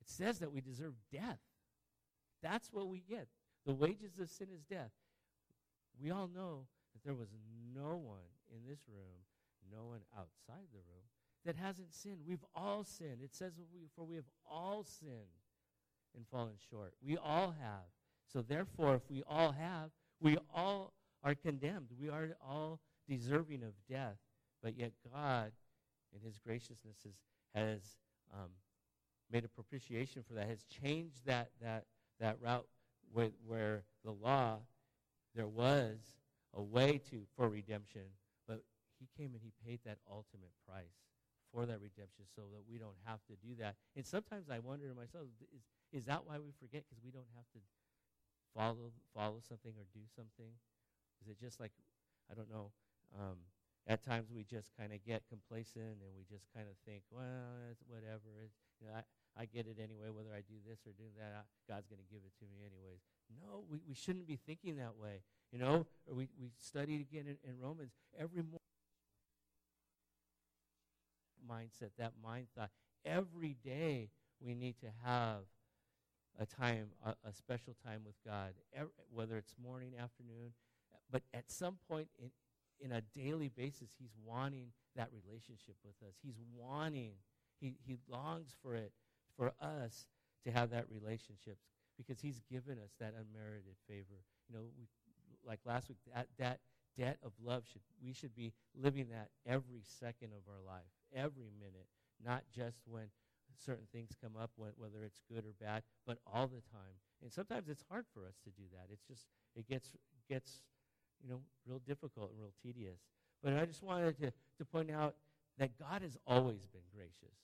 It 0.00 0.08
says 0.08 0.38
that 0.40 0.52
we 0.52 0.60
deserve 0.60 0.94
death. 1.12 1.38
That's 2.42 2.72
what 2.72 2.88
we 2.88 3.00
get. 3.00 3.28
The 3.66 3.74
wages 3.74 4.18
of 4.18 4.28
sin 4.28 4.48
is 4.52 4.62
death 4.62 4.90
we 6.00 6.10
all 6.10 6.28
know 6.28 6.66
that 6.92 7.04
there 7.04 7.14
was 7.14 7.28
no 7.74 7.96
one 7.96 8.30
in 8.48 8.68
this 8.68 8.80
room, 8.88 9.24
no 9.70 9.84
one 9.84 10.00
outside 10.16 10.66
the 10.72 10.78
room, 10.78 11.04
that 11.44 11.56
hasn't 11.56 11.92
sinned. 11.92 12.20
We've 12.26 12.44
all 12.54 12.84
sinned. 12.84 13.18
It 13.22 13.34
says, 13.34 13.54
for 13.94 14.04
we 14.04 14.16
have 14.16 14.30
all 14.50 14.82
sinned 14.82 15.39
and 16.16 16.24
fallen 16.30 16.54
short. 16.70 16.94
We 17.04 17.16
all 17.16 17.54
have. 17.60 17.86
So 18.32 18.42
therefore, 18.42 18.96
if 18.96 19.02
we 19.10 19.22
all 19.28 19.52
have, 19.52 19.90
we 20.20 20.36
all 20.54 20.92
are 21.22 21.34
condemned. 21.34 21.88
We 22.00 22.08
are 22.08 22.36
all 22.46 22.80
deserving 23.08 23.62
of 23.62 23.72
death. 23.88 24.16
But 24.62 24.76
yet 24.76 24.92
God, 25.12 25.52
in 26.14 26.20
his 26.24 26.38
graciousness, 26.38 26.96
has, 27.04 27.14
has 27.54 27.80
um, 28.32 28.50
made 29.30 29.44
a 29.44 29.48
propitiation 29.48 30.22
for 30.26 30.34
that, 30.34 30.48
has 30.48 30.64
changed 30.64 31.26
that, 31.26 31.50
that, 31.62 31.84
that 32.20 32.36
route 32.40 32.66
where, 33.12 33.30
where 33.46 33.82
the 34.04 34.12
law 34.12 34.58
there 35.34 35.48
was 35.48 35.96
a 36.54 36.62
way 36.62 37.00
to 37.10 37.22
for 37.36 37.48
redemption, 37.48 38.02
but 38.48 38.62
he 38.98 39.08
came 39.16 39.32
and 39.32 39.40
he 39.42 39.52
paid 39.64 39.80
that 39.84 39.98
ultimate 40.10 40.52
price 40.68 40.98
for 41.52 41.66
that 41.66 41.80
redemption 41.80 42.24
so 42.34 42.42
that 42.52 42.62
we 42.70 42.78
don't 42.78 42.98
have 43.04 43.20
to 43.26 43.34
do 43.46 43.54
that. 43.58 43.76
And 43.96 44.06
sometimes 44.06 44.48
I 44.50 44.58
wonder 44.58 44.88
to 44.88 44.94
myself, 44.94 45.24
is, 45.54 45.62
is 45.92 46.06
that 46.06 46.26
why 46.26 46.38
we 46.38 46.52
forget? 46.58 46.84
Because 46.86 47.02
we 47.02 47.10
don't 47.10 47.30
have 47.34 47.46
to 47.54 47.60
follow 48.54 48.92
follow 49.14 49.40
something 49.42 49.72
or 49.78 49.84
do 49.92 50.06
something? 50.14 50.54
Is 51.22 51.28
it 51.28 51.38
just 51.38 51.60
like, 51.60 51.72
I 52.30 52.34
don't 52.34 52.50
know, 52.50 52.72
Um, 53.14 53.38
at 53.86 54.04
times 54.04 54.30
we 54.30 54.44
just 54.44 54.70
kind 54.78 54.92
of 54.92 55.02
get 55.04 55.22
complacent 55.28 55.98
and 55.98 56.12
we 56.14 56.22
just 56.30 56.46
kind 56.54 56.68
of 56.68 56.76
think, 56.86 57.02
well, 57.10 57.66
it's 57.72 57.82
whatever. 57.88 58.38
It's, 58.44 58.54
you 58.80 58.86
know, 58.86 58.94
I, 58.94 59.02
I 59.34 59.44
get 59.46 59.66
it 59.66 59.78
anyway, 59.82 60.14
whether 60.14 60.30
I 60.30 60.46
do 60.46 60.62
this 60.68 60.78
or 60.86 60.92
do 60.92 61.10
that. 61.18 61.46
God's 61.66 61.88
going 61.88 61.98
to 61.98 62.06
give 62.06 62.22
it 62.22 62.34
to 62.38 62.46
me 62.46 62.62
anyways. 62.62 63.02
No, 63.30 63.64
we, 63.70 63.78
we 63.88 63.94
shouldn't 63.94 64.26
be 64.26 64.36
thinking 64.36 64.76
that 64.76 64.94
way. 65.00 65.22
You 65.50 65.58
know, 65.58 65.86
or 66.06 66.14
we, 66.14 66.28
we 66.38 66.52
studied 66.58 67.00
again 67.00 67.26
in, 67.26 67.36
in 67.42 67.58
Romans 67.58 67.90
every. 68.18 68.42
Mindset, 71.50 71.90
that 71.98 72.12
mind 72.22 72.46
thought. 72.54 72.70
Every 73.04 73.56
day 73.64 74.10
we 74.38 74.54
need 74.54 74.78
to 74.80 74.86
have 75.04 75.38
a 76.40 76.46
time, 76.46 76.86
a, 77.04 77.10
a 77.28 77.32
special 77.32 77.74
time 77.84 78.00
with 78.04 78.16
God, 78.26 78.54
every, 78.74 78.90
whether 79.12 79.36
it's 79.36 79.54
morning, 79.62 79.92
afternoon, 80.00 80.52
but 81.10 81.22
at 81.34 81.50
some 81.50 81.76
point 81.88 82.08
in, 82.18 82.30
in 82.80 82.92
a 82.92 83.02
daily 83.14 83.48
basis, 83.48 83.90
He's 83.98 84.14
wanting 84.24 84.68
that 84.96 85.08
relationship 85.12 85.76
with 85.84 85.96
us. 86.08 86.14
He's 86.22 86.40
wanting, 86.56 87.12
He, 87.60 87.76
he 87.86 87.98
longs 88.08 88.54
for 88.62 88.74
it, 88.74 88.92
for 89.36 89.52
us 89.60 90.06
to 90.44 90.50
have 90.50 90.70
that 90.70 90.86
relationship 90.88 91.58
because 91.96 92.20
He's 92.20 92.40
given 92.50 92.78
us 92.78 92.90
that 92.98 93.14
unmerited 93.14 93.76
favor. 93.86 94.24
You 94.48 94.56
know, 94.56 94.62
we, 94.78 94.86
like 95.46 95.60
last 95.66 95.88
week, 95.88 95.98
that, 96.14 96.26
that 96.38 96.60
debt 96.98 97.18
of 97.22 97.32
love 97.42 97.64
should 97.70 97.82
we 98.02 98.12
should 98.12 98.34
be 98.34 98.52
living 98.74 99.08
that 99.10 99.28
every 99.46 99.82
second 99.84 100.30
of 100.32 100.42
our 100.48 100.60
life, 100.66 100.90
every 101.14 101.50
minute, 101.58 101.86
not 102.24 102.42
just 102.54 102.78
when 102.86 103.04
certain 103.64 103.86
things 103.92 104.16
come 104.20 104.32
up, 104.40 104.50
whether 104.56 105.04
it's 105.04 105.20
good 105.30 105.44
or 105.44 105.54
bad, 105.60 105.82
but 106.06 106.18
all 106.26 106.46
the 106.46 106.62
time. 106.72 106.96
And 107.22 107.32
sometimes 107.32 107.68
it's 107.68 107.84
hard 107.88 108.06
for 108.14 108.26
us 108.26 108.34
to 108.44 108.50
do 108.50 108.64
that. 108.72 108.88
It's 108.92 109.04
just 109.06 109.26
it 109.54 109.68
gets 109.68 109.92
gets 110.28 110.62
you 111.22 111.28
know 111.28 111.40
real 111.66 111.80
difficult 111.86 112.30
and 112.32 112.40
real 112.40 112.52
tedious. 112.62 113.00
But 113.42 113.54
I 113.54 113.64
just 113.64 113.82
wanted 113.82 114.18
to, 114.20 114.32
to 114.58 114.64
point 114.64 114.90
out 114.90 115.14
that 115.58 115.78
God 115.78 116.02
has 116.02 116.16
always 116.26 116.66
been 116.66 116.82
gracious. 116.94 117.36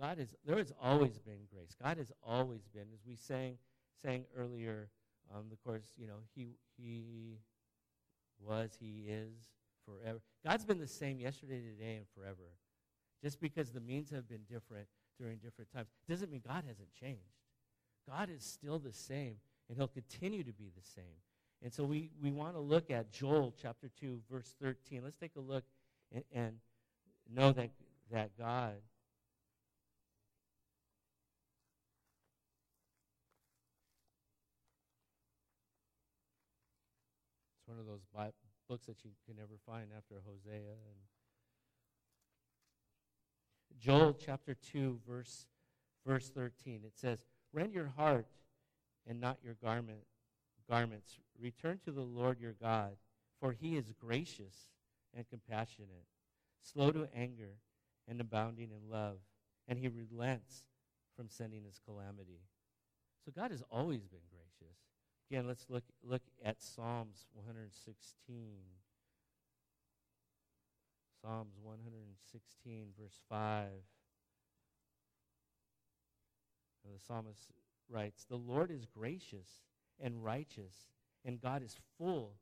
God 0.00 0.18
is 0.18 0.34
there 0.44 0.58
has 0.58 0.72
always 0.80 1.18
been 1.18 1.46
grace. 1.52 1.76
God 1.80 1.98
has 1.98 2.10
always 2.22 2.62
been, 2.74 2.86
as 2.92 3.00
we 3.06 3.14
sang 3.14 3.58
sang 4.02 4.24
earlier, 4.36 4.88
um, 5.32 5.44
of 5.52 5.62
course, 5.62 5.92
you 5.96 6.06
know, 6.06 6.18
he 6.34 6.56
he 6.76 7.38
was, 8.40 8.76
he 8.80 9.06
is 9.08 9.32
forever. 9.86 10.18
God's 10.44 10.64
been 10.64 10.80
the 10.80 10.86
same 10.86 11.20
yesterday, 11.20 11.60
today, 11.60 11.96
and 11.96 12.06
forever. 12.16 12.56
Just 13.22 13.40
because 13.40 13.70
the 13.70 13.80
means 13.80 14.10
have 14.10 14.28
been 14.28 14.42
different 14.50 14.88
during 15.18 15.38
different 15.38 15.72
times 15.72 15.88
doesn't 16.08 16.30
mean 16.30 16.42
God 16.46 16.64
hasn't 16.66 16.92
changed. 16.98 17.20
God 18.08 18.28
is 18.30 18.44
still 18.44 18.78
the 18.78 18.92
same, 18.92 19.36
and 19.68 19.78
he'll 19.78 19.88
continue 19.88 20.42
to 20.42 20.52
be 20.52 20.70
the 20.76 20.82
same. 20.82 21.04
And 21.62 21.72
so 21.72 21.84
we, 21.84 22.10
we 22.22 22.30
want 22.30 22.54
to 22.54 22.60
look 22.60 22.90
at 22.90 23.10
Joel 23.10 23.54
chapter 23.60 23.88
2, 23.98 24.20
verse 24.30 24.54
13. 24.60 25.02
Let's 25.02 25.16
take 25.16 25.36
a 25.36 25.40
look 25.40 25.64
and, 26.12 26.24
and 26.32 26.56
know 27.32 27.52
that, 27.52 27.70
that 28.10 28.36
God 28.38 28.74
It's 37.64 37.68
one 37.70 37.78
of 37.80 37.86
those 37.86 38.04
books 38.68 38.84
that 38.84 39.04
you 39.04 39.10
can 39.24 39.36
never 39.36 39.56
find 39.64 39.88
after 39.96 40.16
Hosea 40.20 40.60
and 40.60 41.00
Joel 43.78 44.14
chapter 44.14 44.54
2 44.72 45.00
verse 45.06 45.46
verse 46.06 46.30
13 46.30 46.82
it 46.84 46.92
says 46.96 47.24
rend 47.52 47.72
your 47.72 47.92
heart 47.96 48.26
and 49.06 49.20
not 49.20 49.38
your 49.42 49.54
garment 49.62 50.04
garments. 50.68 51.18
Return 51.38 51.78
to 51.84 51.90
the 51.90 52.00
Lord 52.02 52.40
your 52.40 52.54
God 52.60 52.96
for 53.40 53.52
he 53.52 53.76
is 53.76 53.92
gracious 54.00 54.68
and 55.14 55.28
compassionate 55.28 56.06
slow 56.62 56.90
to 56.90 57.08
anger 57.14 57.58
and 58.08 58.20
abounding 58.20 58.70
in 58.70 58.90
love 58.90 59.18
and 59.68 59.78
he 59.78 59.88
relents 59.88 60.64
from 61.16 61.28
sending 61.28 61.64
his 61.64 61.80
calamity. 61.84 62.40
So 63.24 63.32
God 63.34 63.50
has 63.50 63.62
always 63.70 64.06
been 64.06 64.20
gracious. 64.30 64.76
Again 65.30 65.46
let's 65.46 65.66
look 65.68 65.84
look 66.02 66.22
at 66.44 66.62
Psalms 66.62 67.26
116 67.34 68.34
Psalms 71.24 71.54
116, 71.62 72.88
verse 73.00 73.18
5. 73.30 73.68
The 76.84 77.00
psalmist 77.00 77.48
writes 77.88 78.26
The 78.28 78.36
Lord 78.36 78.70
is 78.70 78.84
gracious 78.84 79.48
and 79.98 80.22
righteous, 80.22 80.74
and 81.24 81.40
God 81.40 81.62
is 81.62 81.76
full 81.96 82.34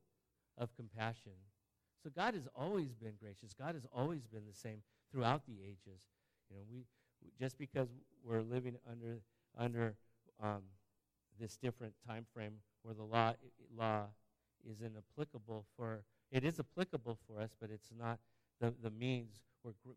of 0.59 0.75
compassion. 0.75 1.33
So 2.03 2.11
God 2.11 2.35
has 2.35 2.49
always 2.57 2.93
been 2.93 3.13
gracious. 3.21 3.55
God 3.57 3.77
has 3.77 3.87
always 3.95 4.27
been 4.27 4.43
the 4.49 4.59
same 4.59 4.83
throughout 5.13 5.43
the 5.47 5.59
ages. 5.63 6.03
You 6.51 6.57
know, 6.57 6.63
we 6.69 6.87
just 7.39 7.59
because 7.59 7.87
we're 8.25 8.43
living 8.43 8.75
under 8.91 9.21
under 9.57 9.95
um, 10.43 10.63
this 11.39 11.57
different 11.57 11.95
time 12.05 12.27
frame 12.35 12.55
where 12.83 12.95
the 12.95 13.05
law 13.05 13.35
law 13.79 14.07
isn't 14.69 14.95
applicable 14.97 15.67
for 15.77 16.03
it 16.33 16.45
is 16.45 16.59
applicable 16.59 17.19
for 17.29 17.41
us, 17.41 17.51
but 17.61 17.71
it's 17.71 17.91
not 17.97 18.19
the, 18.63 18.73
the 18.81 18.91
means 18.91 19.43
were 19.65 19.73
gr- 19.85 19.91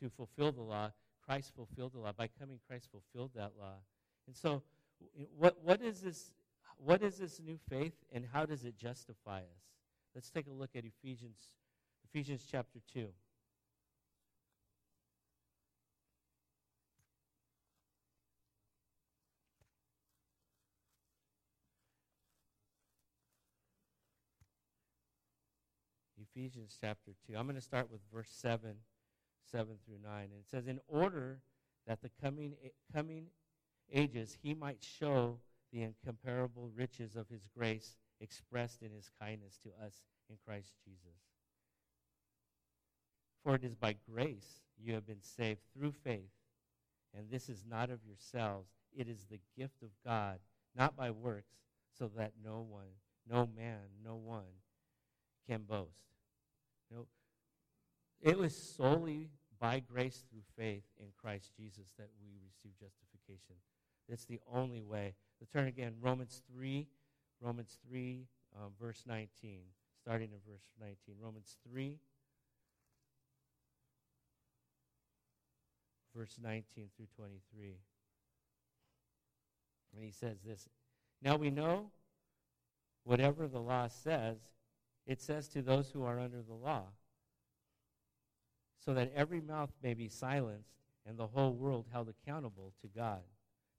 to 0.00 0.08
fulfill 0.08 0.52
the 0.52 0.62
law. 0.62 0.92
Christ 1.26 1.52
fulfilled 1.54 1.92
the 1.92 1.98
law. 1.98 2.12
By 2.16 2.28
coming, 2.38 2.60
Christ 2.66 2.88
fulfilled 2.90 3.32
that 3.34 3.52
law. 3.58 3.74
And 4.26 4.36
so, 4.36 4.62
what, 5.36 5.56
what, 5.62 5.82
is 5.82 6.00
this, 6.00 6.30
what 6.76 7.02
is 7.02 7.18
this 7.18 7.40
new 7.44 7.58
faith, 7.68 7.94
and 8.12 8.24
how 8.32 8.46
does 8.46 8.64
it 8.64 8.78
justify 8.78 9.38
us? 9.40 9.64
Let's 10.14 10.30
take 10.30 10.46
a 10.46 10.52
look 10.52 10.70
at 10.76 10.84
Ephesians, 10.84 11.38
Ephesians 12.08 12.46
chapter 12.48 12.78
2. 12.94 13.08
Ephesians 26.34 26.78
chapter 26.80 27.12
2. 27.26 27.36
I'm 27.36 27.46
going 27.46 27.56
to 27.56 27.60
start 27.60 27.90
with 27.90 28.00
verse 28.12 28.30
7, 28.30 28.74
7 29.50 29.66
through 29.84 29.98
9. 30.02 30.22
And 30.22 30.32
it 30.32 30.48
says, 30.50 30.66
In 30.66 30.80
order 30.88 31.40
that 31.86 32.02
the 32.02 32.10
coming, 32.22 32.54
coming 32.94 33.26
ages 33.92 34.36
he 34.42 34.54
might 34.54 34.82
show 34.82 35.38
the 35.72 35.82
incomparable 35.82 36.70
riches 36.74 37.16
of 37.16 37.28
his 37.28 37.46
grace 37.56 37.96
expressed 38.20 38.82
in 38.82 38.90
his 38.92 39.10
kindness 39.20 39.58
to 39.62 39.70
us 39.84 40.02
in 40.28 40.36
Christ 40.46 40.72
Jesus. 40.84 41.20
For 43.42 43.54
it 43.54 43.64
is 43.64 43.74
by 43.74 43.96
grace 44.12 44.60
you 44.78 44.94
have 44.94 45.06
been 45.06 45.22
saved 45.22 45.60
through 45.72 45.92
faith, 45.92 46.30
and 47.16 47.30
this 47.30 47.48
is 47.48 47.64
not 47.68 47.90
of 47.90 48.00
yourselves, 48.06 48.68
it 48.96 49.08
is 49.08 49.26
the 49.30 49.40
gift 49.56 49.82
of 49.82 49.90
God, 50.04 50.38
not 50.76 50.96
by 50.96 51.10
works, 51.10 51.54
so 51.98 52.10
that 52.16 52.32
no 52.44 52.66
one, 52.68 52.88
no 53.28 53.48
man, 53.56 53.78
no 54.04 54.16
one 54.16 54.42
can 55.48 55.62
boast. 55.62 56.08
You 56.90 56.96
know, 56.96 57.06
it 58.20 58.38
was 58.38 58.56
solely 58.56 59.30
by 59.60 59.80
grace 59.80 60.24
through 60.30 60.42
faith 60.56 60.84
in 60.98 61.06
Christ 61.20 61.52
Jesus 61.56 61.92
that 61.98 62.08
we 62.20 62.28
receive 62.44 62.72
justification. 62.78 63.56
It's 64.08 64.24
the 64.24 64.40
only 64.52 64.82
way. 64.82 65.14
Let's 65.40 65.52
turn 65.52 65.68
again, 65.68 65.94
Romans 66.00 66.42
3, 66.52 66.86
Romans 67.40 67.78
3, 67.88 68.26
um, 68.56 68.72
verse 68.80 69.02
19, 69.06 69.60
starting 70.00 70.30
in 70.32 70.38
verse 70.50 70.68
19. 70.80 71.16
Romans 71.20 71.56
3, 71.68 71.98
verse 76.16 76.36
19 76.42 76.88
through 76.96 77.06
23. 77.16 77.76
And 79.94 80.04
he 80.04 80.10
says 80.10 80.38
this 80.44 80.68
Now 81.22 81.36
we 81.36 81.50
know 81.50 81.90
whatever 83.04 83.46
the 83.46 83.60
law 83.60 83.88
says, 83.88 84.36
it 85.08 85.22
says 85.22 85.48
to 85.48 85.62
those 85.62 85.90
who 85.90 86.04
are 86.04 86.20
under 86.20 86.42
the 86.42 86.54
law, 86.54 86.84
so 88.84 88.92
that 88.94 89.10
every 89.16 89.40
mouth 89.40 89.70
may 89.82 89.94
be 89.94 90.08
silenced 90.08 90.74
and 91.06 91.18
the 91.18 91.26
whole 91.26 91.54
world 91.54 91.86
held 91.90 92.08
accountable 92.08 92.74
to 92.82 92.88
God. 92.88 93.22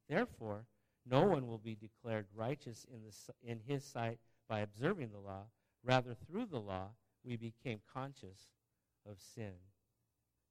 Therefore, 0.09 0.65
no 1.05 1.21
one 1.27 1.47
will 1.47 1.59
be 1.59 1.75
declared 1.75 2.25
righteous 2.35 2.85
in, 2.91 3.01
the, 3.03 3.49
in 3.49 3.59
his 3.67 3.85
sight 3.85 4.17
by 4.49 4.61
observing 4.61 5.11
the 5.11 5.19
law. 5.19 5.43
Rather, 5.83 6.15
through 6.15 6.47
the 6.47 6.59
law, 6.59 6.87
we 7.23 7.37
became 7.37 7.79
conscious 7.93 8.49
of 9.07 9.17
sin. 9.35 9.53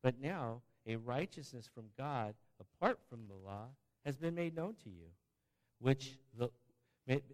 But 0.02 0.20
now, 0.20 0.62
a 0.86 0.96
righteousness 0.96 1.68
from 1.72 1.86
God 1.98 2.34
apart 2.60 3.00
from 3.10 3.26
the 3.26 3.34
law 3.34 3.66
has 4.04 4.16
been 4.16 4.36
made 4.36 4.54
known 4.54 4.74
to 4.84 4.90
you, 4.90 5.06
which 5.80 6.18
the, 6.38 6.50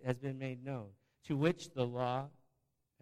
has 0.05 0.17
been 0.17 0.39
made 0.39 0.65
known, 0.65 0.87
to 1.27 1.37
which 1.37 1.71
the 1.75 1.87
law 1.87 2.29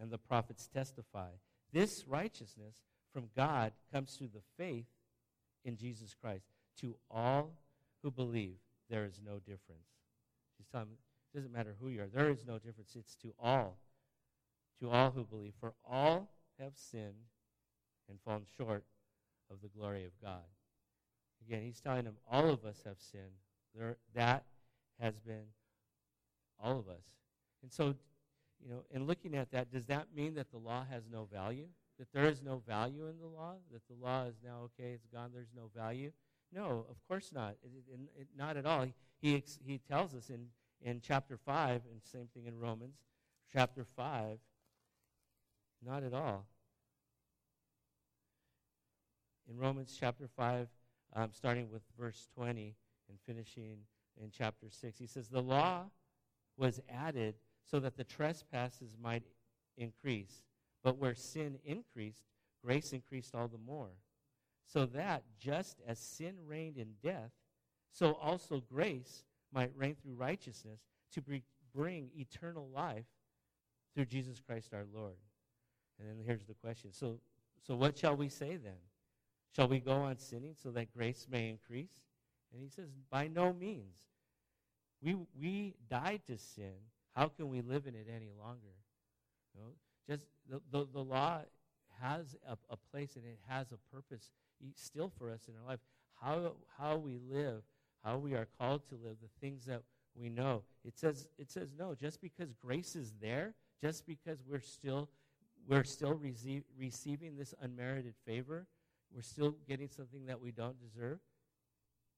and 0.00 0.10
the 0.10 0.18
prophets 0.18 0.68
testify. 0.72 1.28
This 1.72 2.04
righteousness 2.06 2.76
from 3.12 3.28
God 3.36 3.72
comes 3.92 4.14
through 4.14 4.30
the 4.34 4.42
faith 4.56 4.86
in 5.64 5.76
Jesus 5.76 6.14
Christ. 6.20 6.46
To 6.80 6.96
all 7.10 7.52
who 8.02 8.10
believe, 8.10 8.56
there 8.90 9.04
is 9.04 9.20
no 9.24 9.38
difference. 9.38 9.88
She's 10.56 10.66
telling 10.66 10.88
me, 10.88 10.96
it 11.32 11.36
doesn't 11.36 11.52
matter 11.52 11.74
who 11.80 11.88
you 11.88 12.02
are, 12.02 12.08
there 12.12 12.30
is 12.30 12.44
no 12.46 12.58
difference. 12.58 12.94
It's 12.96 13.14
to 13.16 13.32
all. 13.38 13.78
to 14.80 14.90
all 14.90 15.10
who 15.10 15.24
believe. 15.24 15.52
For 15.60 15.74
all 15.88 16.28
have 16.58 16.72
sinned 16.74 17.28
and 18.08 18.18
fallen 18.24 18.42
short 18.56 18.84
of 19.50 19.58
the 19.62 19.68
glory 19.68 20.04
of 20.04 20.12
God. 20.22 20.42
Again, 21.46 21.62
he's 21.62 21.80
telling 21.80 22.04
them 22.04 22.16
all 22.30 22.50
of 22.50 22.64
us 22.64 22.82
have 22.84 22.96
sinned. 22.98 23.24
There, 23.74 23.96
that 24.14 24.44
has 25.00 25.18
been 25.20 25.44
all 26.62 26.78
of 26.78 26.88
us. 26.88 27.04
And 27.62 27.72
so, 27.72 27.94
you 28.62 28.70
know, 28.70 28.82
in 28.90 29.06
looking 29.06 29.34
at 29.34 29.50
that, 29.50 29.70
does 29.72 29.86
that 29.86 30.06
mean 30.14 30.34
that 30.34 30.50
the 30.50 30.58
law 30.58 30.84
has 30.90 31.02
no 31.10 31.26
value? 31.32 31.66
That 31.98 32.08
there 32.12 32.24
is 32.24 32.42
no 32.42 32.62
value 32.66 33.08
in 33.08 33.18
the 33.18 33.26
law? 33.26 33.54
That 33.72 33.82
the 33.88 33.94
law 33.94 34.24
is 34.24 34.36
now 34.44 34.60
okay, 34.64 34.92
it's 34.92 35.06
gone, 35.06 35.30
there's 35.34 35.52
no 35.54 35.70
value? 35.74 36.12
No, 36.52 36.86
of 36.90 36.96
course 37.08 37.30
not. 37.32 37.56
It, 37.62 37.70
it, 37.90 38.00
it, 38.20 38.26
not 38.36 38.56
at 38.56 38.66
all. 38.66 38.86
He, 39.20 39.42
he, 39.64 39.78
tells 39.78 40.14
us 40.14 40.30
in, 40.30 40.46
in 40.82 41.00
chapter 41.00 41.36
5, 41.36 41.82
and 41.90 42.00
same 42.02 42.28
thing 42.34 42.46
in 42.46 42.58
Romans, 42.58 42.96
chapter 43.52 43.84
5, 43.84 44.38
not 45.84 46.02
at 46.02 46.12
all. 46.12 46.46
In 49.48 49.58
Romans 49.58 49.96
chapter 49.98 50.28
5, 50.36 50.68
um, 51.14 51.30
starting 51.32 51.70
with 51.70 51.82
verse 51.98 52.28
20 52.34 52.74
and 53.08 53.18
finishing 53.26 53.78
in 54.20 54.30
chapter 54.30 54.66
6, 54.70 54.98
he 54.98 55.06
says, 55.06 55.28
The 55.28 55.42
law 55.42 55.84
was 56.56 56.80
added 56.90 57.34
so 57.64 57.80
that 57.80 57.96
the 57.96 58.04
trespasses 58.04 58.96
might 59.00 59.24
increase. 59.76 60.42
But 60.82 60.98
where 60.98 61.14
sin 61.14 61.58
increased, 61.64 62.24
grace 62.64 62.92
increased 62.92 63.34
all 63.34 63.48
the 63.48 63.58
more. 63.58 63.90
So 64.66 64.86
that 64.86 65.22
just 65.38 65.80
as 65.86 65.98
sin 65.98 66.34
reigned 66.46 66.78
in 66.78 66.94
death, 67.02 67.30
so 67.92 68.18
also 68.22 68.62
grace 68.72 69.24
might 69.52 69.70
reign 69.76 69.96
through 70.02 70.14
righteousness 70.14 70.80
to 71.14 71.22
bring 71.74 72.10
eternal 72.16 72.68
life 72.74 73.04
through 73.94 74.06
Jesus 74.06 74.40
Christ 74.40 74.72
our 74.72 74.86
Lord. 74.94 75.16
And 75.98 76.08
then 76.08 76.24
here's 76.24 76.46
the 76.46 76.54
question. 76.54 76.92
So, 76.92 77.18
so 77.66 77.76
what 77.76 77.98
shall 77.98 78.16
we 78.16 78.28
say 78.28 78.56
then? 78.56 78.80
Shall 79.54 79.68
we 79.68 79.80
go 79.80 79.92
on 79.92 80.18
sinning 80.18 80.54
so 80.60 80.70
that 80.70 80.92
grace 80.96 81.26
may 81.30 81.50
increase? 81.50 81.92
And 82.52 82.62
he 82.62 82.68
says, 82.68 82.88
by 83.10 83.28
no 83.28 83.52
means. 83.52 83.98
We, 85.02 85.16
we 85.38 85.74
died 85.90 86.22
to 86.28 86.38
sin. 86.38 86.72
How 87.14 87.28
can 87.28 87.48
we 87.48 87.60
live 87.60 87.86
in 87.86 87.94
it 87.94 88.06
any 88.14 88.30
longer? 88.38 88.74
You 89.54 89.60
know, 89.60 89.68
just 90.08 90.26
the, 90.48 90.60
the, 90.70 90.86
the 90.92 91.04
law 91.04 91.42
has 92.00 92.36
a, 92.48 92.56
a 92.70 92.76
place 92.90 93.16
and 93.16 93.24
it 93.24 93.38
has 93.48 93.72
a 93.72 93.94
purpose 93.94 94.30
still 94.74 95.10
for 95.18 95.30
us 95.30 95.48
in 95.48 95.54
our 95.60 95.68
life. 95.68 95.80
How, 96.20 96.52
how 96.78 96.96
we 96.96 97.18
live, 97.30 97.62
how 98.04 98.18
we 98.18 98.34
are 98.34 98.48
called 98.58 98.88
to 98.88 98.94
live, 98.94 99.16
the 99.20 99.28
things 99.40 99.64
that 99.66 99.82
we 100.14 100.28
know. 100.28 100.62
It 100.84 100.98
says, 100.98 101.28
it 101.38 101.50
says 101.50 101.74
no, 101.78 101.94
just 101.94 102.20
because 102.20 102.52
grace 102.54 102.96
is 102.96 103.12
there, 103.20 103.54
just 103.80 104.06
because 104.06 104.38
we're 104.48 104.60
still, 104.60 105.08
we're 105.66 105.84
still 105.84 106.14
receive, 106.14 106.64
receiving 106.78 107.36
this 107.36 107.54
unmerited 107.60 108.14
favor, 108.26 108.66
we're 109.14 109.22
still 109.22 109.56
getting 109.68 109.88
something 109.88 110.26
that 110.26 110.40
we 110.40 110.50
don't 110.50 110.76
deserve, 110.80 111.18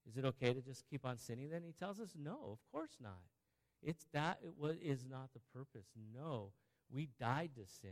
is 0.07 0.17
it 0.17 0.25
okay 0.25 0.53
to 0.53 0.61
just 0.61 0.83
keep 0.89 1.05
on 1.05 1.17
sinning 1.17 1.49
then? 1.49 1.63
He 1.65 1.73
tells 1.73 1.99
us, 1.99 2.09
no, 2.17 2.37
of 2.51 2.59
course 2.71 2.97
not. 3.01 3.13
It's 3.85 4.07
that 4.13 4.39
it 4.43 4.53
was, 4.57 4.75
is 4.81 5.05
not 5.09 5.29
the 5.33 5.39
purpose. 5.53 5.85
No, 6.13 6.49
we 6.91 7.07
died 7.19 7.51
to 7.55 7.61
sin. 7.67 7.91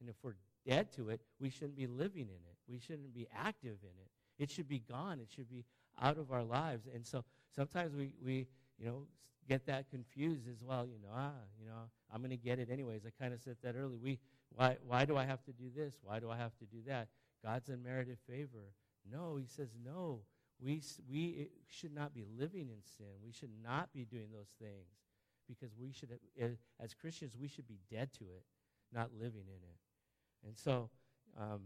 And 0.00 0.08
if 0.08 0.16
we're 0.22 0.36
dead 0.66 0.90
to 0.92 1.10
it, 1.10 1.20
we 1.38 1.50
shouldn't 1.50 1.76
be 1.76 1.86
living 1.86 2.22
in 2.22 2.28
it. 2.28 2.56
We 2.66 2.78
shouldn't 2.78 3.14
be 3.14 3.28
active 3.36 3.76
in 3.82 3.90
it. 4.00 4.42
It 4.42 4.50
should 4.50 4.66
be 4.66 4.78
gone. 4.78 5.20
It 5.20 5.28
should 5.30 5.50
be 5.50 5.66
out 6.00 6.16
of 6.16 6.32
our 6.32 6.42
lives. 6.42 6.88
And 6.92 7.06
so 7.06 7.24
sometimes 7.54 7.94
we, 7.94 8.12
we 8.24 8.46
you 8.78 8.86
know, 8.86 9.02
get 9.46 9.66
that 9.66 9.90
confused 9.90 10.48
as 10.48 10.62
well. 10.62 10.86
You 10.86 10.98
know, 11.02 11.12
ah, 11.14 11.30
you 11.60 11.66
know, 11.66 11.90
I'm 12.12 12.20
going 12.20 12.30
to 12.30 12.36
get 12.38 12.58
it 12.58 12.70
anyways. 12.70 13.02
I 13.06 13.10
kind 13.22 13.34
of 13.34 13.40
said 13.42 13.56
that 13.62 13.76
earlier. 13.76 13.98
We, 14.02 14.18
why, 14.48 14.78
why 14.86 15.04
do 15.04 15.18
I 15.18 15.26
have 15.26 15.44
to 15.44 15.52
do 15.52 15.64
this? 15.76 15.98
Why 16.02 16.20
do 16.20 16.30
I 16.30 16.38
have 16.38 16.56
to 16.58 16.64
do 16.64 16.78
that? 16.86 17.08
God's 17.44 17.68
unmerited 17.68 18.16
favor. 18.26 18.72
No, 19.10 19.36
he 19.36 19.46
says 19.46 19.68
no. 19.84 20.20
We, 20.58 20.80
we 21.10 21.50
should 21.68 21.94
not 21.94 22.14
be 22.14 22.24
living 22.38 22.70
in 22.70 22.82
sin. 22.96 23.12
We 23.22 23.32
should 23.32 23.50
not 23.62 23.92
be 23.92 24.06
doing 24.06 24.28
those 24.32 24.48
things 24.58 24.86
because 25.48 25.74
we 25.78 25.92
should, 25.92 26.10
as 26.80 26.94
Christians, 26.94 27.34
we 27.38 27.48
should 27.48 27.66
be 27.66 27.78
dead 27.90 28.12
to 28.14 28.24
it, 28.24 28.44
not 28.92 29.10
living 29.18 29.44
in 29.46 29.62
it. 29.62 29.78
And 30.46 30.56
so, 30.56 30.90
um, 31.38 31.60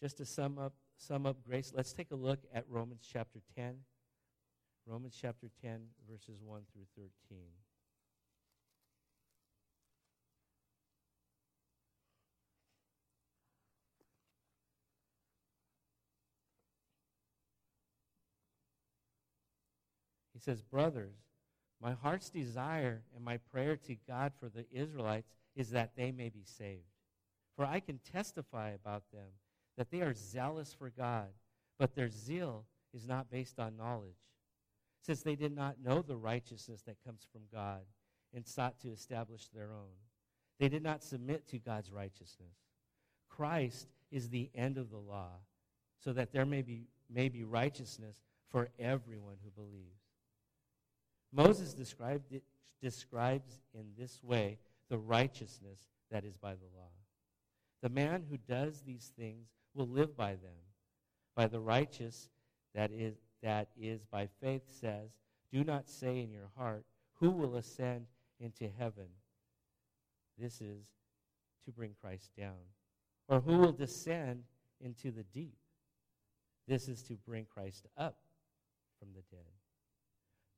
just 0.00 0.18
to 0.18 0.24
sum 0.24 0.58
up, 0.58 0.74
sum 0.96 1.26
up 1.26 1.42
grace, 1.42 1.72
let's 1.74 1.92
take 1.92 2.10
a 2.10 2.16
look 2.16 2.40
at 2.54 2.64
Romans 2.68 3.06
chapter 3.10 3.40
10. 3.56 3.76
Romans 4.86 5.16
chapter 5.20 5.48
10, 5.62 5.80
verses 6.08 6.38
1 6.40 6.62
through 6.72 6.86
13. 6.96 7.38
He 20.32 20.38
says, 20.38 20.60
Brothers, 20.60 21.16
my 21.82 21.92
heart's 21.92 22.30
desire 22.30 23.02
and 23.14 23.24
my 23.24 23.36
prayer 23.36 23.76
to 23.76 23.96
God 24.08 24.32
for 24.38 24.48
the 24.48 24.66
Israelites 24.72 25.28
is 25.54 25.70
that 25.70 25.92
they 25.96 26.10
may 26.10 26.28
be 26.28 26.44
saved. 26.44 26.82
For 27.54 27.64
I 27.64 27.80
can 27.80 27.98
testify 27.98 28.70
about 28.70 29.10
them 29.12 29.28
that 29.76 29.90
they 29.90 30.00
are 30.00 30.14
zealous 30.14 30.74
for 30.74 30.90
God, 30.90 31.28
but 31.78 31.94
their 31.94 32.08
zeal 32.08 32.64
is 32.94 33.06
not 33.06 33.30
based 33.30 33.58
on 33.58 33.76
knowledge, 33.76 34.16
since 35.02 35.22
they 35.22 35.36
did 35.36 35.54
not 35.54 35.76
know 35.82 36.02
the 36.02 36.16
righteousness 36.16 36.82
that 36.82 37.04
comes 37.04 37.26
from 37.30 37.42
God 37.52 37.82
and 38.34 38.46
sought 38.46 38.80
to 38.80 38.90
establish 38.90 39.48
their 39.48 39.70
own. 39.72 39.92
They 40.58 40.68
did 40.68 40.82
not 40.82 41.02
submit 41.02 41.46
to 41.48 41.58
God's 41.58 41.92
righteousness. 41.92 42.56
Christ 43.28 43.88
is 44.10 44.30
the 44.30 44.50
end 44.54 44.78
of 44.78 44.90
the 44.90 44.96
law, 44.96 45.32
so 46.02 46.12
that 46.14 46.32
there 46.32 46.46
may 46.46 46.62
be, 46.62 46.88
may 47.10 47.28
be 47.28 47.44
righteousness 47.44 48.22
for 48.48 48.68
everyone 48.78 49.36
who 49.44 49.50
believes. 49.50 50.05
Moses 51.32 51.74
described 51.74 52.32
it, 52.32 52.42
describes 52.80 53.60
in 53.74 53.86
this 53.98 54.22
way 54.22 54.58
the 54.88 54.98
righteousness 54.98 55.80
that 56.10 56.24
is 56.24 56.36
by 56.36 56.54
the 56.54 56.68
law. 56.76 56.90
The 57.82 57.88
man 57.88 58.24
who 58.28 58.36
does 58.36 58.82
these 58.82 59.12
things 59.18 59.48
will 59.74 59.88
live 59.88 60.16
by 60.16 60.32
them. 60.32 60.58
By 61.34 61.46
the 61.46 61.60
righteous 61.60 62.30
that 62.74 62.90
is, 62.90 63.16
that 63.42 63.68
is 63.78 64.04
by 64.04 64.28
faith 64.40 64.62
says, 64.80 65.10
Do 65.52 65.64
not 65.64 65.88
say 65.88 66.20
in 66.20 66.30
your 66.30 66.50
heart, 66.56 66.84
Who 67.20 67.30
will 67.30 67.56
ascend 67.56 68.06
into 68.40 68.68
heaven? 68.78 69.08
This 70.38 70.60
is 70.60 70.86
to 71.64 71.72
bring 71.72 71.94
Christ 72.00 72.30
down. 72.38 72.54
Or 73.28 73.40
who 73.40 73.58
will 73.58 73.72
descend 73.72 74.44
into 74.80 75.10
the 75.10 75.24
deep? 75.24 75.56
This 76.68 76.88
is 76.88 77.02
to 77.04 77.14
bring 77.14 77.44
Christ 77.44 77.86
up 77.96 78.16
from 78.98 79.08
the 79.14 79.22
dead. 79.30 79.55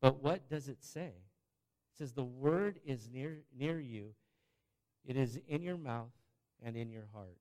But 0.01 0.23
what 0.23 0.49
does 0.49 0.69
it 0.69 0.83
say? 0.83 1.13
It 1.13 1.99
says, 1.99 2.13
The 2.13 2.25
word 2.25 2.81
is 2.85 3.09
near, 3.13 3.39
near 3.57 3.81
you, 3.81 4.15
it 5.05 5.17
is 5.17 5.41
in 5.49 5.63
your 5.63 5.77
mouth 5.77 6.13
and 6.63 6.77
in 6.77 6.91
your 6.91 7.09
heart. 7.13 7.39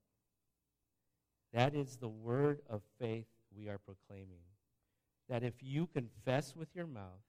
That 1.53 1.75
is 1.75 1.97
the 1.97 2.09
word 2.09 2.61
of 2.69 2.81
faith 2.99 3.27
we 3.55 3.69
are 3.69 3.79
proclaiming. 3.79 4.41
That 5.29 5.43
if 5.43 5.55
you 5.61 5.87
confess 5.87 6.55
with 6.55 6.69
your 6.75 6.87
mouth 6.87 7.21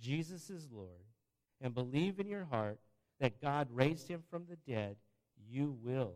Jesus 0.00 0.50
is 0.50 0.68
Lord 0.72 1.04
and 1.60 1.74
believe 1.74 2.18
in 2.18 2.26
your 2.26 2.46
heart 2.46 2.78
that 3.20 3.40
God 3.40 3.68
raised 3.70 4.08
him 4.08 4.22
from 4.30 4.46
the 4.48 4.56
dead, 4.70 4.96
you 5.48 5.76
will 5.82 6.14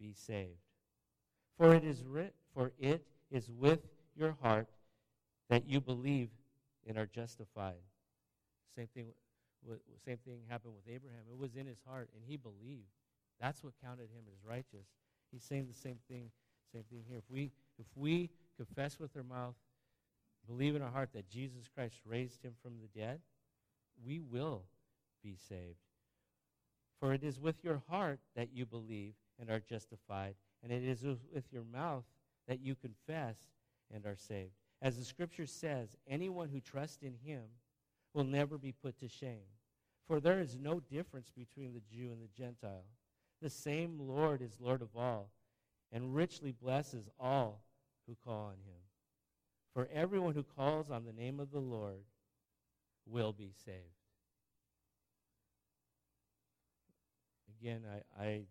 be 0.00 0.12
saved. 0.14 0.60
For 1.58 1.74
it 1.74 1.84
is 1.84 2.04
writ, 2.04 2.34
for 2.54 2.72
it 2.78 3.04
is 3.30 3.50
with 3.50 3.80
your 4.16 4.36
heart 4.42 4.68
that 5.50 5.68
you 5.68 5.80
believe 5.80 6.30
and 6.88 6.96
are 6.98 7.06
justified. 7.06 7.82
Same 8.74 8.88
thing, 8.94 9.08
same 10.04 10.16
thing 10.24 10.40
happened 10.48 10.74
with 10.74 10.92
Abraham. 10.92 11.20
It 11.30 11.38
was 11.38 11.54
in 11.54 11.66
his 11.66 11.82
heart, 11.86 12.08
and 12.14 12.24
he 12.26 12.36
believed. 12.36 12.88
That's 13.40 13.62
what 13.62 13.74
counted 13.84 14.08
him 14.10 14.24
as 14.32 14.44
righteous. 14.44 14.86
He's 15.30 15.44
saying 15.44 15.66
the 15.68 15.78
same 15.78 15.98
thing, 16.10 16.30
same 16.72 16.84
thing 16.90 17.04
here. 17.06 17.18
If 17.18 17.30
we, 17.30 17.52
if 17.78 17.86
we 17.94 18.30
confess 18.56 18.98
with 18.98 19.16
our 19.16 19.22
mouth, 19.22 19.54
believe 20.46 20.74
in 20.74 20.82
our 20.82 20.90
heart 20.90 21.10
that 21.12 21.28
Jesus 21.28 21.68
Christ 21.72 22.00
raised 22.06 22.42
him 22.42 22.54
from 22.62 22.72
the 22.80 22.98
dead, 22.98 23.20
we 24.04 24.20
will 24.20 24.62
be 25.22 25.36
saved. 25.48 25.76
For 27.00 27.12
it 27.12 27.22
is 27.22 27.38
with 27.38 27.62
your 27.62 27.82
heart 27.88 28.18
that 28.34 28.48
you 28.52 28.64
believe 28.66 29.12
and 29.38 29.50
are 29.50 29.60
justified, 29.60 30.34
and 30.62 30.72
it 30.72 30.82
is 30.82 31.04
with 31.04 31.44
your 31.52 31.64
mouth 31.70 32.04
that 32.48 32.60
you 32.60 32.74
confess 32.74 33.36
and 33.94 34.04
are 34.06 34.16
saved. 34.16 34.52
As 34.80 34.96
the 34.96 35.04
scripture 35.04 35.46
says, 35.46 35.96
anyone 36.08 36.48
who 36.48 36.60
trusts 36.60 37.02
in 37.02 37.14
him 37.24 37.42
will 38.14 38.24
never 38.24 38.58
be 38.58 38.72
put 38.72 38.98
to 39.00 39.08
shame. 39.08 39.46
For 40.06 40.20
there 40.20 40.40
is 40.40 40.56
no 40.58 40.80
difference 40.80 41.30
between 41.36 41.72
the 41.72 41.82
Jew 41.92 42.10
and 42.12 42.22
the 42.22 42.28
Gentile. 42.36 42.84
The 43.42 43.50
same 43.50 43.98
Lord 43.98 44.40
is 44.40 44.56
Lord 44.60 44.82
of 44.82 44.96
all, 44.96 45.30
and 45.92 46.14
richly 46.14 46.52
blesses 46.52 47.08
all 47.18 47.62
who 48.06 48.16
call 48.24 48.46
on 48.46 48.52
him. 48.52 48.80
For 49.74 49.88
everyone 49.92 50.34
who 50.34 50.42
calls 50.42 50.90
on 50.90 51.04
the 51.04 51.12
name 51.12 51.40
of 51.40 51.50
the 51.50 51.60
Lord 51.60 52.02
will 53.06 53.32
be 53.32 53.52
saved. 53.64 53.76
Again, 57.60 57.82
I, 58.18 58.24
I 58.24 58.42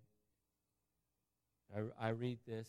I, 1.76 2.08
I 2.08 2.10
read 2.10 2.40
this, 2.48 2.68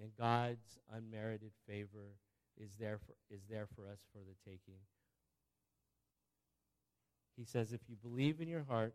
and 0.00 0.10
God's 0.18 0.78
unmerited 0.94 1.52
favor 1.66 2.14
is 2.56 2.70
there 2.78 2.98
for, 2.98 3.14
is 3.34 3.42
there 3.50 3.66
for 3.74 3.82
us 3.90 4.00
for 4.12 4.18
the 4.18 4.50
taking. 4.50 4.80
He 7.36 7.44
says, 7.44 7.72
if 7.72 7.80
you 7.88 7.96
believe 7.96 8.40
in 8.40 8.48
your 8.48 8.64
heart 8.64 8.94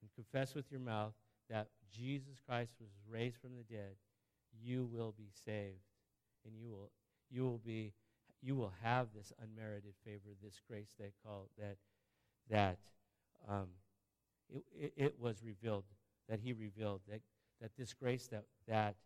and 0.00 0.10
confess 0.14 0.54
with 0.54 0.70
your 0.70 0.80
mouth 0.80 1.12
that 1.50 1.68
Jesus 1.94 2.40
Christ 2.46 2.72
was 2.80 2.90
raised 3.10 3.36
from 3.36 3.50
the 3.56 3.74
dead, 3.74 3.96
you 4.62 4.88
will 4.90 5.14
be 5.16 5.28
saved. 5.44 5.84
And 6.46 6.54
you 6.58 6.70
will, 6.70 6.90
you 7.30 7.44
will 7.44 7.60
be 7.64 7.92
you 8.44 8.56
will 8.56 8.72
have 8.82 9.06
this 9.14 9.32
unmerited 9.40 9.94
favor, 10.04 10.34
this 10.42 10.60
grace 10.68 10.94
that 10.98 11.12
call 11.24 11.48
that 11.58 11.76
that 12.50 12.78
um, 13.48 13.68
it, 14.48 14.64
it, 14.76 14.92
it, 14.96 15.14
was 15.20 15.42
revealed, 15.44 15.84
that 16.28 16.40
he 16.40 16.52
revealed, 16.52 17.00
that, 17.08 17.20
that 17.60 17.70
this 17.78 17.92
grace 17.94 18.26
that, 18.28 18.44
that 18.68 18.96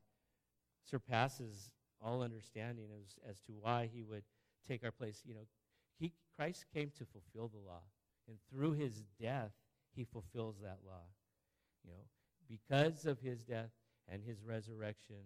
surpasses 0.89 1.71
all 2.03 2.23
understanding 2.23 2.87
as, 3.01 3.31
as 3.31 3.41
to 3.41 3.53
why 3.61 3.89
he 3.93 4.03
would 4.03 4.23
take 4.69 4.85
our 4.85 4.91
place. 4.91 5.23
You 5.27 5.35
know, 5.35 5.47
he, 5.99 6.13
Christ 6.37 6.67
came 6.73 6.91
to 6.99 7.05
fulfill 7.05 7.49
the 7.49 7.65
law, 7.67 7.83
and 8.29 8.37
through 8.51 8.73
his 8.73 9.03
death, 9.21 9.53
he 9.95 10.05
fulfills 10.05 10.57
that 10.63 10.79
law. 10.87 11.05
You 11.85 11.93
know, 11.93 12.05
because 12.49 13.07
of 13.07 13.21
his 13.21 13.43
death 13.43 13.71
and 14.09 14.23
his 14.23 14.43
resurrection, 14.45 15.17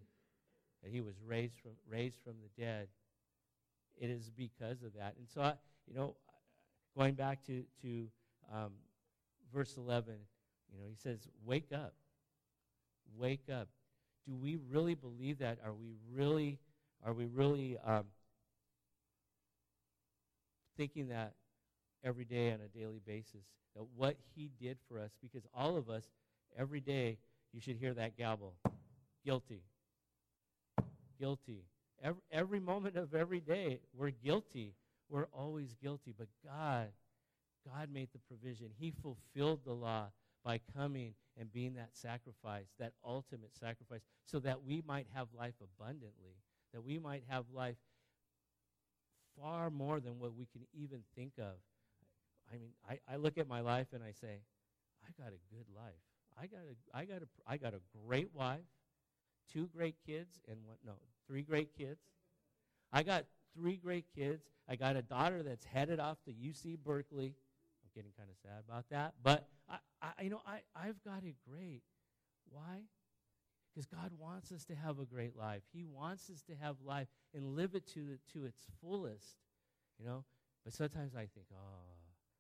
that 0.83 0.91
he 0.91 1.01
was 1.01 1.15
raised 1.27 1.59
from, 1.61 1.73
raised 1.89 2.19
from 2.25 2.35
the 2.43 2.63
dead, 2.63 2.89
it 4.01 4.11
is 4.11 4.31
because 4.31 4.83
of 4.83 4.95
that. 4.95 5.15
And 5.19 5.29
so, 5.29 5.43
I, 5.43 5.55
you 5.87 5.95
know, 5.95 6.17
going 6.97 7.15
back 7.15 7.45
to, 7.47 7.65
to 7.83 8.07
um, 8.53 8.73
verse 9.53 9.77
11, 9.77 10.15
you 10.73 10.79
know, 10.79 10.87
he 10.89 10.97
says, 10.97 11.29
Wake 11.45 11.73
up. 11.73 11.95
Wake 13.17 13.49
up. 13.53 13.69
Do 14.27 14.35
we 14.35 14.59
really 14.71 14.95
believe 14.95 15.39
that? 15.39 15.59
Are 15.65 15.73
we 15.73 15.95
really, 16.13 16.59
are 17.05 17.13
we 17.13 17.27
really 17.27 17.79
um, 17.85 18.05
thinking 20.77 21.09
that 21.09 21.35
every 22.05 22.25
day 22.25 22.53
on 22.53 22.61
a 22.61 22.69
daily 22.79 23.01
basis? 23.05 23.45
That 23.77 23.85
what 23.97 24.17
he 24.35 24.51
did 24.61 24.79
for 24.89 24.99
us, 24.99 25.11
because 25.23 25.47
all 25.55 25.77
of 25.77 25.89
us, 25.89 26.05
every 26.59 26.81
day, 26.81 27.19
you 27.53 27.61
should 27.61 27.77
hear 27.77 27.95
that 27.95 28.17
gavel. 28.17 28.55
Guilty. 29.25 29.63
Guilty. 31.19 31.65
Every, 32.03 32.23
every 32.33 32.61
moment 32.61 32.97
of 32.97 33.15
every 33.15 33.41
day, 33.41 33.81
we're 33.97 34.11
guilty. 34.11 34.75
We're 35.09 35.27
always 35.33 35.75
guilty. 35.83 36.15
But 36.17 36.29
God, 36.45 36.89
God 37.67 37.89
made 37.93 38.09
the 38.13 38.19
provision. 38.19 38.69
He 38.79 38.93
fulfilled 39.03 39.61
the 39.65 39.73
law 39.73 40.07
by 40.45 40.61
coming 40.77 41.15
and 41.39 41.53
being 41.53 41.75
that 41.75 41.91
sacrifice, 41.93 42.67
that 42.79 42.93
ultimate 43.05 43.55
sacrifice, 43.55 44.01
so 44.25 44.39
that 44.41 44.63
we 44.63 44.83
might 44.87 45.07
have 45.15 45.29
life 45.37 45.55
abundantly, 45.63 46.37
that 46.73 46.83
we 46.83 46.99
might 46.99 47.25
have 47.29 47.45
life 47.53 47.77
far 49.41 49.71
more 49.71 50.01
than 50.01 50.19
what 50.19 50.35
we 50.35 50.47
can 50.47 50.63
even 50.73 51.01
think 51.17 51.33
of. 51.39 51.55
I 52.53 52.59
mean, 52.59 52.71
I, 52.89 52.99
I 53.13 53.17
look 53.17 53.39
at 53.39 53.49
my 53.49 53.61
life 53.61 53.89
and 53.93 54.03
I 54.03 54.13
say, 54.13 54.41
I 55.05 55.23
got 55.23 55.33
a 55.33 55.55
good 55.55 55.67
life. 55.75 55.93
I 56.41 56.47
got 56.47 56.61
a, 56.61 56.97
I 56.97 57.05
got 57.05 57.23
a, 57.23 57.29
I 57.47 57.57
got 57.57 57.75
a 57.75 57.81
great 58.07 58.29
wife, 58.35 58.61
two 59.53 59.69
great 59.75 59.97
kids, 60.07 60.41
and 60.49 60.59
what? 60.65 60.79
No, 60.85 60.93
three 61.27 61.43
great 61.43 61.77
kids. 61.77 62.01
I 62.93 63.03
got 63.03 63.27
three 63.55 63.77
great 63.77 64.07
kids. 64.15 64.45
I 64.69 64.77
got 64.77 64.97
a 64.97 65.03
daughter 65.03 65.43
that's 65.43 65.65
headed 65.65 66.01
off 66.01 66.19
to 66.25 66.33
UC 66.33 66.79
Berkeley. 66.79 67.35
I'm 67.83 67.91
getting 67.95 68.13
kind 68.17 68.31
of 68.31 68.37
sad 68.43 68.63
about 68.67 68.85
that, 68.91 69.15
but 69.23 69.49
I, 69.69 69.77
I 70.03 70.23
you 70.23 70.31
know, 70.31 70.43
I, 70.47 70.61
I've 70.75 71.03
got 71.05 71.25
it 71.25 71.37
great. 71.49 71.83
Why? 72.49 72.83
Because 73.71 73.87
God 73.87 74.11
wants 74.19 74.51
us 74.51 74.65
to 74.65 74.75
have 74.75 74.99
a 74.99 75.05
great 75.05 75.37
life. 75.37 75.63
He 75.73 75.85
wants 75.85 76.29
us 76.29 76.43
to 76.51 76.55
have 76.61 76.77
life 76.85 77.07
and 77.35 77.55
live 77.55 77.75
it 77.75 77.87
to, 77.95 78.19
to 78.33 78.45
its 78.45 78.67
fullest, 78.81 79.37
you 79.99 80.05
know. 80.05 80.25
But 80.65 80.73
sometimes 80.73 81.15
I 81.15 81.31
think, 81.31 81.47
oh, 81.55 81.95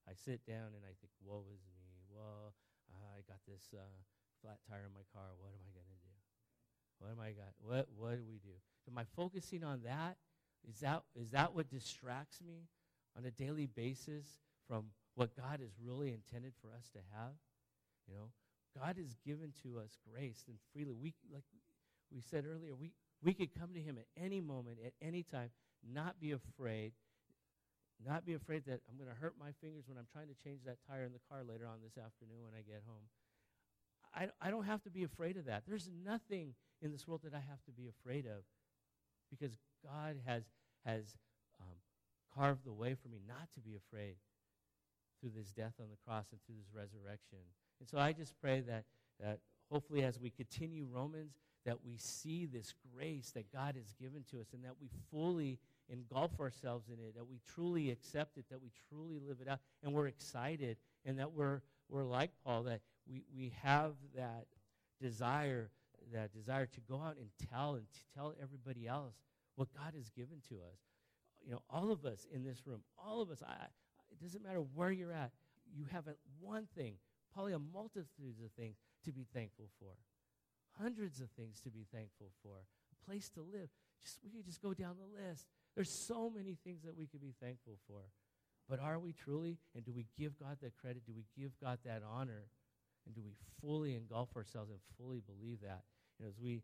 I 0.08 0.12
sit 0.14 0.44
down 0.44 0.74
and 0.74 0.82
I 0.82 0.92
think, 1.00 1.12
woe 1.22 1.44
is 1.54 1.62
me. 1.78 2.02
Well, 2.10 2.54
I 3.16 3.22
got 3.28 3.38
this 3.46 3.70
uh, 3.72 3.84
flat 4.42 4.58
tire 4.68 4.86
in 4.86 4.94
my 4.94 5.04
car. 5.12 5.30
What 5.38 5.52
am 5.52 5.60
I 5.60 5.70
going 5.70 5.86
to 5.86 6.00
do? 6.02 6.16
What 6.98 7.10
am 7.12 7.20
I 7.20 7.32
got? 7.32 7.54
What 7.60 7.88
what 7.96 8.16
do 8.16 8.24
we 8.28 8.38
do? 8.38 8.56
Am 8.90 8.98
I 8.98 9.04
focusing 9.16 9.64
on 9.64 9.82
that? 9.84 10.16
Is 10.68 10.80
that 10.80 11.02
is 11.14 11.30
that 11.30 11.54
what 11.54 11.70
distracts 11.70 12.40
me 12.40 12.68
on 13.16 13.24
a 13.24 13.30
daily 13.30 13.66
basis 13.66 14.26
from 14.68 14.86
what 15.14 15.34
God 15.36 15.60
has 15.60 15.70
really 15.82 16.12
intended 16.12 16.52
for 16.60 16.68
us 16.76 16.90
to 16.90 16.98
have? 17.16 17.32
You 18.10 18.16
know, 18.16 18.28
God 18.74 18.96
has 18.98 19.14
given 19.24 19.52
to 19.62 19.78
us 19.78 19.96
grace 20.10 20.44
and 20.48 20.58
freely. 20.72 20.94
We 21.00 21.14
like 21.32 21.44
we 22.10 22.20
said 22.20 22.44
earlier, 22.44 22.74
we 22.74 22.90
we 23.22 23.34
could 23.34 23.54
come 23.54 23.72
to 23.74 23.80
him 23.80 23.98
at 23.98 24.06
any 24.20 24.40
moment, 24.40 24.78
at 24.84 24.92
any 25.00 25.22
time, 25.22 25.50
not 25.86 26.18
be 26.20 26.32
afraid, 26.32 26.92
not 28.04 28.26
be 28.26 28.34
afraid 28.34 28.64
that 28.66 28.80
I'm 28.88 28.96
going 28.96 29.08
to 29.08 29.20
hurt 29.20 29.34
my 29.38 29.52
fingers 29.60 29.84
when 29.86 29.98
I'm 29.98 30.08
trying 30.12 30.28
to 30.28 30.38
change 30.42 30.60
that 30.66 30.78
tire 30.88 31.04
in 31.04 31.12
the 31.12 31.22
car 31.30 31.44
later 31.46 31.66
on 31.66 31.78
this 31.84 32.02
afternoon 32.02 32.42
when 32.42 32.54
I 32.56 32.62
get 32.66 32.82
home. 32.86 33.06
I, 34.10 34.26
I 34.40 34.50
don't 34.50 34.64
have 34.64 34.82
to 34.82 34.90
be 34.90 35.04
afraid 35.04 35.36
of 35.36 35.44
that. 35.46 35.62
There's 35.68 35.88
nothing 36.04 36.54
in 36.82 36.90
this 36.90 37.06
world 37.06 37.20
that 37.24 37.34
I 37.34 37.44
have 37.44 37.62
to 37.66 37.72
be 37.72 37.86
afraid 37.86 38.26
of 38.26 38.42
because 39.30 39.54
God 39.84 40.16
has, 40.26 40.42
has 40.84 41.14
um, 41.60 41.76
carved 42.34 42.64
the 42.64 42.72
way 42.72 42.96
for 42.96 43.08
me 43.08 43.20
not 43.28 43.46
to 43.54 43.60
be 43.60 43.76
afraid 43.76 44.16
through 45.20 45.30
this 45.36 45.52
death 45.52 45.74
on 45.78 45.86
the 45.90 46.00
cross 46.04 46.26
and 46.32 46.40
through 46.42 46.56
this 46.58 46.72
resurrection. 46.74 47.44
And 47.80 47.88
so 47.88 47.98
I 47.98 48.12
just 48.12 48.38
pray 48.40 48.60
that, 48.60 48.84
that 49.20 49.40
hopefully 49.70 50.04
as 50.04 50.18
we 50.20 50.30
continue 50.30 50.86
Romans, 50.90 51.32
that 51.66 51.84
we 51.84 51.96
see 51.96 52.46
this 52.46 52.74
grace 52.94 53.32
that 53.32 53.52
God 53.52 53.74
has 53.76 53.92
given 54.00 54.24
to 54.30 54.40
us 54.40 54.46
and 54.52 54.64
that 54.64 54.74
we 54.80 54.88
fully 55.10 55.58
engulf 55.88 56.38
ourselves 56.40 56.88
in 56.88 56.94
it, 56.94 57.14
that 57.16 57.28
we 57.28 57.40
truly 57.54 57.90
accept 57.90 58.38
it, 58.38 58.44
that 58.50 58.62
we 58.62 58.70
truly 58.88 59.18
live 59.18 59.38
it 59.40 59.48
out, 59.48 59.58
and 59.82 59.92
we're 59.92 60.06
excited, 60.06 60.76
and 61.04 61.18
that 61.18 61.32
we're, 61.32 61.60
we're 61.88 62.04
like 62.04 62.30
Paul, 62.44 62.62
that 62.64 62.80
we, 63.10 63.24
we 63.36 63.52
have 63.62 63.92
that 64.14 64.46
desire 65.00 65.70
that 66.12 66.32
desire 66.32 66.66
to 66.66 66.80
go 66.88 67.00
out 67.00 67.16
and 67.18 67.28
tell 67.50 67.74
and 67.74 67.86
to 67.92 68.00
tell 68.16 68.34
everybody 68.42 68.86
else 68.86 69.14
what 69.56 69.68
God 69.74 69.94
has 69.96 70.10
given 70.10 70.38
to 70.48 70.56
us. 70.56 70.78
You 71.44 71.52
know, 71.52 71.62
all 71.70 71.90
of 71.90 72.04
us 72.04 72.26
in 72.32 72.44
this 72.44 72.66
room, 72.66 72.80
all 72.98 73.22
of 73.22 73.30
us, 73.30 73.42
I, 73.46 73.66
it 74.10 74.20
doesn't 74.20 74.42
matter 74.42 74.60
where 74.74 74.90
you're 74.90 75.12
at, 75.12 75.30
you 75.72 75.84
have 75.92 76.04
one 76.40 76.66
thing, 76.76 76.94
probably 77.32 77.52
a 77.52 77.58
multitude 77.58 78.36
of 78.44 78.52
things 78.52 78.76
to 79.04 79.12
be 79.12 79.26
thankful 79.34 79.68
for. 79.78 79.92
Hundreds 80.78 81.20
of 81.20 81.30
things 81.30 81.60
to 81.60 81.70
be 81.70 81.86
thankful 81.92 82.30
for. 82.42 82.64
A 82.92 83.04
place 83.04 83.28
to 83.30 83.40
live. 83.40 83.68
Just 84.02 84.18
we 84.24 84.30
could 84.30 84.46
just 84.46 84.62
go 84.62 84.72
down 84.72 84.96
the 84.98 85.22
list. 85.22 85.46
There's 85.74 85.90
so 85.90 86.30
many 86.30 86.56
things 86.64 86.82
that 86.84 86.96
we 86.96 87.06
could 87.06 87.20
be 87.20 87.34
thankful 87.40 87.78
for. 87.86 88.02
But 88.68 88.80
are 88.80 88.98
we 88.98 89.12
truly? 89.12 89.58
And 89.74 89.84
do 89.84 89.92
we 89.92 90.06
give 90.18 90.38
God 90.38 90.58
that 90.62 90.76
credit? 90.76 91.04
Do 91.06 91.12
we 91.14 91.24
give 91.36 91.52
God 91.60 91.78
that 91.84 92.02
honor? 92.08 92.46
And 93.06 93.14
do 93.14 93.22
we 93.24 93.34
fully 93.60 93.96
engulf 93.96 94.36
ourselves 94.36 94.70
and 94.70 94.78
fully 94.96 95.20
believe 95.20 95.60
that? 95.62 95.82
You 96.18 96.24
know, 96.24 96.28
as 96.28 96.38
we 96.38 96.62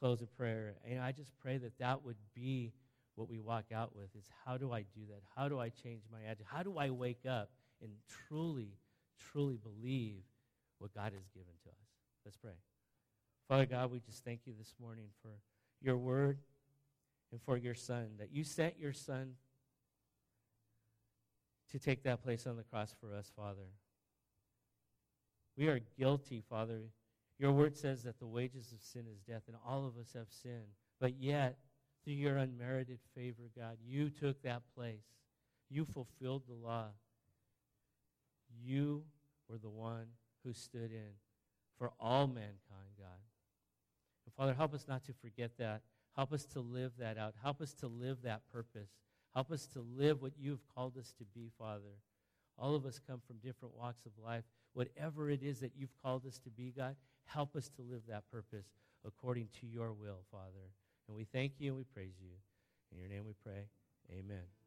close 0.00 0.22
a 0.22 0.26
prayer, 0.26 0.76
and 0.88 1.00
I 1.00 1.12
just 1.12 1.32
pray 1.38 1.58
that 1.58 1.78
that 1.78 2.04
would 2.04 2.16
be 2.34 2.72
what 3.14 3.28
we 3.28 3.40
walk 3.40 3.66
out 3.74 3.94
with 3.96 4.14
is 4.16 4.24
how 4.46 4.56
do 4.56 4.72
I 4.72 4.82
do 4.82 5.00
that? 5.08 5.22
How 5.36 5.48
do 5.48 5.58
I 5.58 5.70
change 5.70 6.02
my 6.10 6.22
attitude? 6.24 6.46
How 6.48 6.62
do 6.62 6.78
I 6.78 6.90
wake 6.90 7.26
up 7.28 7.50
and 7.82 7.90
truly, 8.28 8.78
truly 9.18 9.56
believe 9.56 10.22
what 10.78 10.94
God 10.94 11.12
has 11.12 11.28
given 11.34 11.52
to 11.64 11.68
us? 11.70 11.88
Let's 12.24 12.36
pray. 12.36 12.52
Father 13.48 13.66
God, 13.66 13.90
we 13.90 14.00
just 14.00 14.24
thank 14.24 14.40
you 14.44 14.52
this 14.58 14.74
morning 14.80 15.06
for 15.22 15.30
your 15.80 15.96
word 15.96 16.38
and 17.32 17.40
for 17.42 17.56
your 17.56 17.74
son, 17.74 18.08
that 18.18 18.32
you 18.32 18.44
sent 18.44 18.78
your 18.78 18.92
son 18.92 19.32
to 21.70 21.78
take 21.78 22.02
that 22.02 22.22
place 22.22 22.46
on 22.46 22.56
the 22.56 22.62
cross 22.62 22.94
for 23.00 23.14
us, 23.14 23.30
Father. 23.34 23.68
We 25.56 25.68
are 25.68 25.80
guilty, 25.98 26.42
Father. 26.48 26.80
Your 27.38 27.52
word 27.52 27.76
says 27.76 28.02
that 28.04 28.18
the 28.18 28.26
wages 28.26 28.72
of 28.72 28.82
sin 28.82 29.04
is 29.12 29.20
death, 29.20 29.42
and 29.46 29.56
all 29.66 29.86
of 29.86 29.96
us 29.96 30.12
have 30.14 30.28
sinned. 30.30 30.72
But 31.00 31.20
yet, 31.20 31.58
through 32.04 32.14
your 32.14 32.36
unmerited 32.36 32.98
favor, 33.14 33.50
God, 33.56 33.76
you 33.84 34.10
took 34.10 34.42
that 34.42 34.62
place. 34.74 35.04
You 35.70 35.84
fulfilled 35.84 36.42
the 36.48 36.54
law. 36.54 36.86
You 38.62 39.04
were 39.48 39.58
the 39.58 39.68
one 39.68 40.06
who 40.44 40.52
stood 40.52 40.90
in 40.92 41.12
for 41.78 41.92
all 42.00 42.26
mankind, 42.26 42.94
God. 42.98 43.20
And 44.26 44.34
Father, 44.34 44.54
help 44.54 44.74
us 44.74 44.86
not 44.88 45.04
to 45.04 45.12
forget 45.12 45.52
that. 45.58 45.82
Help 46.16 46.32
us 46.32 46.44
to 46.46 46.60
live 46.60 46.92
that 46.98 47.18
out. 47.18 47.34
Help 47.42 47.60
us 47.60 47.72
to 47.74 47.86
live 47.86 48.18
that 48.22 48.42
purpose. 48.52 48.90
Help 49.34 49.50
us 49.52 49.66
to 49.68 49.84
live 49.96 50.20
what 50.20 50.32
you've 50.38 50.62
called 50.74 50.96
us 50.98 51.12
to 51.18 51.24
be, 51.34 51.50
Father. 51.58 52.00
All 52.58 52.74
of 52.74 52.84
us 52.84 53.00
come 53.06 53.20
from 53.26 53.36
different 53.36 53.76
walks 53.76 54.04
of 54.04 54.12
life. 54.22 54.44
Whatever 54.72 55.30
it 55.30 55.42
is 55.42 55.60
that 55.60 55.72
you've 55.76 55.94
called 56.02 56.26
us 56.26 56.38
to 56.40 56.50
be, 56.50 56.72
God, 56.76 56.96
Help 57.28 57.56
us 57.56 57.68
to 57.76 57.82
live 57.82 58.02
that 58.08 58.24
purpose 58.30 58.66
according 59.06 59.48
to 59.60 59.66
your 59.66 59.92
will, 59.92 60.20
Father. 60.30 60.72
And 61.06 61.16
we 61.16 61.24
thank 61.24 61.52
you 61.58 61.68
and 61.68 61.76
we 61.76 61.84
praise 61.84 62.14
you. 62.20 62.32
In 62.90 62.98
your 62.98 63.08
name 63.08 63.24
we 63.26 63.34
pray. 63.44 63.68
Amen. 64.10 64.57